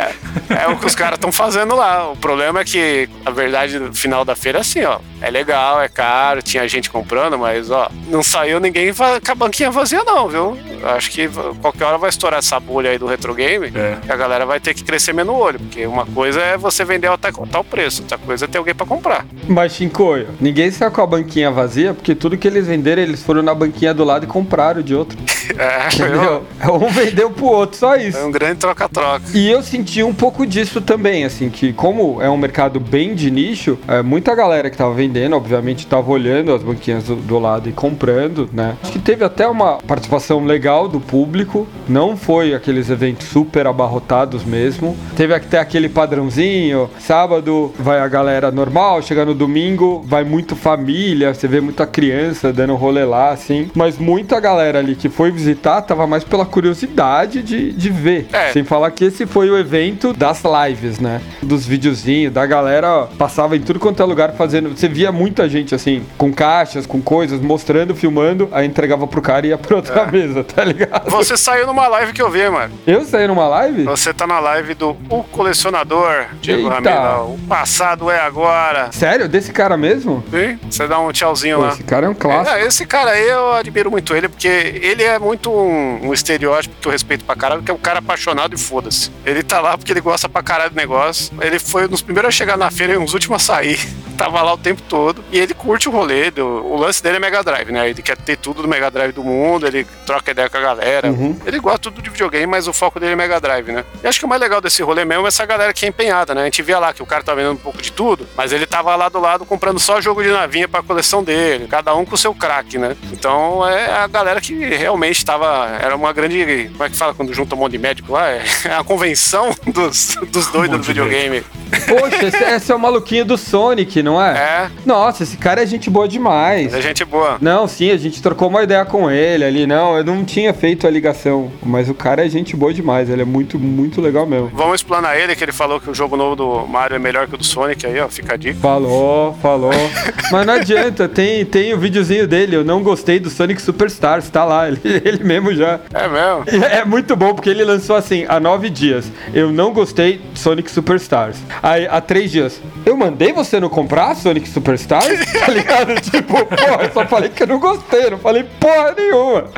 É 0.50 0.68
o 0.68 0.78
que 0.78 0.86
os 0.88 0.96
caras 0.96 1.18
estão 1.18 1.32
fazendo 1.32 1.76
lá. 1.76 2.10
O 2.12 2.18
problema 2.18 2.62
é 2.62 2.66
que 2.66 3.08
a 3.24 3.30
verdade 3.30 3.78
no 3.78 3.94
final 3.94 4.26
da 4.26 4.36
feira 4.36 4.58
é 4.58 4.62
assim, 4.62 4.84
ó. 4.84 5.00
É 5.22 5.30
legal, 5.30 5.82
é 5.82 5.88
caro, 5.88 6.42
tinha 6.42 6.68
gente 6.68 6.90
comprando, 6.90 7.38
mas 7.38 7.70
ó, 7.70 7.90
não 8.08 8.24
saiu 8.24 8.60
ninguém 8.60 8.92
com 8.94 9.32
a 9.32 9.36
banquinha 9.36 9.70
vazia, 9.70 10.04
não, 10.04 10.28
viu? 10.28 10.58
Acho 10.84 11.12
que 11.12 11.30
qualquer 11.62 11.86
hora 11.86 11.98
vai 11.98 12.10
estourar 12.16 12.40
essa 12.40 12.60
bolha 12.60 12.90
aí 12.90 12.98
do 12.98 13.06
retro 13.06 13.34
game 13.34 13.72
É. 13.76 13.98
a 14.12 14.16
galera 14.16 14.46
vai 14.46 14.60
ter 14.60 14.74
que 14.74 14.84
crescer 14.84 15.14
menos 15.14 15.34
o 15.36 15.38
olho. 15.38 15.60
Porque 15.60 15.86
uma 15.86 16.06
coisa 16.06 16.40
é 16.42 16.58
você 16.58 16.84
vender 16.84 17.08
até 17.08 17.32
tal 17.52 17.64
preço, 17.64 18.02
outra 18.02 18.18
coisa 18.18 18.46
é 18.46 18.48
ter 18.48 18.58
alguém 18.58 18.74
pra 18.76 18.86
comprar. 18.86 19.26
Mas, 19.48 19.74
Shinkoio, 19.74 20.28
ninguém 20.40 20.72
saiu 20.72 20.92
com 20.92 21.02
a 21.02 21.08
banquinha 21.08 21.52
vazia, 21.52 21.94
porque 21.94 22.16
tudo 22.16 22.38
que 22.38 22.48
eles 22.48 22.68
venderam, 22.68 23.02
eles 23.02 23.22
foram 23.24 23.42
na 23.42 23.54
banquinha 23.54 23.94
do 23.94 24.04
lado 24.04 24.24
e 24.26 24.28
compraram 24.28 24.82
de 24.82 24.96
outro. 24.96 25.18
É, 25.60 25.88
Entendeu? 25.94 26.44
Um 26.74 26.90
vendeu 26.90 27.30
pro 27.30 27.46
outro, 27.46 27.78
só 27.78 27.96
isso. 27.96 28.18
é 28.18 28.26
um 28.26 28.32
grande 28.32 28.56
troca-troca. 28.56 29.22
E 29.34 29.48
eu 29.50 29.62
senti 29.62 30.02
um 30.02 30.12
pouco 30.14 30.46
disso 30.46 30.82
também, 30.82 31.24
assim, 31.24 31.52
que 31.52 31.72
como 31.72 32.20
é 32.20 32.28
um 32.28 32.36
mercado 32.36 32.80
bem 32.80 33.14
de 33.14 33.30
nicho, 33.30 33.78
é, 33.88 34.02
muita 34.02 34.34
galera 34.34 34.72
que 34.72 34.76
tava 34.76 34.92
vendendo, 34.96 35.36
obviamente, 35.36 35.86
tava 35.86 36.10
olhando 36.12 36.52
as 36.52 36.64
banquinhas 36.64 37.04
do, 37.04 37.16
do 37.16 37.38
lado 37.38 37.70
e 37.70 37.72
comprando, 37.72 38.50
né? 38.52 38.76
Acho 38.82 38.92
que 38.94 39.00
teve 39.00 39.24
até 39.24 39.48
uma 39.48 39.78
participação 39.78 40.44
legal 40.44 40.88
do 40.88 41.00
público, 41.00 41.68
não 41.88 42.05
foi 42.16 42.54
aqueles 42.54 42.90
eventos 42.90 43.28
super 43.28 43.68
abarrotados 43.68 44.44
mesmo. 44.44 44.98
Teve 45.16 45.34
até 45.34 45.60
aquele 45.60 45.90
padrãozinho, 45.90 46.90
sábado 47.00 47.74
vai 47.80 48.00
a 48.00 48.08
galera 48.08 48.52
normal, 48.52 49.02
chega 49.02 49.24
no 49.24 49.34
domingo, 49.34 50.04
vai 50.06 50.24
muito 50.24 50.56
família, 50.56 51.34
você 51.34 51.48
vê 51.48 51.62
muita 51.62 51.88
criança 51.88 52.52
dando 52.52 52.76
rolê 52.76 53.06
lá, 53.06 53.32
assim. 53.32 53.70
Mas 53.74 53.98
muita 53.98 54.40
galera 54.40 54.80
ali 54.80 54.96
que 54.96 55.10
foi 55.10 55.32
visitar 55.32 55.82
tava 55.82 56.06
mais 56.06 56.24
pela 56.24 56.46
curiosidade 56.46 57.42
de, 57.42 57.72
de 57.72 57.90
ver. 57.90 58.28
É. 58.34 58.52
Sem 58.52 58.64
falar 58.64 58.76
falar 58.76 58.92
que 58.92 59.06
esse 59.06 59.26
foi 59.26 59.50
o 59.50 59.58
evento 59.58 60.12
das 60.12 60.44
lives, 60.44 61.00
né? 61.00 61.22
Dos 61.42 61.66
videozinhos, 61.66 62.34
da 62.34 62.46
galera 62.46 63.08
passava 63.18 63.56
em 63.56 63.62
tudo 63.62 63.80
quanto 63.80 64.04
é 64.04 64.06
lugar 64.06 64.34
fazendo. 64.34 64.76
Você 64.76 64.90
via 64.90 65.14
muita 65.14 65.48
gente 65.48 65.74
assim, 65.74 66.04
com 66.18 66.34
caixas, 66.34 66.86
com 66.86 67.02
coisas, 67.02 67.40
mostrando, 67.40 67.96
filmando, 67.96 68.50
aí 68.52 68.68
entregava 68.68 69.08
pro 69.08 69.22
cara 69.22 69.46
e 69.46 69.50
ia 69.50 69.58
pra 69.58 69.78
outra 69.78 70.02
é. 70.02 70.12
mesa, 70.12 70.44
tá 70.44 70.66
ligado? 70.66 71.10
Você 71.10 71.38
saiu 71.38 71.66
numa 71.66 71.88
live 71.96 72.14
que 72.14 72.22
eu 72.22 72.30
vi, 72.30 72.50
mano. 72.50 72.74
Eu 72.86 73.06
saí 73.06 73.28
numa 73.28 73.48
live? 73.48 73.84
Você 73.84 74.14
tá 74.14 74.28
na 74.28 74.40
live 74.40 74.74
do 74.74 74.98
O 75.10 75.24
Colecionador, 75.24 76.26
Diego 76.42 76.68
Ramiro. 76.68 77.34
O 77.34 77.40
passado 77.48 78.12
é 78.12 78.20
agora. 78.20 78.92
Sério? 78.92 79.30
Desse 79.30 79.52
cara 79.54 79.78
mesmo? 79.78 80.24
Sim. 80.30 80.60
Você 80.70 80.88
dá 80.88 81.00
um 81.00 81.12
tchauzinho 81.12 81.58
Pô, 81.58 81.64
lá. 81.64 81.70
Esse 81.70 81.84
cara 81.84 82.06
é 82.06 82.10
um 82.10 82.14
clássico. 82.14 82.58
É, 82.58 82.66
esse 82.66 82.86
cara 82.86 83.12
aí 83.12 83.28
eu 83.30 83.54
admiro 83.54 83.90
muito 83.90 84.14
ele, 84.14 84.28
porque 84.28 84.48
ele 84.48 85.04
é 85.04 85.18
muito 85.18 85.50
um, 85.50 86.08
um 86.08 86.14
estereótipo 86.14 86.76
que 86.82 86.88
eu 86.88 86.92
respeito 86.92 87.24
pra 87.24 87.36
caralho, 87.36 87.64
que 87.64 87.72
é 87.72 87.74
um 87.74 87.78
cara 87.78 88.00
apaixonado 88.00 88.54
e 88.54 88.58
foda-se. 88.58 89.10
Ele 89.26 89.42
tá 89.42 89.62
lá 89.62 89.78
porque 89.78 89.92
ele 89.94 90.02
gosta 90.02 90.28
pra 90.28 90.44
caralho 90.44 90.72
do 90.72 90.76
negócio. 90.76 91.32
Ele 91.42 91.60
foi 91.60 91.86
um 91.86 91.90
dos 91.90 92.02
primeiros 92.02 92.30
a 92.30 92.32
chegar 92.32 92.58
na 92.58 92.70
feira 92.70 92.94
e 92.94 92.98
uns 92.98 93.14
últimos 93.14 93.42
a 93.42 93.56
sair. 93.56 93.80
Tava 94.18 94.42
lá 94.42 94.54
o 94.54 94.58
tempo 94.58 94.82
todo. 94.84 95.24
E 95.32 95.40
ele 95.40 95.54
curte 95.54 95.90
o 95.90 95.92
rolê. 95.92 96.32
Do, 96.32 96.46
o 96.46 96.78
lance 96.78 97.02
dele 97.02 97.18
é 97.18 97.20
Mega 97.20 97.44
Drive, 97.44 97.72
né? 97.72 97.90
Ele 97.90 98.02
quer 98.02 98.18
ter 98.18 98.38
tudo 98.38 98.62
do 98.62 98.68
Mega 98.68 98.90
Drive 98.90 99.12
do 99.12 99.24
mundo, 99.24 99.68
ele 99.68 99.86
troca 100.06 100.32
ideia 100.32 100.50
com 100.50 100.58
a 100.58 100.62
galera. 100.62 101.10
Uhum. 101.10 101.40
Ele 101.46 101.60
gosta 101.60 101.80
tudo 101.80 102.02
de 102.02 102.10
videogame, 102.10 102.48
mas 102.48 102.68
o 102.68 102.74
foco 102.74 103.00
dele 103.00 103.14
é 103.14 103.16
Mega 103.16 103.40
Drive, 103.40 103.72
né? 103.72 103.84
E 104.04 104.08
acho 104.08 104.20
que 104.20 104.26
o 104.26 104.30
mais 104.30 104.42
legal 104.42 104.62
desse 104.62 104.82
rolê 104.82 105.06
mesmo 105.06 105.26
é 105.26 105.28
essa 105.28 105.46
galera 105.46 105.74
que 105.74 105.86
é 105.86 105.90
empenhada, 105.90 106.34
né? 106.34 106.42
A 106.42 106.46
gente 106.46 106.62
via 106.62 106.80
lá 106.80 106.94
que 106.94 107.04
o 107.04 107.06
cara 107.06 107.24
tá 107.24 107.34
vendendo 107.34 107.54
um 107.54 107.58
pouco 107.58 107.82
de 107.82 107.92
tudo, 107.92 108.28
mas 108.36 108.52
ele 108.52 108.66
tava 108.66 108.96
lá 108.96 109.10
do 109.10 109.20
lado 109.20 109.46
comprando 109.46 109.80
só 109.80 110.00
jogo 110.00 110.24
de 110.24 110.30
navinha 110.30 110.68
pra 110.68 110.82
coleção 110.82 111.24
dele, 111.24 111.68
cada 111.68 111.94
um 111.96 112.06
com 112.06 112.16
o 112.16 112.18
seu 112.18 112.34
crack, 112.34 112.78
né? 112.78 112.96
Então 113.12 113.68
é 113.68 113.92
a 113.92 114.08
galera 114.08 114.40
que 114.42 114.54
realmente 114.54 115.24
tava. 115.26 115.68
Era 115.82 115.96
uma 115.96 116.14
grande. 116.14 116.70
Como 116.72 116.84
é 116.84 116.90
que 116.90 116.96
fala 116.96 117.14
quando 117.14 117.34
junta 117.34 117.56
um 117.56 117.60
monte 117.60 117.74
de 117.74 117.78
médico 117.78 118.14
lá? 118.14 118.30
É 118.30 118.44
a 118.78 118.84
convenção 118.84 119.52
dos, 119.68 120.16
dos 120.32 120.48
doidos 120.48 120.78
um 120.78 120.82
do 120.82 120.84
videogame. 120.84 121.44
Poxa, 121.88 122.26
esse, 122.26 122.44
esse, 122.44 122.72
é 122.72 122.76
o 122.76 122.80
maluquinho 122.80 123.26
do 123.26 123.38
Sonic, 123.38 124.02
não 124.06 124.22
é? 124.22 124.32
É. 124.38 124.70
Nossa, 124.86 125.24
esse 125.24 125.36
cara 125.36 125.64
é 125.64 125.66
gente 125.66 125.90
boa 125.90 126.08
demais. 126.08 126.74
É 126.74 126.80
gente 126.80 127.04
boa. 127.04 127.38
Não, 127.42 127.68
sim, 127.68 127.90
a 127.90 127.98
gente 127.98 128.22
trocou 128.22 128.48
uma 128.48 128.64
ideia 128.64 128.86
com 128.86 129.10
ele 129.10 129.44
ali. 129.44 129.68
Não, 129.68 129.98
eu 129.98 130.04
não 130.04 130.24
tinha 130.24 130.54
feito 130.54 130.86
a 130.86 130.90
ligação. 130.90 131.52
Mas 131.64 131.90
o 131.90 131.94
cara 131.94 132.26
é 132.26 132.30
gente 132.30 132.56
boa 132.56 132.74
demais. 132.74 133.10
Ele 133.10 133.24
é 133.24 133.26
muito, 133.26 133.60
muito 133.60 134.00
legal 134.00 134.26
mesmo. 134.26 134.52
Vamos 134.54 134.76
explanar 134.76 135.20
ele, 135.20 135.36
que 135.36 135.44
ele 135.44 135.52
falou 135.52 135.82
que 135.82 135.90
o 135.90 135.94
jogo 135.94 136.16
novo 136.16 136.36
do 136.36 136.68
Mario 136.68 136.96
é 136.96 137.00
melhor 137.00 137.28
que 137.28 137.34
o 137.34 137.38
do 137.38 137.44
Sonic 137.44 137.86
aí, 137.86 138.00
ó. 138.00 138.08
Fica 138.08 138.36
a 138.36 138.38
dica. 138.38 138.60
Falou, 138.60 139.34
falou. 139.42 139.72
mas 140.32 140.46
não 140.46 140.54
adianta, 140.54 141.10
tem, 141.10 141.44
tem 141.44 141.74
o 141.74 141.80
videozinho 141.80 142.28
dele. 142.28 142.56
Eu 142.56 142.64
não 142.64 142.84
gostei 142.84 143.20
do 143.20 143.30
Sonic 143.30 143.62
Superstars, 143.62 144.30
tá 144.30 144.46
lá. 144.46 144.68
Ele, 144.76 144.80
ele 144.84 145.24
mesmo 145.24 145.54
já. 145.54 145.80
É 145.94 146.08
mesmo? 146.08 146.66
É, 146.66 146.80
é 146.80 146.86
muito 146.86 147.16
bom, 147.16 147.34
porque 147.34 147.50
ele 147.50 147.64
lançou 147.64 147.96
assim, 147.96 148.26
há 148.28 148.40
nove 148.40 148.70
dias. 148.70 149.12
Eu 149.34 149.52
não 149.52 149.74
gostei 149.74 150.20
Sonic 150.34 150.70
Superstars. 150.70 151.38
Aí, 151.62 151.88
há 151.90 152.02
três 152.02 152.32
dias. 152.32 152.62
Eu 152.86 152.96
mandei 152.96 153.34
você 153.34 153.60
não 153.60 153.68
comprar 153.68 154.16
Sonic 154.16 154.48
Superstars? 154.48 155.20
tá 155.34 155.48
ligado? 155.52 156.00
Tipo, 156.00 156.46
porra, 156.46 156.84
eu 156.84 156.94
só 156.94 157.06
falei 157.06 157.30
que 157.30 157.44
eu 157.44 157.48
não 157.48 157.60
gostei, 157.60 158.10
não 158.12 158.20
falei 158.20 158.44
porra 158.60 158.94
nenhuma. 158.96 159.50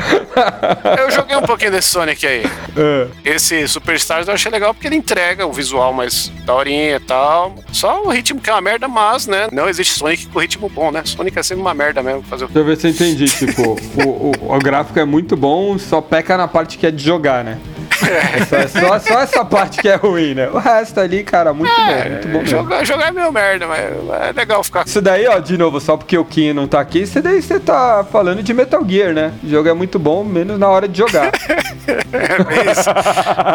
eu 0.98 1.12
joguei 1.12 1.36
um 1.36 1.42
pouquinho 1.42 1.72
desse 1.72 1.90
Sonic 1.90 2.26
aí. 2.26 2.44
É. 2.78 3.08
Esse 3.26 3.68
Superstars 3.68 4.28
eu 4.28 4.34
achei 4.34 4.52
legal 4.52 4.74
porque 4.74 4.88
ele 4.88 4.96
entrega 4.96 5.46
o 5.46 5.52
visual 5.52 5.92
mais 5.92 6.32
daorinha 6.46 6.96
e 6.96 7.00
tal. 7.00 7.56
Só 7.72 8.04
o 8.04 8.10
ritmo 8.10 8.40
que 8.40 8.50
é 8.50 8.54
uma 8.54 8.62
merda, 8.62 8.88
mas, 8.88 9.28
né? 9.28 9.50
Não 9.52 9.68
existe 9.68 9.94
Sonic 9.94 10.28
com 10.28 10.40
ritmo 10.40 10.70
bom, 10.70 10.90
né? 10.90 11.02
Sonic 11.04 11.38
é 11.38 11.44
sempre 11.44 11.62
uma 11.62 11.74
merda 11.74 12.02
mesmo. 12.02 12.24
Fazer. 12.24 12.46
Deixa 12.46 12.60
eu 12.60 12.66
ver 12.66 12.78
se 12.78 12.88
eu 12.88 12.92
entendi. 12.92 13.26
Tipo, 13.26 13.78
o, 14.04 14.32
o, 14.32 14.56
o 14.56 14.60
gráfico 14.60 15.00
é 15.00 15.06
muito 15.06 15.36
bom, 15.36 15.78
só 15.78 16.00
peca 16.02 16.38
na 16.38 16.48
parte 16.48 16.78
que 16.78 16.88
é 16.88 16.92
de 16.92 17.04
jogar, 17.04 17.44
né? 17.44 17.58
É 18.06 18.68
só, 18.68 19.00
só, 19.00 19.22
essa 19.22 19.46
parte 19.46 19.82
que 19.82 19.88
é 19.88 19.96
ruim, 19.96 20.34
né? 20.34 20.50
O 20.50 20.58
resto 20.58 21.00
ali, 21.00 21.24
cara, 21.24 21.54
muito 21.54 21.72
é, 21.72 22.04
bom, 22.04 22.10
muito 22.10 22.28
bom. 22.28 22.46
Jogar, 22.46 22.86
jogar 22.86 23.08
é 23.08 23.12
meio 23.12 23.32
merda, 23.32 23.68
mas 23.68 23.80
é 23.80 24.34
legal 24.36 24.64
ficar. 24.64 24.86
Isso 24.86 25.02
daí, 25.02 25.28
ó, 25.28 25.40
de 25.40 25.58
novo, 25.58 25.80
só 25.80 25.98
porque 25.98 26.18
o 26.18 26.26
Kim 26.26 26.54
não 26.54 26.68
tá 26.68 26.80
aqui, 26.80 27.02
isso 27.02 27.22
daí 27.22 27.42
você 27.42 27.60
tá 27.60 28.06
falando 28.12 28.44
de 28.44 28.54
Metal 28.54 28.84
Gear, 28.88 29.14
né? 29.14 29.34
O 29.44 29.50
jogo 29.50 29.70
é 29.70 29.74
muito 29.74 29.98
bom, 29.98 30.24
menos 30.24 30.60
na 30.60 30.68
hora 30.68 30.88
de 30.88 30.98
jogar. 30.98 31.32
é 31.88 32.72
isso. 32.72 32.90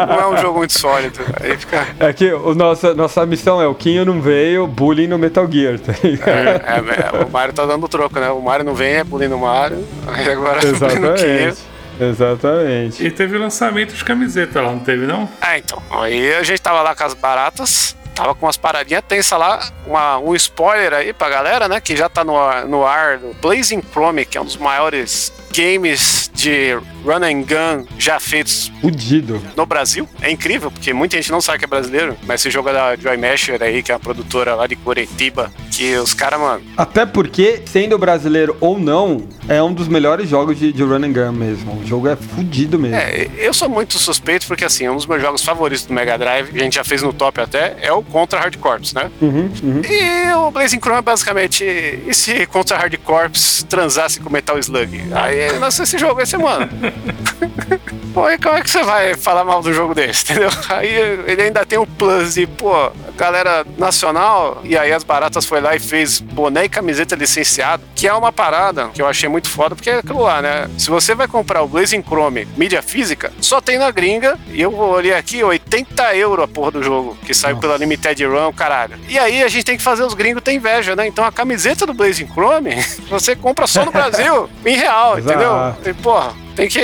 Não 0.07 0.19
é 0.19 0.27
um 0.27 0.37
jogo 0.37 0.59
muito 0.59 0.77
sólido. 0.77 1.19
Aí 1.41 1.57
fica... 1.57 1.87
É 1.99 2.11
que 2.11 2.31
o 2.31 2.53
nossa, 2.53 2.93
nossa 2.93 3.25
missão 3.25 3.61
é 3.61 3.67
o 3.67 3.75
Kim 3.75 4.03
não 4.03 4.21
veio, 4.21 4.67
bullying 4.67 5.07
no 5.07 5.17
Metal 5.17 5.47
Gear, 5.49 5.79
tá 5.79 5.93
ligado? 6.03 6.29
É, 6.29 7.19
é, 7.19 7.23
o 7.25 7.29
Mario 7.29 7.53
tá 7.53 7.65
dando 7.65 7.87
troco, 7.87 8.19
né? 8.19 8.29
O 8.29 8.41
Mario 8.41 8.65
não 8.65 8.73
vem, 8.73 8.95
é 8.95 9.03
bullying 9.03 9.27
no 9.27 9.37
Mario. 9.37 9.85
Aí 10.07 10.29
agora 10.31 10.65
Exatamente. 10.65 11.72
Exatamente. 11.99 13.05
E 13.05 13.11
teve 13.11 13.37
lançamento 13.37 13.93
de 13.93 14.03
camiseta 14.03 14.61
lá, 14.61 14.71
não 14.71 14.79
teve 14.79 15.05
não? 15.05 15.29
Ah, 15.41 15.57
então. 15.57 15.81
Aí 15.91 16.33
a 16.33 16.43
gente 16.43 16.61
tava 16.61 16.81
lá 16.81 16.95
com 16.95 17.03
as 17.03 17.13
baratas, 17.13 17.95
tava 18.15 18.33
com 18.35 18.45
umas 18.45 18.57
paradinhas 18.57 19.03
tensas 19.07 19.37
lá, 19.37 19.59
uma, 19.85 20.17
um 20.17 20.35
spoiler 20.35 20.93
aí 20.93 21.13
pra 21.13 21.29
galera, 21.29 21.67
né, 21.67 21.79
que 21.79 21.95
já 21.95 22.09
tá 22.09 22.23
no, 22.23 22.35
no 22.67 22.85
ar 22.85 23.17
do 23.17 23.33
Blazing 23.41 23.81
Chrome, 23.91 24.25
que 24.25 24.37
é 24.37 24.41
um 24.41 24.45
dos 24.45 24.57
maiores 24.57 25.31
games 25.53 26.31
de 26.33 26.75
run 27.05 27.23
and 27.23 27.43
gun 27.43 27.85
já 27.97 28.19
feitos 28.19 28.71
Fudido. 28.81 29.41
no 29.55 29.65
Brasil. 29.65 30.07
É 30.21 30.31
incrível, 30.31 30.71
porque 30.71 30.93
muita 30.93 31.15
gente 31.17 31.31
não 31.31 31.39
sabe 31.39 31.59
que 31.59 31.65
é 31.65 31.67
brasileiro, 31.67 32.17
mas 32.25 32.41
esse 32.41 32.49
jogo 32.49 32.69
é 32.69 32.73
da 32.73 32.95
Joy 32.95 33.17
Masher 33.17 33.61
aí, 33.61 33.83
que 33.83 33.91
é 33.91 33.95
uma 33.95 33.99
produtora 33.99 34.55
lá 34.55 34.67
de 34.67 34.75
Curitiba, 34.75 35.51
que 35.71 35.95
os 35.95 36.13
caras, 36.13 36.39
mano... 36.39 36.63
Até 36.75 37.05
porque, 37.05 37.61
sendo 37.65 37.97
brasileiro 37.97 38.57
ou 38.59 38.79
não, 38.79 39.27
é 39.47 39.61
um 39.61 39.73
dos 39.73 39.87
melhores 39.87 40.27
jogos 40.27 40.57
de, 40.57 40.73
de 40.73 40.83
run 40.83 41.03
and 41.03 41.13
gun 41.13 41.31
mesmo. 41.31 41.81
O 41.81 41.85
jogo 41.85 42.07
é 42.07 42.15
fudido 42.15 42.79
mesmo. 42.79 42.97
É, 42.97 43.29
eu 43.37 43.53
sou 43.53 43.69
muito 43.69 43.97
suspeito, 43.99 44.47
porque 44.47 44.65
assim, 44.65 44.89
um 44.89 44.95
dos 44.95 45.05
meus 45.05 45.21
jogos 45.21 45.43
favoritos 45.43 45.85
do 45.85 45.93
Mega 45.93 46.17
Drive, 46.17 46.49
a 46.53 46.63
gente 46.63 46.75
já 46.75 46.83
fez 46.83 47.01
no 47.01 47.13
top 47.13 47.39
até, 47.39 47.75
é 47.81 47.91
o 47.91 48.01
Contra 48.01 48.39
Hard 48.39 48.57
Corps, 48.57 48.93
né? 48.93 49.11
Uhum, 49.21 49.51
uhum. 49.61 49.81
E 49.83 50.33
o 50.33 50.51
Blazing 50.51 50.79
Chrome 50.79 50.99
é 50.99 51.01
basicamente, 51.01 51.63
e 51.63 52.13
se 52.13 52.45
Contra 52.47 52.77
Hard 52.77 52.95
Corps 53.03 53.65
transasse 53.69 54.19
com 54.19 54.29
Metal 54.29 54.57
Slug? 54.59 55.03
Aí 55.13 55.42
lança 55.59 55.83
esse 55.83 55.97
jogo 55.97 56.21
esse 56.21 56.37
mano. 56.37 56.69
Pô, 58.13 58.29
e 58.29 58.37
como 58.37 58.55
é 58.55 58.61
que 58.61 58.69
você 58.69 58.83
vai 58.83 59.15
falar 59.15 59.43
mal 59.43 59.61
do 59.61 59.73
jogo 59.73 59.95
desse, 59.95 60.23
entendeu? 60.31 60.49
Aí 60.69 60.93
ele 61.27 61.41
ainda 61.41 61.65
tem 61.65 61.79
o 61.79 61.87
plus 61.87 62.35
de, 62.35 62.45
pô, 62.45 62.91
galera 63.17 63.65
nacional, 63.77 64.61
e 64.63 64.77
aí 64.77 64.93
as 64.93 65.03
baratas 65.03 65.45
foi 65.45 65.59
lá 65.59 65.75
e 65.75 65.79
fez 65.79 66.19
boné 66.19 66.65
e 66.65 66.69
camiseta 66.69 67.15
licenciado, 67.15 67.83
que 67.95 68.07
é 68.07 68.13
uma 68.13 68.31
parada 68.31 68.89
que 68.89 69.01
eu 69.01 69.07
achei 69.07 69.27
muito 69.27 69.49
foda, 69.49 69.75
porque 69.75 69.89
é 69.89 69.97
aquilo 69.97 70.21
lá, 70.21 70.41
né? 70.41 70.69
Se 70.77 70.89
você 70.89 71.15
vai 71.15 71.27
comprar 71.27 71.63
o 71.63 71.67
Blazing 71.67 72.03
Chrome 72.03 72.47
mídia 72.55 72.83
física, 72.83 73.31
só 73.41 73.59
tem 73.59 73.79
na 73.79 73.89
gringa, 73.89 74.37
e 74.51 74.61
eu 74.61 74.73
olhei 74.77 75.13
aqui, 75.13 75.43
80 75.43 76.15
euros 76.15 76.45
a 76.45 76.47
porra 76.47 76.71
do 76.71 76.83
jogo, 76.83 77.17
que 77.25 77.33
saiu 77.33 77.55
Nossa. 77.55 77.67
pela 77.67 77.77
Limited 77.77 78.25
Run, 78.25 78.53
caralho. 78.53 78.95
E 79.09 79.17
aí 79.17 79.41
a 79.41 79.47
gente 79.47 79.65
tem 79.65 79.77
que 79.77 79.83
fazer 79.83 80.03
os 80.03 80.13
gringos 80.13 80.43
ter 80.43 80.53
inveja, 80.53 80.95
né? 80.95 81.07
Então 81.07 81.25
a 81.25 81.31
camiseta 81.31 81.85
do 81.85 81.93
Blazing 81.93 82.27
Chrome, 82.27 82.75
você 83.09 83.35
compra 83.35 83.65
só 83.65 83.83
no 83.83 83.91
Brasil, 83.91 84.49
em 84.63 84.75
real, 84.75 85.17
entendeu? 85.17 85.75
E, 85.83 85.93
porra, 85.93 86.33
tem 86.55 86.67
que 86.67 86.79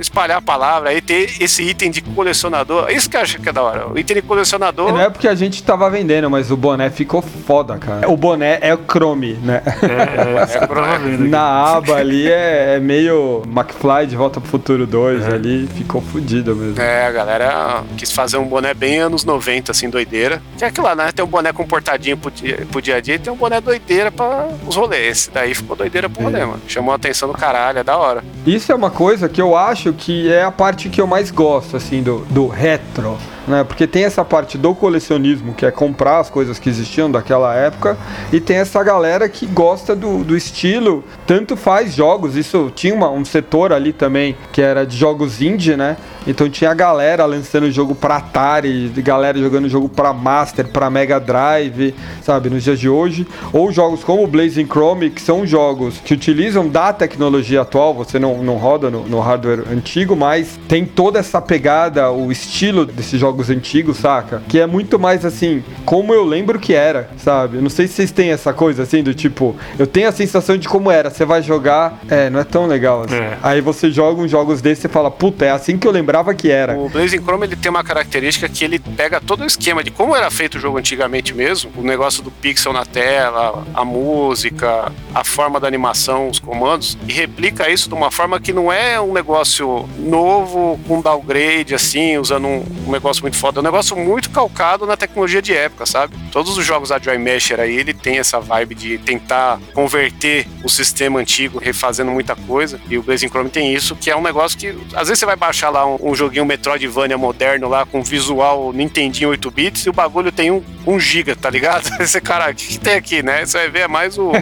espalhar 0.00 0.38
a 0.38 0.42
palavra 0.42 0.90
aí, 0.90 1.00
ter 1.00 1.34
esse 1.40 1.62
item 1.62 1.90
de 1.90 2.00
colecionador. 2.00 2.90
Isso 2.90 3.08
que 3.08 3.16
eu 3.16 3.20
acho 3.20 3.40
que 3.40 3.48
é 3.48 3.52
da 3.52 3.62
hora. 3.62 3.88
O 3.88 3.98
item 3.98 4.16
de 4.16 4.22
colecionador. 4.22 4.92
Não 4.92 5.00
é 5.00 5.10
porque 5.10 5.28
a 5.28 5.34
gente 5.34 5.62
tava 5.62 5.88
vendendo, 5.90 6.30
mas 6.30 6.50
o 6.50 6.56
boné 6.56 6.90
ficou 6.90 7.22
foda, 7.22 7.78
cara. 7.78 8.10
O 8.10 8.16
boné 8.16 8.58
é 8.60 8.74
o 8.74 8.78
Chrome, 8.78 9.34
né? 9.34 9.62
É, 9.82 10.62
é, 10.62 11.14
é 11.14 11.16
Na 11.28 11.76
aba 11.76 11.96
ali 11.96 12.30
é, 12.30 12.76
é, 12.76 12.80
meio 12.80 13.42
McFly 13.46 14.06
de 14.06 14.16
Volta 14.16 14.40
pro 14.40 14.50
Futuro 14.50 14.86
2 14.86 15.26
é. 15.26 15.34
ali, 15.34 15.68
ficou 15.74 16.00
fodido 16.00 16.54
mesmo. 16.54 16.80
É, 16.80 17.06
a 17.06 17.12
galera 17.12 17.84
quis 17.96 18.12
fazer 18.12 18.36
um 18.36 18.44
boné 18.44 18.74
bem 18.74 18.98
anos 18.98 19.24
90, 19.24 19.72
assim, 19.72 19.88
doideira. 19.88 20.42
Que 20.56 20.64
é 20.64 20.68
aquilo 20.68 20.86
lá, 20.86 20.94
né? 20.94 21.12
Tem 21.12 21.24
um 21.24 21.28
boné 21.28 21.52
comportadinho 21.52 22.16
pro 22.16 22.30
dia, 22.30 22.66
pro 22.70 22.82
dia 22.82 22.96
a 22.96 23.00
dia 23.00 23.14
e 23.14 23.18
tem 23.18 23.32
um 23.32 23.36
boné 23.36 23.60
doideira 23.60 24.10
pra 24.10 24.48
os 24.66 24.76
rolês. 24.76 25.04
Esse 25.04 25.30
daí 25.30 25.54
ficou 25.54 25.76
doideira 25.76 26.08
pro 26.08 26.22
rolê, 26.22 26.44
mano. 26.44 26.60
Chamou 26.66 26.92
a 26.92 26.96
atenção 26.96 27.28
do 27.28 27.34
caralho, 27.34 27.78
é 27.78 27.84
da 27.84 27.96
hora. 27.96 28.24
Isso 28.46 28.72
é 28.72 28.74
uma 28.74 28.90
coisa 28.90 29.13
coisa 29.14 29.28
que 29.28 29.40
eu 29.40 29.56
acho 29.56 29.92
que 29.92 30.28
é 30.32 30.42
a 30.42 30.50
parte 30.50 30.88
que 30.88 31.00
eu 31.00 31.06
mais 31.06 31.30
gosto, 31.30 31.76
assim, 31.76 32.02
do, 32.02 32.24
do 32.30 32.48
retro 32.48 33.16
né? 33.46 33.64
Porque 33.64 33.86
tem 33.86 34.04
essa 34.04 34.24
parte 34.24 34.56
do 34.56 34.74
colecionismo, 34.74 35.54
que 35.54 35.66
é 35.66 35.70
comprar 35.70 36.18
as 36.18 36.30
coisas 36.30 36.58
que 36.58 36.68
existiam 36.68 37.10
daquela 37.10 37.54
época, 37.54 37.96
e 38.32 38.40
tem 38.40 38.56
essa 38.56 38.82
galera 38.82 39.28
que 39.28 39.46
gosta 39.46 39.94
do, 39.94 40.24
do 40.24 40.36
estilo, 40.36 41.04
tanto 41.26 41.56
faz 41.56 41.94
jogos, 41.94 42.36
isso 42.36 42.72
tinha 42.74 42.94
uma, 42.94 43.10
um 43.10 43.24
setor 43.24 43.72
ali 43.72 43.92
também 43.92 44.36
que 44.52 44.60
era 44.60 44.86
de 44.86 44.96
jogos 44.96 45.40
indie, 45.40 45.76
né? 45.76 45.96
Então 46.26 46.48
tinha 46.48 46.70
a 46.70 46.74
galera 46.74 47.26
lançando 47.26 47.70
jogo 47.70 47.94
para 47.94 48.16
Atari, 48.16 48.88
galera 48.96 49.38
jogando 49.38 49.68
jogo 49.68 49.88
para 49.88 50.12
Master, 50.12 50.66
para 50.68 50.88
Mega 50.88 51.20
Drive, 51.20 51.94
sabe, 52.22 52.48
nos 52.48 52.64
dias 52.64 52.80
de 52.80 52.88
hoje, 52.88 53.26
ou 53.52 53.70
jogos 53.70 54.02
como 54.02 54.26
Blazing 54.26 54.66
Chrome, 54.66 55.10
que 55.10 55.20
são 55.20 55.46
jogos 55.46 55.98
que 55.98 56.14
utilizam 56.14 56.68
da 56.68 56.92
tecnologia 56.92 57.60
atual, 57.60 57.92
você 57.92 58.18
não, 58.18 58.42
não 58.42 58.56
roda 58.56 58.90
no, 58.90 59.06
no 59.06 59.20
hardware 59.20 59.64
antigo, 59.70 60.16
mas 60.16 60.58
tem 60.66 60.84
toda 60.84 61.18
essa 61.18 61.40
pegada, 61.40 62.10
o 62.10 62.32
estilo 62.32 62.86
desses 62.86 63.20
jogos 63.20 63.50
antigos, 63.50 63.98
saca? 63.98 64.42
Que 64.48 64.60
é 64.60 64.66
muito 64.66 64.98
mais 64.98 65.24
assim, 65.24 65.62
como 65.84 66.14
eu 66.14 66.24
lembro 66.24 66.58
que 66.58 66.72
era, 66.72 67.10
sabe? 67.18 67.58
Eu 67.58 67.62
não 67.62 67.70
sei 67.70 67.86
se 67.86 67.94
vocês 67.94 68.10
têm 68.10 68.30
essa 68.30 68.52
coisa 68.52 68.82
assim, 68.82 69.02
do 69.02 69.12
tipo, 69.12 69.54
eu 69.78 69.86
tenho 69.86 70.08
a 70.08 70.12
sensação 70.12 70.56
de 70.56 70.68
como 70.68 70.90
era. 70.90 71.10
Você 71.10 71.24
vai 71.24 71.42
jogar, 71.42 72.00
é, 72.08 72.30
não 72.30 72.40
é 72.40 72.44
tão 72.44 72.66
legal 72.66 73.02
assim. 73.02 73.16
É. 73.16 73.38
Aí 73.42 73.60
você 73.60 73.90
joga 73.90 74.22
uns 74.22 74.30
jogos 74.30 74.62
desses 74.62 74.84
e 74.84 74.88
fala, 74.88 75.10
puta, 75.10 75.44
é 75.44 75.50
assim 75.50 75.76
que 75.76 75.86
eu 75.86 75.92
lembrava 75.92 76.13
lembrava 76.14 76.34
que 76.34 76.50
era. 76.50 76.78
O 76.78 76.88
Blazing 76.88 77.20
Chrome 77.20 77.46
ele 77.46 77.56
tem 77.56 77.70
uma 77.70 77.82
característica 77.82 78.48
que 78.48 78.64
ele 78.64 78.78
pega 78.78 79.20
todo 79.20 79.42
o 79.42 79.46
esquema 79.46 79.82
de 79.82 79.90
como 79.90 80.14
era 80.14 80.30
feito 80.30 80.56
o 80.56 80.60
jogo 80.60 80.78
antigamente 80.78 81.34
mesmo, 81.34 81.72
o 81.76 81.82
negócio 81.82 82.22
do 82.22 82.30
pixel 82.30 82.72
na 82.72 82.84
tela, 82.84 83.66
a 83.74 83.84
música, 83.84 84.92
a 85.12 85.24
forma 85.24 85.58
da 85.58 85.66
animação, 85.66 86.28
os 86.28 86.38
comandos, 86.38 86.96
e 87.08 87.12
replica 87.12 87.68
isso 87.68 87.88
de 87.88 87.94
uma 87.94 88.10
forma 88.10 88.38
que 88.40 88.52
não 88.52 88.72
é 88.72 89.00
um 89.00 89.12
negócio 89.12 89.88
novo, 89.98 90.78
com 90.86 91.00
downgrade, 91.00 91.74
assim, 91.74 92.16
usando 92.16 92.46
um, 92.46 92.64
um 92.86 92.92
negócio 92.92 93.22
muito 93.22 93.36
foda. 93.36 93.58
É 93.58 93.60
um 93.60 93.64
negócio 93.64 93.96
muito 93.96 94.30
calcado 94.30 94.86
na 94.86 94.96
tecnologia 94.96 95.42
de 95.42 95.54
época, 95.54 95.84
sabe? 95.84 96.14
Todos 96.30 96.56
os 96.56 96.64
jogos 96.64 96.90
da 96.90 96.98
Joy 96.98 97.18
Mesher 97.18 97.58
aí, 97.58 97.76
ele 97.76 97.92
tem 97.92 98.18
essa 98.18 98.38
vibe 98.38 98.74
de 98.74 98.98
tentar 98.98 99.58
converter 99.72 100.46
o 100.62 100.68
sistema 100.68 101.18
antigo, 101.18 101.58
refazendo 101.58 102.10
muita 102.12 102.36
coisa. 102.36 102.80
E 102.88 102.96
o 102.96 103.02
Blazing 103.02 103.28
Chrome 103.28 103.50
tem 103.50 103.74
isso, 103.74 103.96
que 103.96 104.10
é 104.10 104.16
um 104.16 104.22
negócio 104.22 104.56
que 104.56 104.68
às 104.94 105.08
vezes 105.08 105.18
você 105.18 105.26
vai 105.26 105.36
baixar 105.36 105.70
lá 105.70 105.86
um, 105.86 105.96
um 106.04 106.14
joguinho 106.14 106.44
Metroidvania 106.44 107.16
moderno 107.16 107.66
lá 107.66 107.86
com 107.86 108.02
visual 108.02 108.72
Nintendinho 108.74 109.30
8 109.30 109.50
bits 109.50 109.86
e 109.86 109.90
o 109.90 109.92
bagulho 109.92 110.30
tem 110.30 110.50
um, 110.50 110.62
um 110.86 110.98
giga, 110.98 111.34
tá 111.34 111.50
ligado? 111.50 111.88
Esse 112.00 112.20
cara, 112.20 112.50
o 112.50 112.54
que, 112.54 112.66
que, 112.66 112.78
tem 112.78 112.94
aqui, 112.94 113.22
né? 113.22 113.44
Você 113.44 113.58
vai 113.58 113.70
ver 113.70 113.80
é 113.80 113.88
mais 113.88 114.18
o, 114.18 114.32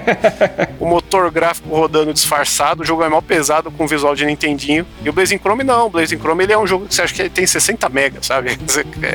o 0.78 0.86
motor 0.86 1.30
gráfico 1.30 1.74
rodando 1.74 2.12
disfarçado, 2.12 2.82
o 2.82 2.84
jogo 2.84 3.02
é 3.02 3.08
mal 3.08 3.22
pesado 3.22 3.70
com 3.70 3.86
visual 3.86 4.14
de 4.14 4.24
Nintendinho. 4.24 4.86
E 5.04 5.08
o 5.08 5.12
Blazing 5.12 5.38
Chrome 5.38 5.64
não, 5.64 5.86
o 5.86 5.90
Blazing 5.90 6.18
Chrome 6.18 6.44
ele 6.44 6.52
é 6.52 6.58
um 6.58 6.66
jogo 6.66 6.86
que 6.86 6.94
você 6.94 7.02
acha 7.02 7.14
que 7.14 7.22
ele 7.22 7.30
tem 7.30 7.46
60 7.46 7.88
megas, 7.88 8.26
sabe? 8.26 8.52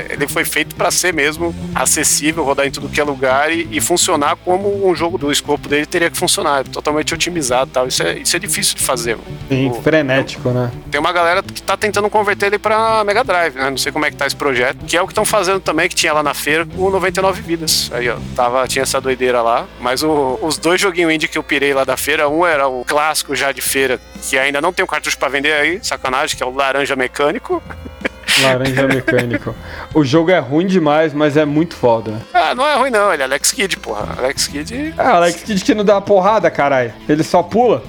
Ele 0.10 0.28
foi 0.28 0.44
feito 0.44 0.76
para 0.76 0.92
ser 0.92 1.14
mesmo 1.14 1.56
acessível, 1.74 2.44
rodar 2.44 2.66
em 2.66 2.72
tudo 2.72 2.90
que 2.90 3.00
é 3.00 3.04
lugar 3.04 3.52
e, 3.52 3.68
e, 3.72 3.82
funcionar 3.82 4.36
como 4.36 4.88
um 4.88 4.96
jogo 4.96 5.18
do 5.18 5.32
escopo 5.32 5.68
dele 5.68 5.86
teria 5.86 6.10
que 6.10 6.18
funcionar, 6.18 6.64
totalmente 6.68 7.14
otimizado 7.14 7.72
tal. 7.72 7.88
Isso 7.88 8.04
é, 8.04 8.18
isso 8.18 8.36
é 8.36 8.40
difícil 8.40 8.76
de 8.76 8.84
fazer. 8.84 9.18
Sim, 9.48 9.70
o, 9.70 9.82
frenético, 9.82 10.50
né? 10.50 10.72
Tem 10.92 11.00
uma 11.00 11.12
galera 11.12 11.42
que 11.44 11.62
tá 11.62 11.78
tentando 11.78 12.10
converter 12.10 12.48
ele 12.48 12.60
pra 12.60 13.04
Mega 13.04 13.24
Drive, 13.24 13.56
né? 13.56 13.70
Não 13.70 13.78
sei 13.78 13.92
como 13.92 14.06
é 14.06 14.12
que 14.12 14.18
tá 14.18 14.26
esse 14.26 14.36
projeto, 14.36 14.86
que 14.86 14.98
é 14.98 15.02
o 15.02 15.06
que 15.06 15.12
estão 15.12 15.26
fazendo 15.26 15.60
também, 15.60 15.88
que 15.90 15.96
tinha 15.96 16.14
lá 16.14 16.24
na 16.24 16.34
feira, 16.34 16.68
o 16.76 16.90
99 17.22 17.42
vidas. 17.42 17.92
Aí, 17.94 18.10
ó, 18.10 18.18
tava, 18.36 18.68
tinha 18.68 18.84
essa 18.84 19.02
doideira 19.02 19.42
lá. 19.42 19.66
Mas 19.80 20.04
o, 20.04 20.40
os 20.42 20.58
dois 20.58 20.80
joguinhos 20.80 21.12
indie 21.12 21.28
que 21.28 21.38
eu 21.38 21.44
pirei 21.44 21.74
lá 21.74 21.84
da 21.84 21.98
feira, 21.98 22.30
um 22.30 22.46
era 22.46 22.68
o 22.68 22.84
clássico 22.86 23.36
já 23.36 23.52
de 23.52 23.62
feira, 23.62 24.00
que 24.22 24.38
ainda 24.38 24.62
não 24.62 24.72
tem 24.72 24.84
o 24.84 24.88
cartucho 24.88 25.18
para 25.18 25.30
vender 25.30 25.54
aí, 25.54 25.80
sacanagem, 25.84 26.38
que 26.38 26.44
é 26.44 26.46
o 26.46 26.54
Laranja 26.54 26.96
Mecânico. 26.96 27.62
Laranja 28.42 28.88
Mecânico. 28.88 29.56
O 29.94 30.04
jogo 30.04 30.32
é 30.32 30.40
ruim 30.40 30.68
demais, 30.68 31.14
mas 31.14 31.36
é 31.38 31.46
muito 31.46 31.76
foda. 31.76 32.22
Ah, 32.34 32.54
não 32.54 32.68
é 32.68 32.76
ruim 32.76 32.92
não, 32.92 33.12
ele 33.12 33.24
é 33.24 33.26
Alex 33.26 33.52
Kidd, 33.52 33.78
porra. 33.78 34.16
Alex 34.18 34.48
Kidd. 34.48 34.94
É, 34.98 35.02
Alex 35.02 35.44
Kidd 35.44 35.64
que 35.64 35.74
não 35.74 35.84
dá 35.84 36.00
porrada, 36.00 36.50
caralho. 36.52 36.94
Ele 37.10 37.24
só 37.24 37.42
pula. 37.42 37.84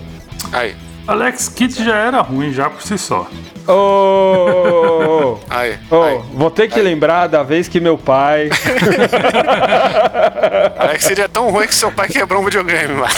Aí. 0.53 0.75
Alex 1.07 1.49
Kidd 1.49 1.85
já 1.85 1.97
era 1.97 2.21
ruim 2.21 2.53
já 2.53 2.69
por 2.69 2.83
si 2.83 2.99
só. 2.99 3.27
Ô, 3.69 3.73
oh, 3.73 5.37
oh, 5.37 5.39
aí, 5.51 5.79
oh, 5.91 6.03
aí, 6.03 6.21
vou 6.33 6.51
ter 6.51 6.69
que 6.69 6.79
aí. 6.79 6.85
lembrar 6.85 7.27
da 7.27 7.43
vez 7.43 7.69
que 7.69 7.79
meu 7.79 7.99
pai. 7.99 8.49
Alex 10.79 11.05
seria 11.05 11.29
tão 11.29 11.51
ruim 11.51 11.67
que 11.67 11.75
seu 11.75 11.93
pai 11.93 12.09
quebrou 12.09 12.41
um 12.41 12.45
videogame, 12.47 12.95
mano. 12.95 13.09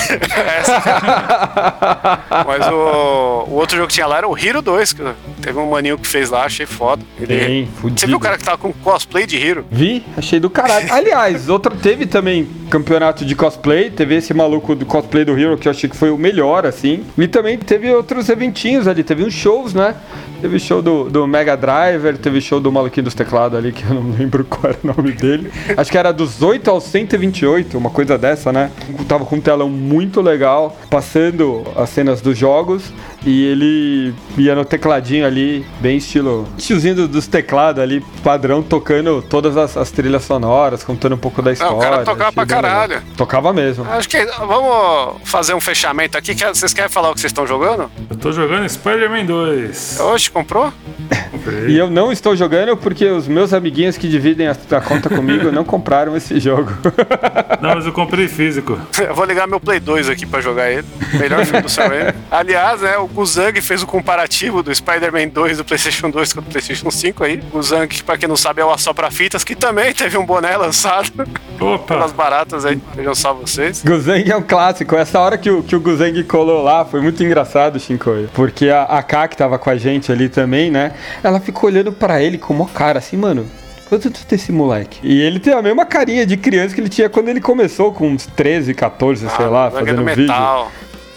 Mas 2.46 2.66
o, 2.66 3.44
o 3.48 3.54
outro 3.54 3.76
jogo 3.76 3.88
que 3.88 3.94
tinha 3.94 4.06
lá 4.06 4.18
era 4.18 4.28
o 4.28 4.36
Hero 4.36 4.60
2, 4.60 4.92
que 4.92 5.02
teve 5.40 5.58
um 5.58 5.70
maninho 5.70 5.96
que 5.96 6.08
fez 6.08 6.30
lá, 6.30 6.44
achei 6.44 6.66
foda. 6.66 7.02
Ele, 7.20 7.26
Bem, 7.26 7.68
Você 7.82 8.06
viu 8.06 8.16
o 8.16 8.20
cara 8.20 8.36
que 8.36 8.42
tava 8.42 8.58
com 8.58 8.72
cosplay 8.72 9.26
de 9.26 9.36
Hero? 9.36 9.64
Vi, 9.70 10.04
achei 10.16 10.40
do 10.40 10.50
caralho. 10.50 10.92
Aliás, 10.92 11.48
outra 11.48 11.72
teve 11.76 12.06
também 12.06 12.48
campeonato 12.68 13.24
de 13.24 13.36
cosplay, 13.36 13.90
teve 13.90 14.16
esse 14.16 14.34
maluco 14.34 14.74
do 14.74 14.84
cosplay 14.84 15.24
do 15.24 15.38
Hero 15.38 15.56
que 15.56 15.68
eu 15.68 15.70
achei 15.70 15.88
que 15.88 15.96
foi 15.96 16.10
o 16.10 16.18
melhor, 16.18 16.66
assim. 16.66 17.04
E 17.16 17.28
também 17.28 17.56
teve 17.56 17.92
outros 17.92 18.28
eventinhos 18.28 18.88
ali, 18.88 19.04
teve 19.04 19.22
uns 19.22 19.34
shows, 19.34 19.74
né? 19.74 19.94
Teve 20.40 20.58
show 20.58 20.80
do, 20.80 21.10
do 21.10 21.26
Mega 21.26 21.54
Driver, 21.56 22.16
teve 22.16 22.40
show 22.40 22.58
do 22.60 22.72
maluquinho 22.72 23.04
dos 23.04 23.14
teclados 23.14 23.58
ali, 23.58 23.72
que 23.72 23.84
eu 23.84 23.94
não 23.94 24.10
lembro 24.10 24.44
qual 24.48 24.72
era 24.72 24.78
o 24.82 24.86
nome 24.96 25.12
dele. 25.12 25.52
Acho 25.76 25.90
que 25.90 25.98
era 25.98 26.12
dos 26.12 26.40
8 26.40 26.70
aos 26.70 26.84
128, 26.84 27.76
uma 27.76 27.90
coisa 27.90 28.16
dessa, 28.16 28.50
né? 28.50 28.70
Tava 29.06 29.26
com 29.26 29.36
um 29.36 29.40
telão 29.40 29.68
muito 29.68 30.20
legal, 30.20 30.76
passando 30.88 31.64
as 31.76 31.90
cenas 31.90 32.20
dos 32.20 32.38
jogos. 32.38 32.90
E 33.24 33.44
ele 33.44 34.14
ia 34.38 34.54
no 34.54 34.64
tecladinho 34.64 35.26
ali, 35.26 35.64
bem 35.80 35.98
estilo. 35.98 36.48
Estilozinho 36.56 37.06
dos 37.06 37.26
teclados 37.26 37.82
ali, 37.82 38.02
padrão, 38.22 38.62
tocando 38.62 39.22
todas 39.22 39.56
as, 39.56 39.76
as, 39.76 39.90
trilhas 39.90 40.24
sonoras, 40.24 40.82
contando 40.82 41.14
um 41.14 41.18
pouco 41.18 41.42
da 41.42 41.52
história. 41.52 41.72
Não, 41.72 41.78
o 41.78 41.82
cara 41.82 42.04
tocava 42.04 42.32
pra 42.32 42.46
caralho. 42.46 42.94
Legal. 42.94 43.08
Tocava 43.16 43.52
mesmo. 43.52 43.84
Acho 43.84 44.08
que 44.08 44.24
vamos 44.24 45.16
fazer 45.24 45.54
um 45.54 45.60
fechamento 45.60 46.16
aqui. 46.16 46.34
Vocês 46.34 46.72
querem 46.72 46.90
falar 46.90 47.10
o 47.10 47.14
que 47.14 47.20
vocês 47.20 47.30
estão 47.30 47.46
jogando? 47.46 47.90
Eu 48.08 48.16
tô 48.16 48.32
jogando 48.32 48.68
Spider-Man 48.68 49.26
2. 49.26 50.00
Oxe, 50.00 50.30
comprou? 50.30 50.72
E 51.68 51.76
eu 51.76 51.90
não 51.90 52.12
estou 52.12 52.36
jogando 52.36 52.76
porque 52.76 53.06
os 53.06 53.26
meus 53.26 53.52
amiguinhos 53.52 53.96
que 53.96 54.08
dividem 54.08 54.46
a, 54.46 54.52
a 54.52 54.80
conta 54.80 55.08
comigo 55.08 55.50
não 55.50 55.64
compraram 55.64 56.16
esse 56.16 56.38
jogo. 56.38 56.70
Não, 57.60 57.74
mas 57.74 57.84
eu 57.84 57.92
comprei 57.92 58.26
físico. 58.26 58.78
Eu 58.98 59.14
vou 59.14 59.24
ligar 59.24 59.46
meu 59.46 59.60
Play 59.60 59.80
2 59.80 60.08
aqui 60.08 60.24
pra 60.24 60.40
jogar 60.40 60.70
ele. 60.70 60.86
Melhor 61.12 61.44
filme 61.44 61.62
do 61.62 61.68
céu 61.68 61.92
ele. 61.92 62.14
Aliás, 62.30 62.80
né, 62.80 62.96
o 62.96 63.09
Guzang 63.12 63.60
fez 63.60 63.82
o 63.82 63.86
comparativo 63.86 64.62
do 64.62 64.74
Spider-Man 64.74 65.28
2 65.28 65.58
do 65.58 65.64
PlayStation 65.64 66.10
2 66.10 66.32
com 66.32 66.40
o 66.40 66.42
PlayStation 66.42 66.90
5 66.90 67.24
aí. 67.24 67.42
O 67.52 67.56
Guzang, 67.56 67.86
que 67.86 68.02
pra 68.02 68.16
quem 68.16 68.28
não 68.28 68.36
sabe, 68.36 68.60
é 68.60 68.64
o 68.64 68.70
Assopra 68.70 69.10
Fitas, 69.10 69.44
que 69.44 69.54
também 69.54 69.92
teve 69.92 70.16
um 70.16 70.24
boné 70.24 70.56
lançado. 70.56 71.10
Opa! 71.60 71.94
Pelas 71.94 72.12
baratas 72.12 72.64
aí. 72.64 72.80
Vejam 72.94 73.14
só 73.14 73.34
vocês. 73.34 73.82
Guzang 73.84 74.30
é 74.30 74.36
um 74.36 74.42
clássico. 74.42 74.96
Essa 74.96 75.20
hora 75.20 75.36
que 75.36 75.50
o, 75.50 75.62
que 75.62 75.76
o 75.76 75.80
Guzang 75.80 76.22
colou 76.24 76.62
lá 76.62 76.84
foi 76.84 77.00
muito 77.00 77.22
engraçado, 77.22 77.78
Shinkoio. 77.78 78.30
Porque 78.32 78.68
a, 78.68 78.84
a 78.84 79.02
K, 79.02 79.28
que 79.28 79.36
tava 79.36 79.58
com 79.58 79.70
a 79.70 79.76
gente 79.76 80.10
ali 80.10 80.28
também, 80.28 80.70
né? 80.70 80.92
Ela 81.22 81.40
ficou 81.40 81.68
olhando 81.68 81.92
para 81.92 82.22
ele 82.22 82.38
com 82.38 82.54
uma 82.54 82.66
cara 82.66 82.98
assim, 82.98 83.16
mano. 83.16 83.46
Quanto 83.88 84.08
tu 84.08 84.24
tem 84.24 84.36
esse 84.36 84.52
moleque? 84.52 85.00
E 85.02 85.20
ele 85.20 85.40
tem 85.40 85.52
a 85.52 85.60
mesma 85.60 85.84
carinha 85.84 86.24
de 86.24 86.36
criança 86.36 86.72
que 86.72 86.80
ele 86.80 86.88
tinha 86.88 87.08
quando 87.08 87.28
ele 87.28 87.40
começou, 87.40 87.92
com 87.92 88.08
uns 88.08 88.24
13, 88.24 88.72
14, 88.72 89.26
ah, 89.26 89.30
sei 89.30 89.46
lá, 89.46 89.68
fazendo 89.68 90.04
vídeo. 90.04 90.22
Metal 90.28 90.70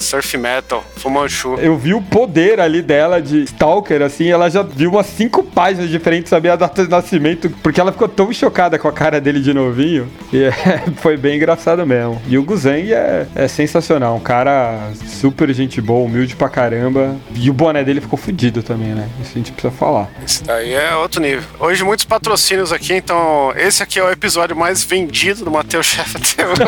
surf 0.03 0.37
metal, 0.37 0.83
Fumanchu. 0.97 1.55
Eu 1.59 1.77
vi 1.77 1.93
o 1.93 2.01
poder 2.01 2.59
ali 2.59 2.81
dela 2.81 3.21
de 3.21 3.43
Stalker, 3.43 4.01
assim, 4.01 4.29
ela 4.29 4.49
já 4.49 4.61
viu 4.61 4.91
umas 4.91 5.05
cinco 5.07 5.43
páginas 5.43 5.89
diferentes, 5.89 6.29
sabia 6.29 6.53
a 6.53 6.55
data 6.55 6.83
de 6.83 6.89
nascimento, 6.89 7.49
porque 7.61 7.79
ela 7.79 7.91
ficou 7.91 8.07
tão 8.07 8.31
chocada 8.31 8.77
com 8.77 8.87
a 8.87 8.91
cara 8.91 9.19
dele 9.19 9.39
de 9.39 9.53
novinho. 9.53 10.07
E 10.31 10.43
é, 10.43 10.51
foi 10.97 11.17
bem 11.17 11.37
engraçado 11.37 11.85
mesmo. 11.85 12.21
E 12.27 12.37
o 12.37 12.43
Guzeng 12.43 12.91
é, 12.91 13.27
é 13.35 13.47
sensacional, 13.47 14.15
um 14.15 14.19
cara 14.19 14.91
super 15.07 15.51
gente 15.53 15.81
boa, 15.81 16.05
humilde 16.05 16.35
pra 16.35 16.49
caramba. 16.49 17.15
E 17.35 17.49
o 17.49 17.53
boné 17.53 17.83
dele 17.83 18.01
ficou 18.01 18.17
fudido 18.17 18.61
também, 18.61 18.89
né? 18.89 19.07
Isso 19.21 19.31
a 19.33 19.37
gente 19.37 19.51
precisa 19.51 19.73
falar. 19.73 20.09
Isso 20.25 20.43
daí 20.43 20.73
é 20.73 20.95
outro 20.95 21.21
nível. 21.21 21.43
Hoje 21.59 21.83
muitos 21.83 22.05
patrocínios 22.05 22.71
aqui, 22.71 22.93
então 22.93 23.53
esse 23.55 23.81
aqui 23.81 23.99
é 23.99 24.03
o 24.03 24.11
episódio 24.11 24.55
mais 24.55 24.83
vendido 24.83 25.45
do 25.45 25.51
Matheus 25.51 25.85
Chef 25.85 26.15
até 26.17 26.45
hoje. 26.47 26.61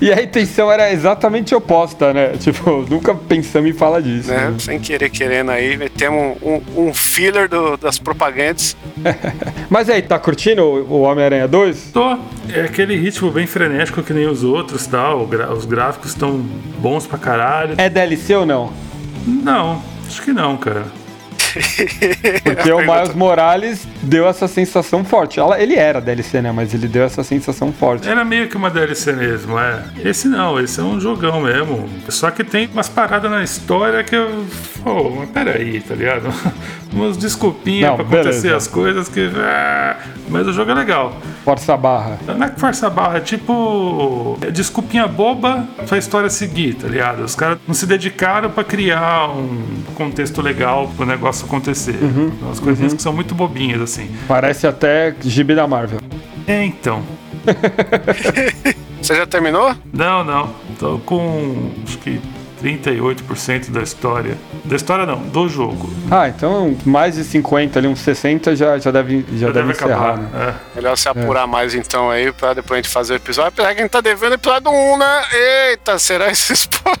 e 0.00 0.12
a 0.12 0.22
intenção 0.22 0.70
era 0.70 0.92
exatamente 0.92 1.54
oposta, 1.54 2.12
né? 2.12 2.27
Tipo, 2.38 2.86
nunca 2.88 3.14
pensamos 3.14 3.70
em 3.70 3.72
falar 3.72 4.00
disso. 4.00 4.30
Né? 4.30 4.50
Né? 4.50 4.58
Sem 4.58 4.78
querer, 4.78 5.10
querendo 5.10 5.50
aí, 5.50 5.76
metemos 5.76 6.36
um, 6.42 6.88
um, 6.88 6.94
filler 6.94 7.48
do, 7.48 7.76
das 7.76 7.98
propagandas. 7.98 8.76
Mas 9.68 9.88
aí, 9.88 10.02
tá 10.02 10.18
curtindo 10.18 10.62
o 10.62 11.00
Homem-Aranha 11.02 11.48
2? 11.48 11.90
Tô. 11.92 12.18
É 12.52 12.62
aquele 12.62 12.96
ritmo 12.96 13.30
bem 13.30 13.46
frenético 13.46 14.02
que 14.02 14.12
nem 14.12 14.26
os 14.26 14.42
outros, 14.42 14.86
tá? 14.86 15.14
Os 15.14 15.64
gráficos 15.64 16.10
estão 16.10 16.38
bons 16.78 17.06
pra 17.06 17.18
caralho. 17.18 17.74
É 17.76 17.88
DLC 17.88 18.34
ou 18.34 18.46
não? 18.46 18.72
Não, 19.26 19.82
acho 20.06 20.22
que 20.22 20.32
não, 20.32 20.56
cara. 20.56 20.86
Porque 22.42 22.72
o 22.72 22.78
Miles 22.78 23.14
Morales 23.14 23.86
deu 24.02 24.26
essa 24.26 24.48
sensação 24.48 25.04
forte. 25.04 25.40
Ele 25.58 25.74
era 25.74 26.00
DLC, 26.00 26.42
né? 26.42 26.52
Mas 26.52 26.74
ele 26.74 26.88
deu 26.88 27.04
essa 27.04 27.22
sensação 27.22 27.72
forte. 27.72 28.08
Era 28.08 28.24
meio 28.24 28.48
que 28.48 28.56
uma 28.56 28.70
DLC 28.70 29.12
mesmo, 29.12 29.58
é. 29.58 29.82
Esse 30.04 30.28
não, 30.28 30.60
esse 30.60 30.80
é 30.80 30.82
um 30.82 31.00
jogão 31.00 31.40
mesmo. 31.40 31.88
Só 32.08 32.30
que 32.30 32.44
tem 32.44 32.68
umas 32.72 32.88
paradas 32.88 33.30
na 33.30 33.42
história 33.42 34.02
que 34.04 34.14
eu. 34.14 34.46
Pô, 34.82 35.10
mas 35.10 35.30
peraí, 35.30 35.80
tá 35.80 35.94
ligado? 35.94 36.32
Umas 36.92 37.16
desculpinhas 37.16 37.94
pra 37.94 38.04
beleza. 38.04 38.28
acontecer 38.28 38.54
as 38.54 38.66
coisas 38.66 39.08
que. 39.08 39.30
Ah, 39.36 39.96
mas 40.28 40.46
o 40.46 40.52
jogo 40.52 40.70
é 40.70 40.74
legal. 40.74 41.16
Força 41.44 41.76
barra. 41.76 42.18
Não 42.26 42.46
é 42.46 42.50
que 42.50 42.60
força 42.60 42.90
barra, 42.90 43.18
é 43.18 43.20
tipo. 43.20 44.38
É 44.42 44.50
desculpinha 44.50 45.06
boba 45.06 45.66
pra 45.86 45.98
história 45.98 46.28
seguir, 46.30 46.74
tá 46.74 46.88
ligado? 46.88 47.22
Os 47.24 47.34
caras 47.34 47.58
não 47.66 47.74
se 47.74 47.86
dedicaram 47.86 48.50
pra 48.50 48.64
criar 48.64 49.30
um 49.30 49.82
contexto 49.94 50.40
legal 50.42 50.90
pro 50.96 51.06
negócio 51.06 51.46
acontecer. 51.46 51.98
Uhum. 52.02 52.32
Umas 52.42 52.60
coisinhas 52.60 52.92
uhum. 52.92 52.96
que 52.96 53.02
são 53.02 53.12
muito 53.12 53.34
bobinhas, 53.34 53.80
assim. 53.80 54.10
Parece 54.26 54.66
até 54.66 55.14
gibi 55.20 55.54
da 55.54 55.66
Marvel. 55.66 56.00
É, 56.46 56.64
então. 56.64 57.02
Você 59.00 59.14
já 59.14 59.26
terminou? 59.26 59.74
Não, 59.92 60.24
não. 60.24 60.50
Tô 60.78 60.98
com. 60.98 61.70
Acho 61.86 61.98
que 61.98 62.20
38% 62.62 63.70
da 63.70 63.82
história. 63.82 64.36
Da 64.64 64.76
história 64.76 65.06
não, 65.06 65.20
do 65.20 65.48
jogo. 65.48 65.90
Ah, 66.10 66.28
então 66.28 66.76
mais 66.84 67.14
de 67.14 67.24
50 67.24 67.78
ali, 67.78 67.88
uns 67.88 68.00
60 68.00 68.56
já, 68.56 68.78
já 68.78 68.90
deve, 68.90 69.24
já, 69.32 69.46
já 69.46 69.52
deve, 69.52 69.68
deve 69.68 69.72
encerrar, 69.72 70.16
né? 70.16 70.28
É. 70.34 70.76
Melhor 70.76 70.96
se 70.96 71.08
apurar 71.08 71.44
é. 71.44 71.46
mais 71.46 71.74
então 71.74 72.10
aí, 72.10 72.32
pra 72.32 72.54
depois 72.54 72.78
a 72.78 72.82
gente 72.82 72.92
fazer 72.92 73.14
o 73.14 73.16
episódio. 73.16 73.48
Apesar 73.48 73.74
que 73.74 73.80
a 73.80 73.82
gente 73.82 73.92
tá 73.92 74.00
devendo 74.00 74.32
o 74.32 74.34
episódio 74.34 74.70
1, 74.70 74.98
né? 74.98 75.22
Eita, 75.70 75.98
será 75.98 76.30
esse 76.30 76.52
spoiler? 76.52 76.98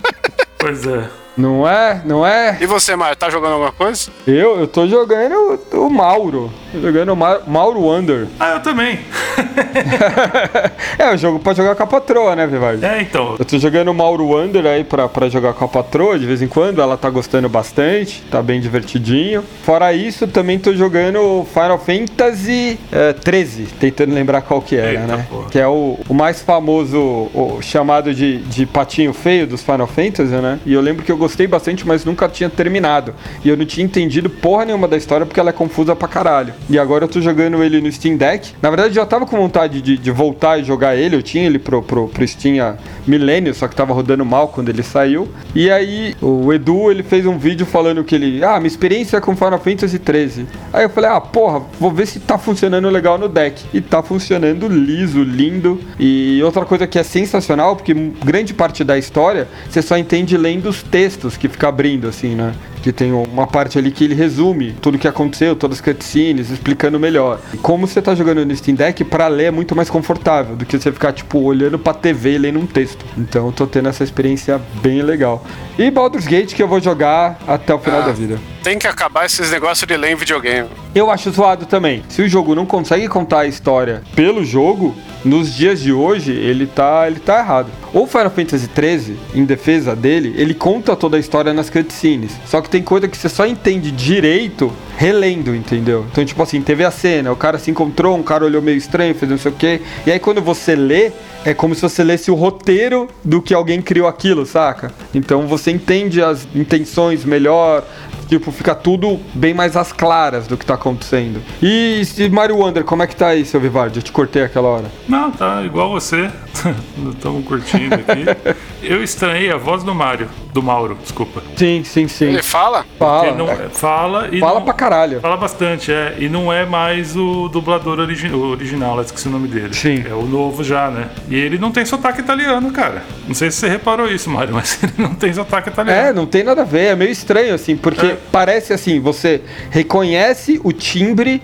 Pois 0.58 0.86
é. 0.86 1.08
Não 1.38 1.68
é? 1.68 2.02
Não 2.04 2.26
é? 2.26 2.58
E 2.60 2.66
você, 2.66 2.96
Mário, 2.96 3.16
tá 3.16 3.30
jogando 3.30 3.52
alguma 3.52 3.70
coisa? 3.70 4.10
Eu, 4.26 4.58
eu 4.58 4.66
tô 4.66 4.88
jogando 4.88 5.60
o 5.72 5.88
Mauro. 5.88 6.52
Tô 6.70 6.80
jogando 6.80 7.16
Ma 7.16 7.40
Mauro 7.46 7.80
Wonder. 7.80 8.26
Ah, 8.38 8.50
eu 8.54 8.60
também. 8.60 8.98
é, 10.98 11.14
o 11.14 11.16
jogo 11.16 11.38
pra 11.38 11.54
jogar 11.54 11.74
com 11.74 11.82
a 11.82 11.86
patroa, 11.86 12.36
né, 12.36 12.46
Vivardi? 12.46 12.84
É, 12.84 13.00
então. 13.00 13.36
Eu 13.38 13.44
tô 13.44 13.58
jogando 13.58 13.92
Mauro 13.94 14.26
Wonder 14.26 14.66
aí 14.66 14.84
pra, 14.84 15.08
pra 15.08 15.28
jogar 15.28 15.54
com 15.54 15.64
a 15.64 15.68
patroa 15.68 16.18
de 16.18 16.26
vez 16.26 16.42
em 16.42 16.48
quando. 16.48 16.82
Ela 16.82 16.96
tá 16.96 17.08
gostando 17.08 17.48
bastante, 17.48 18.22
tá 18.30 18.42
bem 18.42 18.60
divertidinho. 18.60 19.42
Fora 19.62 19.92
isso, 19.94 20.26
também 20.26 20.58
tô 20.58 20.74
jogando 20.74 21.46
Final 21.52 21.78
Fantasy 21.78 22.78
é, 22.92 23.12
13, 23.14 23.62
tentando 23.80 24.14
lembrar 24.14 24.42
qual 24.42 24.60
que 24.60 24.76
era, 24.76 25.00
Eita, 25.00 25.06
né? 25.06 25.26
porra. 25.30 25.48
Que 25.48 25.58
é 25.58 25.66
o, 25.66 25.98
o 26.06 26.14
mais 26.14 26.42
famoso, 26.42 26.98
o, 26.98 27.58
chamado 27.62 28.12
de, 28.14 28.38
de 28.42 28.66
patinho 28.66 29.14
feio 29.14 29.46
dos 29.46 29.62
Final 29.62 29.86
Fantasy, 29.86 30.34
né? 30.34 30.58
E 30.66 30.74
eu 30.74 30.80
lembro 30.82 31.02
que 31.02 31.10
eu 31.10 31.16
gostei 31.16 31.46
bastante, 31.46 31.86
mas 31.86 32.04
nunca 32.04 32.28
tinha 32.28 32.50
terminado. 32.50 33.14
E 33.42 33.48
eu 33.48 33.56
não 33.56 33.64
tinha 33.64 33.84
entendido 33.84 34.28
porra 34.28 34.66
nenhuma 34.66 34.86
da 34.86 34.96
história 34.96 35.24
porque 35.24 35.40
ela 35.40 35.50
é 35.50 35.52
confusa 35.52 35.96
pra 35.96 36.06
caralho. 36.06 36.57
E 36.70 36.78
agora 36.78 37.04
eu 37.04 37.08
tô 37.08 37.20
jogando 37.20 37.62
ele 37.62 37.80
no 37.80 37.90
Steam 37.90 38.16
Deck. 38.16 38.52
Na 38.60 38.70
verdade, 38.70 38.94
já 38.94 39.06
tava 39.06 39.26
com 39.26 39.36
vontade 39.36 39.80
de, 39.80 39.96
de 39.96 40.10
voltar 40.10 40.58
e 40.58 40.64
jogar 40.64 40.96
ele. 40.96 41.16
Eu 41.16 41.22
tinha 41.22 41.46
ele 41.46 41.58
pro, 41.58 41.82
pro, 41.82 42.08
pro 42.08 42.28
Steam 42.28 42.62
há 42.64 42.76
milênio, 43.06 43.54
só 43.54 43.66
que 43.66 43.74
tava 43.74 43.92
rodando 43.92 44.24
mal 44.24 44.48
quando 44.48 44.68
ele 44.68 44.82
saiu. 44.82 45.28
E 45.54 45.70
aí, 45.70 46.14
o 46.20 46.52
Edu, 46.52 46.90
ele 46.90 47.02
fez 47.02 47.24
um 47.26 47.38
vídeo 47.38 47.64
falando 47.64 48.04
que 48.04 48.14
ele... 48.14 48.44
Ah, 48.44 48.58
minha 48.58 48.66
experiência 48.66 49.20
com 49.20 49.34
Final 49.34 49.58
Fantasy 49.58 49.98
13. 49.98 50.46
Aí 50.72 50.84
eu 50.84 50.90
falei, 50.90 51.10
ah, 51.10 51.20
porra, 51.20 51.62
vou 51.80 51.90
ver 51.90 52.06
se 52.06 52.20
tá 52.20 52.36
funcionando 52.36 52.88
legal 52.90 53.16
no 53.16 53.28
deck. 53.28 53.64
E 53.72 53.80
tá 53.80 54.02
funcionando 54.02 54.68
liso, 54.68 55.22
lindo. 55.22 55.80
E 55.98 56.40
outra 56.42 56.64
coisa 56.64 56.86
que 56.86 56.98
é 56.98 57.02
sensacional, 57.02 57.76
porque 57.76 57.94
grande 58.24 58.52
parte 58.52 58.84
da 58.84 58.98
história 58.98 59.48
você 59.68 59.82
só 59.82 59.96
entende 59.96 60.36
lendo 60.36 60.68
os 60.68 60.82
textos 60.82 61.36
que 61.36 61.48
fica 61.48 61.68
abrindo, 61.68 62.08
assim, 62.08 62.34
né? 62.34 62.52
Que 62.82 62.92
tem 62.92 63.12
uma 63.12 63.46
parte 63.46 63.78
ali 63.78 63.90
que 63.90 64.04
ele 64.04 64.14
resume 64.14 64.72
tudo 64.80 64.94
o 64.94 64.98
que 64.98 65.08
aconteceu, 65.08 65.54
todas 65.56 65.78
as 65.78 65.84
cutscenes, 65.84 66.50
explicando 66.50 66.98
melhor. 66.98 67.40
E 67.52 67.56
como 67.56 67.86
você 67.86 68.00
tá 68.00 68.14
jogando 68.14 68.44
no 68.46 68.56
Steam 68.56 68.74
Deck, 68.74 69.04
pra 69.04 69.28
ler 69.28 69.46
é 69.46 69.50
muito 69.50 69.74
mais 69.74 69.90
confortável 69.90 70.56
do 70.56 70.64
que 70.64 70.78
você 70.78 70.92
ficar, 70.92 71.12
tipo, 71.12 71.38
olhando 71.40 71.78
pra 71.78 71.92
TV 71.92 72.34
e 72.34 72.38
lendo 72.38 72.58
um 72.58 72.66
texto. 72.66 73.04
Então 73.16 73.46
eu 73.46 73.52
tô 73.52 73.66
tendo 73.66 73.88
essa 73.88 74.04
experiência 74.04 74.60
bem 74.82 75.02
legal. 75.02 75.44
E 75.78 75.90
Baldur's 75.90 76.26
Gate 76.26 76.54
que 76.54 76.62
eu 76.62 76.68
vou 76.68 76.80
jogar 76.80 77.38
até 77.46 77.74
o 77.74 77.78
final 77.78 78.00
Ah. 78.02 78.06
da 78.06 78.12
vida. 78.12 78.38
Tem 78.62 78.78
que 78.78 78.86
acabar 78.86 79.24
esses 79.24 79.50
negócios 79.50 79.86
de 79.86 79.96
ler 79.96 80.12
em 80.12 80.16
videogame. 80.16 80.68
Eu 80.94 81.10
acho 81.10 81.30
zoado 81.30 81.66
também. 81.66 82.02
Se 82.08 82.22
o 82.22 82.28
jogo 82.28 82.54
não 82.54 82.66
consegue 82.66 83.08
contar 83.08 83.40
a 83.40 83.46
história 83.46 84.02
pelo 84.14 84.44
jogo, 84.44 84.96
nos 85.24 85.54
dias 85.54 85.80
de 85.80 85.92
hoje, 85.92 86.32
ele 86.32 86.66
tá, 86.66 87.06
ele 87.06 87.20
tá 87.20 87.38
errado. 87.38 87.70
O 87.92 88.06
Final 88.06 88.30
Fantasy 88.30 88.68
XIII, 88.68 89.18
em 89.34 89.44
defesa 89.44 89.96
dele, 89.96 90.34
ele 90.36 90.54
conta 90.54 90.94
toda 90.94 91.16
a 91.16 91.20
história 91.20 91.52
nas 91.52 91.70
cutscenes. 91.70 92.32
Só 92.46 92.60
que 92.60 92.68
tem 92.68 92.82
coisa 92.82 93.08
que 93.08 93.16
você 93.16 93.28
só 93.28 93.46
entende 93.46 93.90
direito 93.90 94.72
relendo, 94.96 95.54
entendeu? 95.54 96.04
Então, 96.10 96.24
tipo 96.24 96.42
assim, 96.42 96.60
teve 96.60 96.84
a 96.84 96.90
cena, 96.90 97.32
o 97.32 97.36
cara 97.36 97.58
se 97.58 97.70
encontrou, 97.70 98.16
um 98.16 98.22
cara 98.22 98.44
olhou 98.44 98.60
meio 98.60 98.76
estranho, 98.76 99.14
fez 99.14 99.30
não 99.30 99.38
sei 99.38 99.52
o 99.52 99.54
quê. 99.54 99.80
E 100.06 100.10
aí 100.10 100.18
quando 100.18 100.42
você 100.42 100.74
lê, 100.74 101.12
é 101.44 101.54
como 101.54 101.74
se 101.74 101.82
você 101.82 102.02
lesse 102.02 102.30
o 102.30 102.34
roteiro 102.34 103.08
do 103.24 103.40
que 103.40 103.54
alguém 103.54 103.80
criou 103.80 104.08
aquilo, 104.08 104.44
saca? 104.44 104.92
Então 105.14 105.46
você 105.46 105.70
entende 105.70 106.22
as 106.22 106.46
intenções 106.54 107.24
melhor, 107.24 107.84
Tipo, 108.28 108.52
fica 108.52 108.74
tudo 108.74 109.18
bem 109.32 109.54
mais 109.54 109.76
às 109.76 109.90
claras 109.90 110.46
do 110.46 110.56
que 110.56 110.66
tá 110.66 110.74
acontecendo. 110.74 111.42
E, 111.62 112.02
e 112.18 112.28
Mario 112.28 112.58
Wonder, 112.58 112.84
como 112.84 113.02
é 113.02 113.06
que 113.06 113.16
tá 113.16 113.28
aí, 113.28 113.44
seu 113.44 113.58
Vivardi? 113.58 113.98
Eu 113.98 114.02
te 114.02 114.12
cortei 114.12 114.42
aquela 114.42 114.68
hora. 114.68 114.84
Não, 115.08 115.30
tá 115.30 115.62
igual 115.62 115.90
você. 115.90 116.30
Estamos 117.10 117.44
curtindo 117.46 117.94
aqui. 117.94 118.24
Eu 118.82 119.02
estranhei 119.02 119.50
a 119.50 119.56
voz 119.56 119.82
do 119.82 119.94
Mário. 119.94 120.28
Do 120.52 120.62
Mauro, 120.62 120.96
desculpa. 121.02 121.42
Sim, 121.56 121.82
sim, 121.84 122.08
sim. 122.08 122.26
Ele 122.26 122.42
fala? 122.42 122.84
Fala. 122.98 123.32
Não, 123.32 123.48
é, 123.48 123.68
fala 123.70 124.28
e 124.32 124.40
Fala 124.40 124.54
não, 124.54 124.62
pra 124.64 124.72
caralho. 124.74 125.20
Fala 125.20 125.36
bastante, 125.36 125.92
é. 125.92 126.16
E 126.18 126.28
não 126.28 126.52
é 126.52 126.64
mais 126.64 127.16
o 127.16 127.48
dublador 127.48 127.98
origi 127.98 128.32
original, 128.32 129.00
esqueci 129.00 129.28
o 129.28 129.30
nome 129.30 129.48
dele. 129.48 129.74
Sim. 129.74 130.04
É 130.08 130.14
o 130.14 130.22
novo 130.22 130.62
já, 130.64 130.90
né? 130.90 131.08
E 131.28 131.34
ele 131.36 131.58
não 131.58 131.70
tem 131.70 131.84
sotaque 131.84 132.20
italiano, 132.20 132.70
cara. 132.72 133.02
Não 133.26 133.34
sei 133.34 133.50
se 133.50 133.58
você 133.58 133.68
reparou 133.68 134.08
isso, 134.10 134.30
Mário, 134.30 134.54
mas 134.54 134.82
ele 134.82 134.92
não 134.98 135.14
tem 135.14 135.32
sotaque 135.32 135.68
É, 135.68 135.72
italiano. 135.72 136.14
não 136.14 136.26
tem 136.26 136.42
nada 136.44 136.62
a 136.62 136.64
ver, 136.64 136.86
é 136.92 136.96
meio 136.96 137.10
estranho, 137.10 137.54
assim, 137.54 137.76
porque 137.76 138.06
É. 138.06 138.16
parece 138.32 138.72
assim, 138.72 139.00
você 139.00 139.42
reconhece 139.70 140.60
o 140.64 140.72
timbre, 140.72 141.42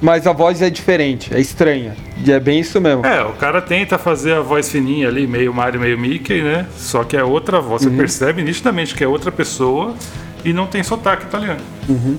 mas 0.00 0.26
a 0.26 0.32
voz 0.32 0.62
é 0.62 0.70
diferente, 0.70 1.34
é 1.34 1.40
estranha. 1.40 1.96
E 2.24 2.32
é 2.32 2.40
bem 2.40 2.60
isso 2.60 2.80
mesmo. 2.80 3.04
É, 3.04 3.22
o 3.24 3.32
cara 3.32 3.60
tenta 3.60 3.98
fazer 3.98 4.34
a 4.34 4.40
voz 4.40 4.70
fininha 4.70 5.08
ali, 5.08 5.26
meio 5.26 5.52
Mario, 5.52 5.80
meio 5.80 5.98
Mickey, 5.98 6.42
né? 6.42 6.66
Só 6.76 7.04
que 7.04 7.16
é 7.16 7.24
outra 7.24 7.60
voz. 7.60 7.82
Uhum. 7.82 7.90
Você 7.90 7.96
percebe 7.96 8.42
nitidamente 8.42 8.94
que 8.94 9.04
é 9.04 9.08
outra 9.08 9.30
pessoa 9.32 9.94
e 10.44 10.52
não 10.52 10.66
tem 10.66 10.82
sotaque 10.82 11.24
italiano. 11.24 11.60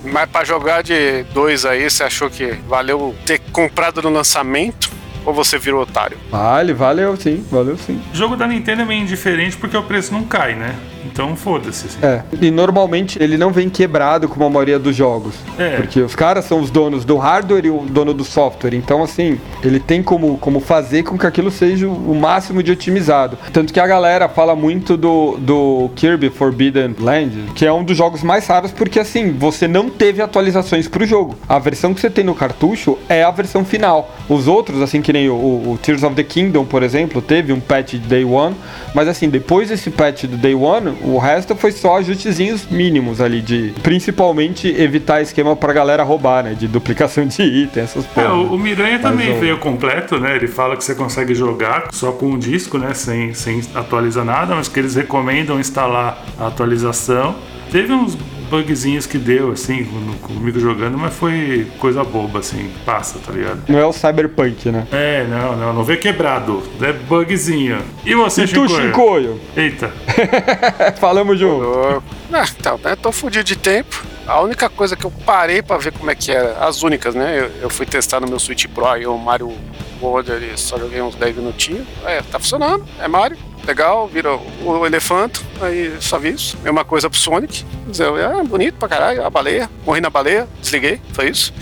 Mas 0.03 0.29
pra 0.29 0.43
jogar 0.43 0.83
de 0.83 1.23
dois 1.33 1.65
aí, 1.65 1.89
você 1.89 2.03
achou 2.03 2.29
que 2.29 2.51
valeu 2.67 3.15
ter 3.25 3.39
comprado 3.51 4.01
no 4.01 4.09
lançamento? 4.09 4.91
Ou 5.25 5.33
você 5.33 5.57
virou 5.57 5.81
otário? 5.81 6.17
Vale, 6.31 6.73
valeu 6.73 7.17
sim, 7.17 7.45
valeu 7.51 7.77
sim. 7.77 8.01
O 8.13 8.15
jogo 8.15 8.37
da 8.37 8.47
Nintendo 8.47 8.83
é 8.83 8.85
meio 8.85 9.01
indiferente 9.01 9.57
porque 9.57 9.75
o 9.75 9.83
preço 9.83 10.13
não 10.13 10.23
cai, 10.23 10.55
né? 10.55 10.73
Então 11.17 11.35
foda-se. 11.35 11.87
assim. 11.87 11.97
É, 12.03 12.21
e 12.39 12.51
normalmente 12.51 13.17
ele 13.19 13.39
não 13.39 13.51
vem 13.51 13.71
quebrado 13.71 14.29
como 14.29 14.45
a 14.45 14.49
maioria 14.51 14.77
dos 14.77 14.95
jogos. 14.95 15.33
É. 15.57 15.77
Porque 15.77 15.99
os 15.99 16.13
caras 16.13 16.45
são 16.45 16.61
os 16.61 16.69
donos 16.69 17.03
do 17.03 17.17
hardware 17.17 17.65
e 17.65 17.71
o 17.71 17.79
dono 17.79 18.13
do 18.13 18.23
software. 18.23 18.75
Então, 18.75 19.01
assim, 19.01 19.39
ele 19.63 19.79
tem 19.79 20.03
como, 20.03 20.37
como 20.37 20.59
fazer 20.59 21.01
com 21.01 21.17
que 21.17 21.25
aquilo 21.25 21.49
seja 21.49 21.87
o 21.87 22.13
máximo 22.13 22.61
de 22.61 22.71
otimizado. 22.71 23.35
Tanto 23.51 23.73
que 23.73 23.79
a 23.79 23.87
galera 23.87 24.29
fala 24.29 24.55
muito 24.55 24.95
do, 24.95 25.37
do 25.37 25.89
Kirby 25.95 26.29
Forbidden 26.29 26.95
Land, 26.99 27.51
que 27.55 27.65
é 27.65 27.73
um 27.73 27.83
dos 27.83 27.97
jogos 27.97 28.21
mais 28.21 28.45
raros, 28.45 28.71
porque 28.71 28.99
assim, 28.99 29.31
você 29.31 29.67
não 29.67 29.89
teve 29.89 30.21
atualizações 30.21 30.87
pro 30.87 31.03
jogo. 31.03 31.35
A 31.49 31.57
versão 31.57 31.95
que 31.95 31.99
você 31.99 32.11
tem 32.11 32.23
no 32.23 32.35
cartucho 32.35 32.95
é 33.09 33.23
a 33.23 33.31
versão 33.31 33.65
final. 33.65 34.15
Os 34.29 34.47
outros, 34.47 34.83
assim, 34.83 35.01
que 35.01 35.11
nem 35.11 35.27
o, 35.29 35.33
o 35.33 35.79
Tears 35.81 36.03
of 36.03 36.15
the 36.15 36.23
Kingdom, 36.23 36.63
por 36.63 36.83
exemplo, 36.83 37.23
teve 37.23 37.51
um 37.51 37.59
patch 37.59 37.93
de 37.93 38.07
Day 38.07 38.23
One. 38.23 38.55
Mas 38.93 39.07
assim, 39.07 39.29
depois 39.29 39.69
desse 39.69 39.89
patch 39.89 40.25
do 40.25 40.37
Day 40.37 40.53
One, 40.53 40.95
o 41.07 41.17
resto 41.17 41.55
foi 41.55 41.71
só 41.71 41.97
ajustezinhos 41.97 42.67
mínimos 42.69 43.21
ali, 43.21 43.41
de 43.41 43.73
principalmente 43.83 44.67
evitar 44.67 45.21
esquema 45.21 45.55
pra 45.55 45.73
galera 45.73 46.03
roubar, 46.03 46.43
né? 46.43 46.53
De 46.53 46.67
duplicação 46.67 47.25
de 47.25 47.41
item, 47.41 47.83
essas 47.83 48.05
É, 48.05 48.07
porra. 48.07 48.33
o, 48.33 48.53
o 48.55 48.59
Miranha 48.59 48.99
também 48.99 49.39
veio 49.39 49.57
completo, 49.57 50.19
né? 50.19 50.35
Ele 50.35 50.47
fala 50.47 50.75
que 50.75 50.83
você 50.83 50.95
consegue 50.95 51.33
jogar 51.33 51.87
só 51.91 52.11
com 52.11 52.27
um 52.27 52.37
disco, 52.37 52.77
né? 52.77 52.93
Sem, 52.93 53.33
sem 53.33 53.61
atualizar 53.73 54.25
nada, 54.25 54.55
mas 54.55 54.67
que 54.67 54.79
eles 54.79 54.95
recomendam 54.95 55.59
instalar 55.59 56.23
a 56.39 56.47
atualização. 56.47 57.35
Teve 57.71 57.93
uns 57.93 58.17
bugzinhos 58.49 59.05
que 59.05 59.17
deu, 59.17 59.51
assim, 59.51 59.85
comigo 60.21 60.59
jogando, 60.59 60.97
mas 60.97 61.13
foi 61.13 61.67
coisa 61.79 62.03
boba, 62.03 62.39
assim, 62.39 62.71
passa, 62.85 63.19
tá 63.19 63.31
ligado? 63.31 63.63
Não 63.67 63.79
é 63.79 63.85
o 63.85 63.93
Cyberpunk, 63.93 64.71
né? 64.71 64.87
É, 64.91 65.25
não, 65.29 65.55
não, 65.55 65.73
não 65.73 65.83
veio 65.83 65.99
quebrado, 65.99 66.63
é 66.81 66.93
bugzinho. 66.93 67.79
E 68.05 68.15
você, 68.15 68.43
E 68.43 68.47
tu, 68.47 68.67
Chicoio? 68.67 68.81
Shinkoio? 68.87 69.41
Eita, 69.55 69.91
Falamos 70.99 71.39
junto. 71.39 72.03
Ah, 72.31 72.45
então, 72.59 72.79
né? 72.83 72.95
Tô 72.95 73.11
fudido 73.11 73.43
de 73.43 73.55
tempo. 73.55 74.03
A 74.27 74.41
única 74.41 74.69
coisa 74.69 74.95
que 74.95 75.05
eu 75.05 75.11
parei 75.25 75.61
pra 75.61 75.77
ver 75.77 75.93
como 75.93 76.11
é 76.11 76.15
que 76.15 76.31
era, 76.31 76.57
as 76.59 76.83
únicas, 76.83 77.15
né? 77.15 77.39
Eu, 77.39 77.63
eu 77.63 77.69
fui 77.69 77.85
testar 77.85 78.19
no 78.19 78.27
meu 78.27 78.39
Switch 78.39 78.65
Pro 78.67 78.85
aí 78.85 79.07
o 79.07 79.17
Mario 79.17 79.55
World 80.01 80.29
só 80.57 80.77
joguei 80.77 81.01
uns 81.01 81.15
10 81.15 81.37
minutinhos. 81.37 81.87
É, 82.05 82.21
tá 82.21 82.37
funcionando, 82.37 82.85
é 82.99 83.07
Mario, 83.07 83.37
legal, 83.65 84.07
vira 84.07 84.35
o, 84.35 84.41
o 84.63 84.85
elefante, 84.85 85.41
aí 85.61 85.95
só 85.99 86.19
vi 86.19 86.29
isso. 86.29 86.57
Mesma 86.61 86.83
coisa 86.83 87.09
pro 87.09 87.17
Sonic. 87.17 87.65
Dizer, 87.87 88.07
é 88.13 88.43
bonito 88.43 88.75
pra 88.75 88.89
caralho, 88.89 89.25
a 89.25 89.29
baleia, 89.29 89.69
morri 89.85 90.01
na 90.01 90.09
baleia, 90.09 90.47
desliguei, 90.61 90.99
foi 91.13 91.29
isso. 91.29 91.53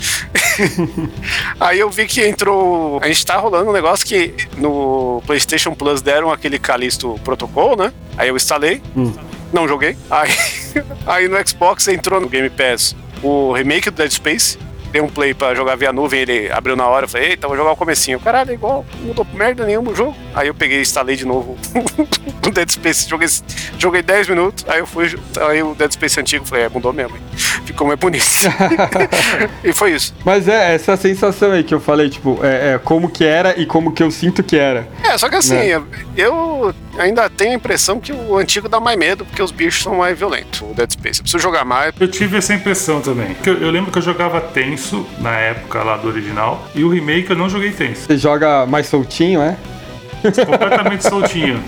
aí 1.60 1.78
eu 1.78 1.88
vi 1.88 2.06
que 2.06 2.26
entrou. 2.26 2.98
A 3.00 3.06
gente 3.06 3.24
tá 3.24 3.36
rolando 3.36 3.70
um 3.70 3.72
negócio 3.72 4.04
que 4.04 4.34
no 4.56 5.22
PlayStation 5.24 5.72
Plus 5.72 6.02
deram 6.02 6.32
aquele 6.32 6.58
Callisto 6.58 7.18
Protocol, 7.24 7.76
né? 7.76 7.92
Aí 8.16 8.28
eu 8.28 8.36
instalei, 8.36 8.82
não 9.56 9.66
joguei. 9.66 9.96
Aí, 10.10 10.30
aí 11.06 11.28
no 11.28 11.48
Xbox 11.48 11.88
entrou 11.88 12.20
no 12.20 12.28
Game 12.28 12.50
Pass 12.50 12.94
o 13.22 13.52
remake 13.52 13.90
do 13.90 13.96
Dead 13.96 14.10
Space. 14.10 14.58
Dei 14.96 15.02
um 15.02 15.08
play 15.10 15.34
pra 15.34 15.54
jogar 15.54 15.76
via 15.76 15.92
nuvem, 15.92 16.20
ele 16.20 16.50
abriu 16.50 16.74
na 16.74 16.86
hora. 16.86 17.04
Eu 17.04 17.08
falei, 17.10 17.28
eita, 17.32 17.46
vou 17.46 17.54
jogar 17.54 17.72
o 17.72 17.76
comecinho. 17.76 18.18
Caralho, 18.18 18.50
é 18.50 18.54
igual, 18.54 18.82
não 18.98 19.08
mudou 19.08 19.26
merda 19.34 19.66
nenhuma 19.66 19.90
o 19.90 19.94
jogo. 19.94 20.16
Aí 20.34 20.48
eu 20.48 20.54
peguei 20.54 20.78
e 20.78 20.80
instalei 20.80 21.16
de 21.16 21.26
novo 21.26 21.54
o 22.46 22.50
Dead 22.50 22.70
Space. 22.70 23.06
Joguei, 23.06 23.28
joguei 23.78 24.00
10 24.00 24.28
minutos, 24.30 24.64
aí 24.66 24.78
eu 24.78 24.86
fui. 24.86 25.14
Aí 25.50 25.62
o 25.62 25.74
Dead 25.74 25.92
Space 25.92 26.18
antigo, 26.18 26.46
falei, 26.46 26.64
é, 26.64 26.68
mudou 26.70 26.94
mesmo. 26.94 27.14
hein? 27.14 27.22
Ficou 27.66 27.86
mais 27.86 27.98
bonito. 27.98 28.24
e 29.62 29.70
foi 29.74 29.92
isso. 29.92 30.14
Mas 30.24 30.48
é 30.48 30.74
essa 30.74 30.96
sensação 30.96 31.52
aí 31.52 31.62
que 31.62 31.74
eu 31.74 31.80
falei, 31.80 32.08
tipo, 32.08 32.38
é, 32.42 32.74
é 32.74 32.78
como 32.78 33.10
que 33.10 33.24
era 33.24 33.58
e 33.60 33.66
como 33.66 33.92
que 33.92 34.02
eu 34.02 34.10
sinto 34.10 34.42
que 34.42 34.56
era. 34.56 34.88
É, 35.04 35.18
só 35.18 35.28
que 35.28 35.34
assim, 35.34 35.56
Né? 35.56 35.82
eu 36.16 36.74
ainda 36.98 37.28
tenho 37.28 37.50
a 37.50 37.54
impressão 37.54 38.00
que 38.00 38.12
o 38.12 38.38
antigo 38.38 38.66
dá 38.68 38.80
mais 38.80 38.96
medo, 38.98 39.26
porque 39.26 39.42
os 39.42 39.50
bichos 39.50 39.82
são 39.82 39.96
mais 39.96 40.16
violentos. 40.18 40.62
O 40.62 40.72
Dead 40.72 40.90
Space. 40.90 41.20
Eu 41.20 41.24
preciso 41.24 41.42
jogar 41.42 41.64
mais. 41.66 41.92
eu 42.00 42.08
tive 42.08 42.38
essa 42.38 42.54
impressão 42.54 43.00
também. 43.02 43.36
Eu, 43.44 43.58
eu 43.60 43.70
lembro 43.70 43.90
que 43.92 43.98
eu 43.98 44.02
jogava 44.02 44.40
tenso 44.40 44.85
na 45.18 45.36
época 45.36 45.82
lá 45.82 45.96
do 45.96 46.08
original, 46.08 46.66
e 46.74 46.84
o 46.84 46.88
remake 46.88 47.30
eu 47.30 47.36
não 47.36 47.48
joguei 47.48 47.70
tenso. 47.70 48.02
Você 48.06 48.16
joga 48.16 48.66
mais 48.66 48.86
soltinho, 48.86 49.40
é? 49.40 49.56
Completamente 50.32 51.02
soltinho. 51.08 51.62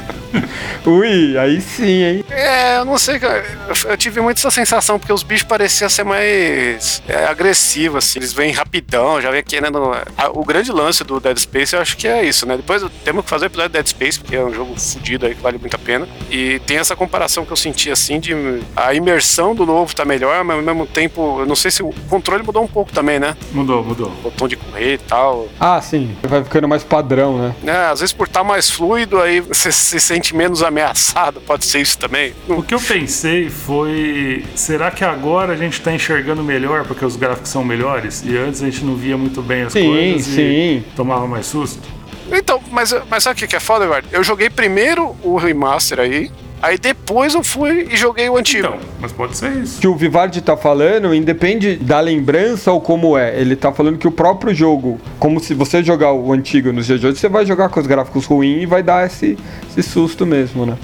Ui, 0.86 1.36
aí 1.38 1.60
sim, 1.60 2.02
hein? 2.04 2.24
É, 2.30 2.78
eu 2.78 2.84
não 2.84 2.98
sei, 2.98 3.18
cara. 3.18 3.44
Eu, 3.88 3.96
tive 3.96 4.20
muito 4.20 4.38
essa 4.38 4.50
sensação, 4.50 4.98
porque 4.98 5.12
os 5.12 5.22
bichos 5.22 5.46
pareciam 5.46 5.88
ser 5.88 6.04
mais 6.04 7.02
é, 7.08 7.24
agressivos, 7.26 8.04
assim. 8.04 8.18
Eles 8.18 8.32
vêm 8.32 8.52
rapidão, 8.52 9.20
já 9.20 9.30
vem 9.30 9.42
querendo. 9.42 9.92
a- 10.16 10.30
o 10.32 10.44
grande 10.44 10.70
lance 10.72 11.02
do 11.04 11.18
Dead 11.20 11.36
Space, 11.38 11.74
eu 11.74 11.80
acho 11.82 11.96
que 11.96 12.06
é 12.06 12.24
isso, 12.24 12.46
né? 12.46 12.56
Depois 12.56 12.84
temos 13.04 13.24
que 13.24 13.30
fazer 13.30 13.46
o 13.46 13.48
episódio 13.48 13.70
Dead 13.70 13.86
Space, 13.86 14.18
porque 14.18 14.36
é 14.36 14.44
um 14.44 14.52
jogo 14.52 14.78
fodido 14.78 15.26
aí 15.26 15.34
que 15.34 15.42
vale 15.42 15.58
muito 15.58 15.74
a 15.74 15.78
pena. 15.78 16.06
E 16.30 16.58
tem 16.60 16.76
essa 16.78 16.94
comparação 16.94 17.44
que 17.44 17.52
eu 17.52 17.56
senti, 17.56 17.90
assim, 17.90 18.20
de 18.20 18.34
a 18.76 18.94
imersão 18.94 19.54
do 19.54 19.64
novo 19.66 19.94
tá 19.94 20.04
melhor, 20.04 20.44
mas 20.44 20.56
ao 20.56 20.62
mesmo 20.62 20.86
tempo, 20.86 21.40
eu 21.40 21.46
não 21.46 21.56
sei 21.56 21.70
se 21.70 21.82
o 21.82 21.92
controle 22.08 22.42
mudou 22.42 22.62
um 22.62 22.66
pouco 22.68 22.92
também, 22.92 23.18
né? 23.18 23.36
Mudou, 23.52 23.82
mudou. 23.82 24.10
Botão 24.22 24.46
de 24.46 24.56
correr 24.56 24.94
e 24.94 24.98
tal. 24.98 25.48
Ah, 25.58 25.80
sim. 25.80 26.16
Vai 26.22 26.42
ficando 26.44 26.68
mais 26.68 26.84
padrão, 26.84 27.38
né? 27.38 27.54
né? 27.62 27.86
Às 27.90 28.00
vezes 28.00 28.12
por 28.12 28.26
estar 28.26 28.44
mais 28.48 28.70
fluido, 28.70 29.20
aí 29.20 29.40
você 29.40 29.70
se 29.70 30.00
sente 30.00 30.34
menos 30.34 30.62
ameaçado, 30.62 31.40
pode 31.42 31.66
ser 31.66 31.80
isso 31.80 31.98
também. 31.98 32.32
O 32.48 32.62
que 32.62 32.74
eu 32.74 32.80
pensei 32.80 33.50
foi: 33.50 34.44
será 34.56 34.90
que 34.90 35.04
agora 35.04 35.52
a 35.52 35.56
gente 35.56 35.80
tá 35.80 35.92
enxergando 35.92 36.42
melhor 36.42 36.84
porque 36.84 37.04
os 37.04 37.14
gráficos 37.14 37.50
são 37.50 37.62
melhores? 37.62 38.22
E 38.24 38.36
antes 38.36 38.62
a 38.62 38.64
gente 38.64 38.82
não 38.84 38.96
via 38.96 39.16
muito 39.16 39.42
bem 39.42 39.62
as 39.62 39.72
Sim, 39.74 39.84
coisas 39.86 40.34
sim. 40.34 40.40
e 40.40 40.84
tomava 40.96 41.26
mais 41.26 41.46
susto? 41.46 41.86
Então, 42.32 42.60
mas, 42.70 42.94
mas 43.08 43.22
sabe 43.22 43.36
o 43.36 43.38
que 43.38 43.46
que 43.46 43.56
é 43.56 43.60
foda, 43.60 43.84
Eduardo? 43.84 44.08
Eu 44.10 44.22
joguei 44.24 44.50
primeiro 44.50 45.14
o 45.22 45.36
remaster 45.36 46.00
aí, 46.00 46.30
aí 46.62 46.78
depois 46.78 47.34
eu 47.34 47.42
fui 47.42 47.88
e 47.90 47.96
joguei 47.96 48.28
o 48.28 48.36
antigo. 48.36 48.66
Então, 48.68 48.78
mas 49.00 49.12
pode 49.12 49.36
ser 49.36 49.50
isso. 49.58 49.80
que 49.80 49.86
o 49.88 49.94
Vivaldi 49.94 50.40
tá 50.40 50.56
falando, 50.56 51.14
independe 51.14 51.76
da 51.76 52.00
lembrança 52.00 52.72
ou 52.72 52.80
como 52.80 53.16
é. 53.16 53.38
Ele 53.40 53.54
tá 53.56 53.72
falando 53.72 53.98
que 53.98 54.06
o 54.08 54.10
próprio 54.12 54.54
jogo, 54.54 55.00
como 55.18 55.40
se 55.40 55.54
você 55.54 55.82
jogar 55.82 56.12
o 56.12 56.32
antigo 56.32 56.72
nos 56.72 56.86
dias 56.86 57.00
de 57.00 57.06
hoje, 57.06 57.18
você 57.18 57.28
vai 57.28 57.44
jogar 57.46 57.68
com 57.68 57.80
os 57.80 57.86
gráficos 57.86 58.24
ruins 58.26 58.62
e 58.62 58.66
vai 58.66 58.82
dar 58.82 59.06
esse, 59.06 59.38
esse 59.70 59.82
susto 59.82 60.26
mesmo, 60.26 60.66
né? 60.66 60.76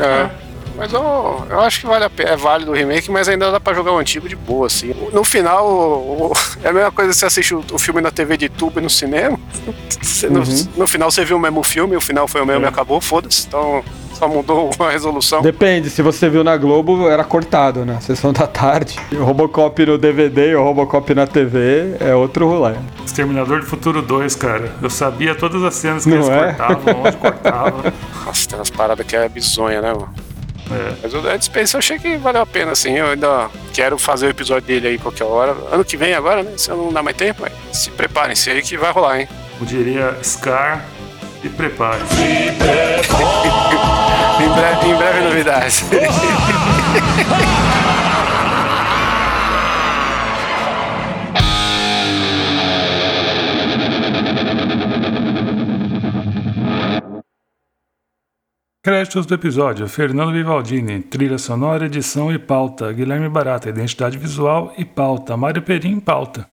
É. 0.00 0.42
Mas 0.74 0.90
eu, 0.90 1.44
eu 1.50 1.60
acho 1.60 1.80
que 1.82 1.86
vale 1.86 2.04
a 2.06 2.08
pena, 2.10 2.30
é 2.30 2.36
válido 2.36 2.70
o 2.70 2.74
remake, 2.74 3.10
mas 3.10 3.28
ainda 3.28 3.52
dá 3.52 3.60
pra 3.60 3.74
jogar 3.74 3.92
o 3.92 3.98
antigo 3.98 4.26
de 4.26 4.34
boa, 4.34 4.66
assim. 4.68 4.94
No 5.12 5.22
final, 5.22 5.68
o- 5.68 6.28
o- 6.28 6.32
é 6.64 6.70
a 6.70 6.72
mesma 6.72 6.90
coisa 6.90 7.10
que 7.10 7.16
você 7.18 7.26
assiste 7.26 7.54
o, 7.54 7.62
o 7.72 7.78
filme 7.78 8.00
na 8.00 8.10
TV 8.10 8.38
de 8.38 8.48
tubo 8.48 8.80
e 8.80 8.82
no 8.82 8.88
cinema. 8.88 9.38
Você- 10.00 10.28
no, 10.30 10.42
no 10.76 10.86
final 10.86 11.10
você 11.10 11.24
viu 11.24 11.36
o 11.36 11.40
mesmo 11.40 11.62
filme, 11.62 11.94
o 11.94 12.00
final 12.00 12.26
foi 12.26 12.40
o 12.40 12.46
mesmo 12.46 12.62
É. 12.64 12.66
e 12.66 12.68
acabou, 12.68 13.00
foda-se. 13.00 13.46
Então 13.46 13.84
só 14.22 14.28
mudou 14.28 14.70
a 14.78 14.90
resolução. 14.90 15.42
Depende, 15.42 15.90
se 15.90 16.00
você 16.00 16.28
viu 16.28 16.44
na 16.44 16.56
Globo, 16.56 17.08
era 17.08 17.24
cortado, 17.24 17.84
né? 17.84 17.98
Sessão 18.00 18.32
da 18.32 18.46
tarde. 18.46 18.96
O 19.10 19.24
Robocop 19.24 19.84
no 19.84 19.98
DVD 19.98 20.50
e 20.50 20.54
o 20.54 20.62
Robocop 20.62 21.12
na 21.12 21.26
TV 21.26 21.96
é 21.98 22.14
outro 22.14 22.46
rolê. 22.48 22.74
Exterminador 23.04 23.60
do 23.60 23.66
Futuro 23.66 24.00
2, 24.00 24.36
cara. 24.36 24.70
Eu 24.80 24.88
sabia 24.88 25.34
todas 25.34 25.64
as 25.64 25.74
cenas 25.74 26.04
que 26.04 26.10
Não 26.10 26.18
eles 26.18 26.28
é? 26.28 26.52
cortavam, 26.52 27.02
onde 27.04 27.16
cortavam. 27.16 27.82
Nossa, 28.24 28.48
tem 28.48 28.58
umas 28.58 28.70
paradas 28.70 29.04
que 29.04 29.16
é 29.16 29.28
bizonha, 29.28 29.80
né, 29.82 29.92
mano? 29.92 30.14
É. 30.70 30.92
Mas 31.02 31.12
o 31.12 31.20
Dead 31.20 31.42
Space 31.42 31.74
eu 31.74 31.78
achei 31.78 31.98
que 31.98 32.16
valeu 32.16 32.42
a 32.42 32.46
pena, 32.46 32.70
assim. 32.70 32.92
Eu 32.92 33.06
ainda 33.06 33.50
quero 33.74 33.98
fazer 33.98 34.26
o 34.26 34.30
episódio 34.30 34.68
dele 34.68 34.86
aí 34.86 34.98
qualquer 34.98 35.24
hora. 35.24 35.56
Ano 35.72 35.84
que 35.84 35.96
vem 35.96 36.14
agora, 36.14 36.44
né? 36.44 36.52
Se 36.56 36.70
eu 36.70 36.76
não 36.76 36.92
dá 36.92 37.02
mais 37.02 37.16
tempo, 37.16 37.42
mas 37.42 37.52
se 37.76 37.90
preparem-se 37.90 38.50
aí 38.50 38.62
que 38.62 38.76
vai 38.76 38.92
rolar, 38.92 39.20
hein? 39.20 39.28
Eu 39.60 39.66
diria 39.66 40.16
Scar 40.22 40.84
e 41.44 41.48
prepare. 41.48 42.02
Em 44.42 44.48
breve, 44.48 44.88
em 44.88 44.96
breve 44.96 45.20
novidades. 45.20 45.84
Créditos 58.84 59.26
do 59.26 59.34
episódio: 59.34 59.86
Fernando 59.86 60.32
Vivaldini, 60.32 61.02
trilha 61.02 61.38
sonora, 61.38 61.86
edição 61.86 62.34
e 62.34 62.38
pauta. 62.38 62.92
Guilherme 62.92 63.28
Barata, 63.28 63.68
identidade 63.68 64.18
visual 64.18 64.74
e 64.76 64.84
pauta. 64.84 65.36
Mário 65.36 65.62
Perim, 65.62 66.00
pauta. 66.00 66.50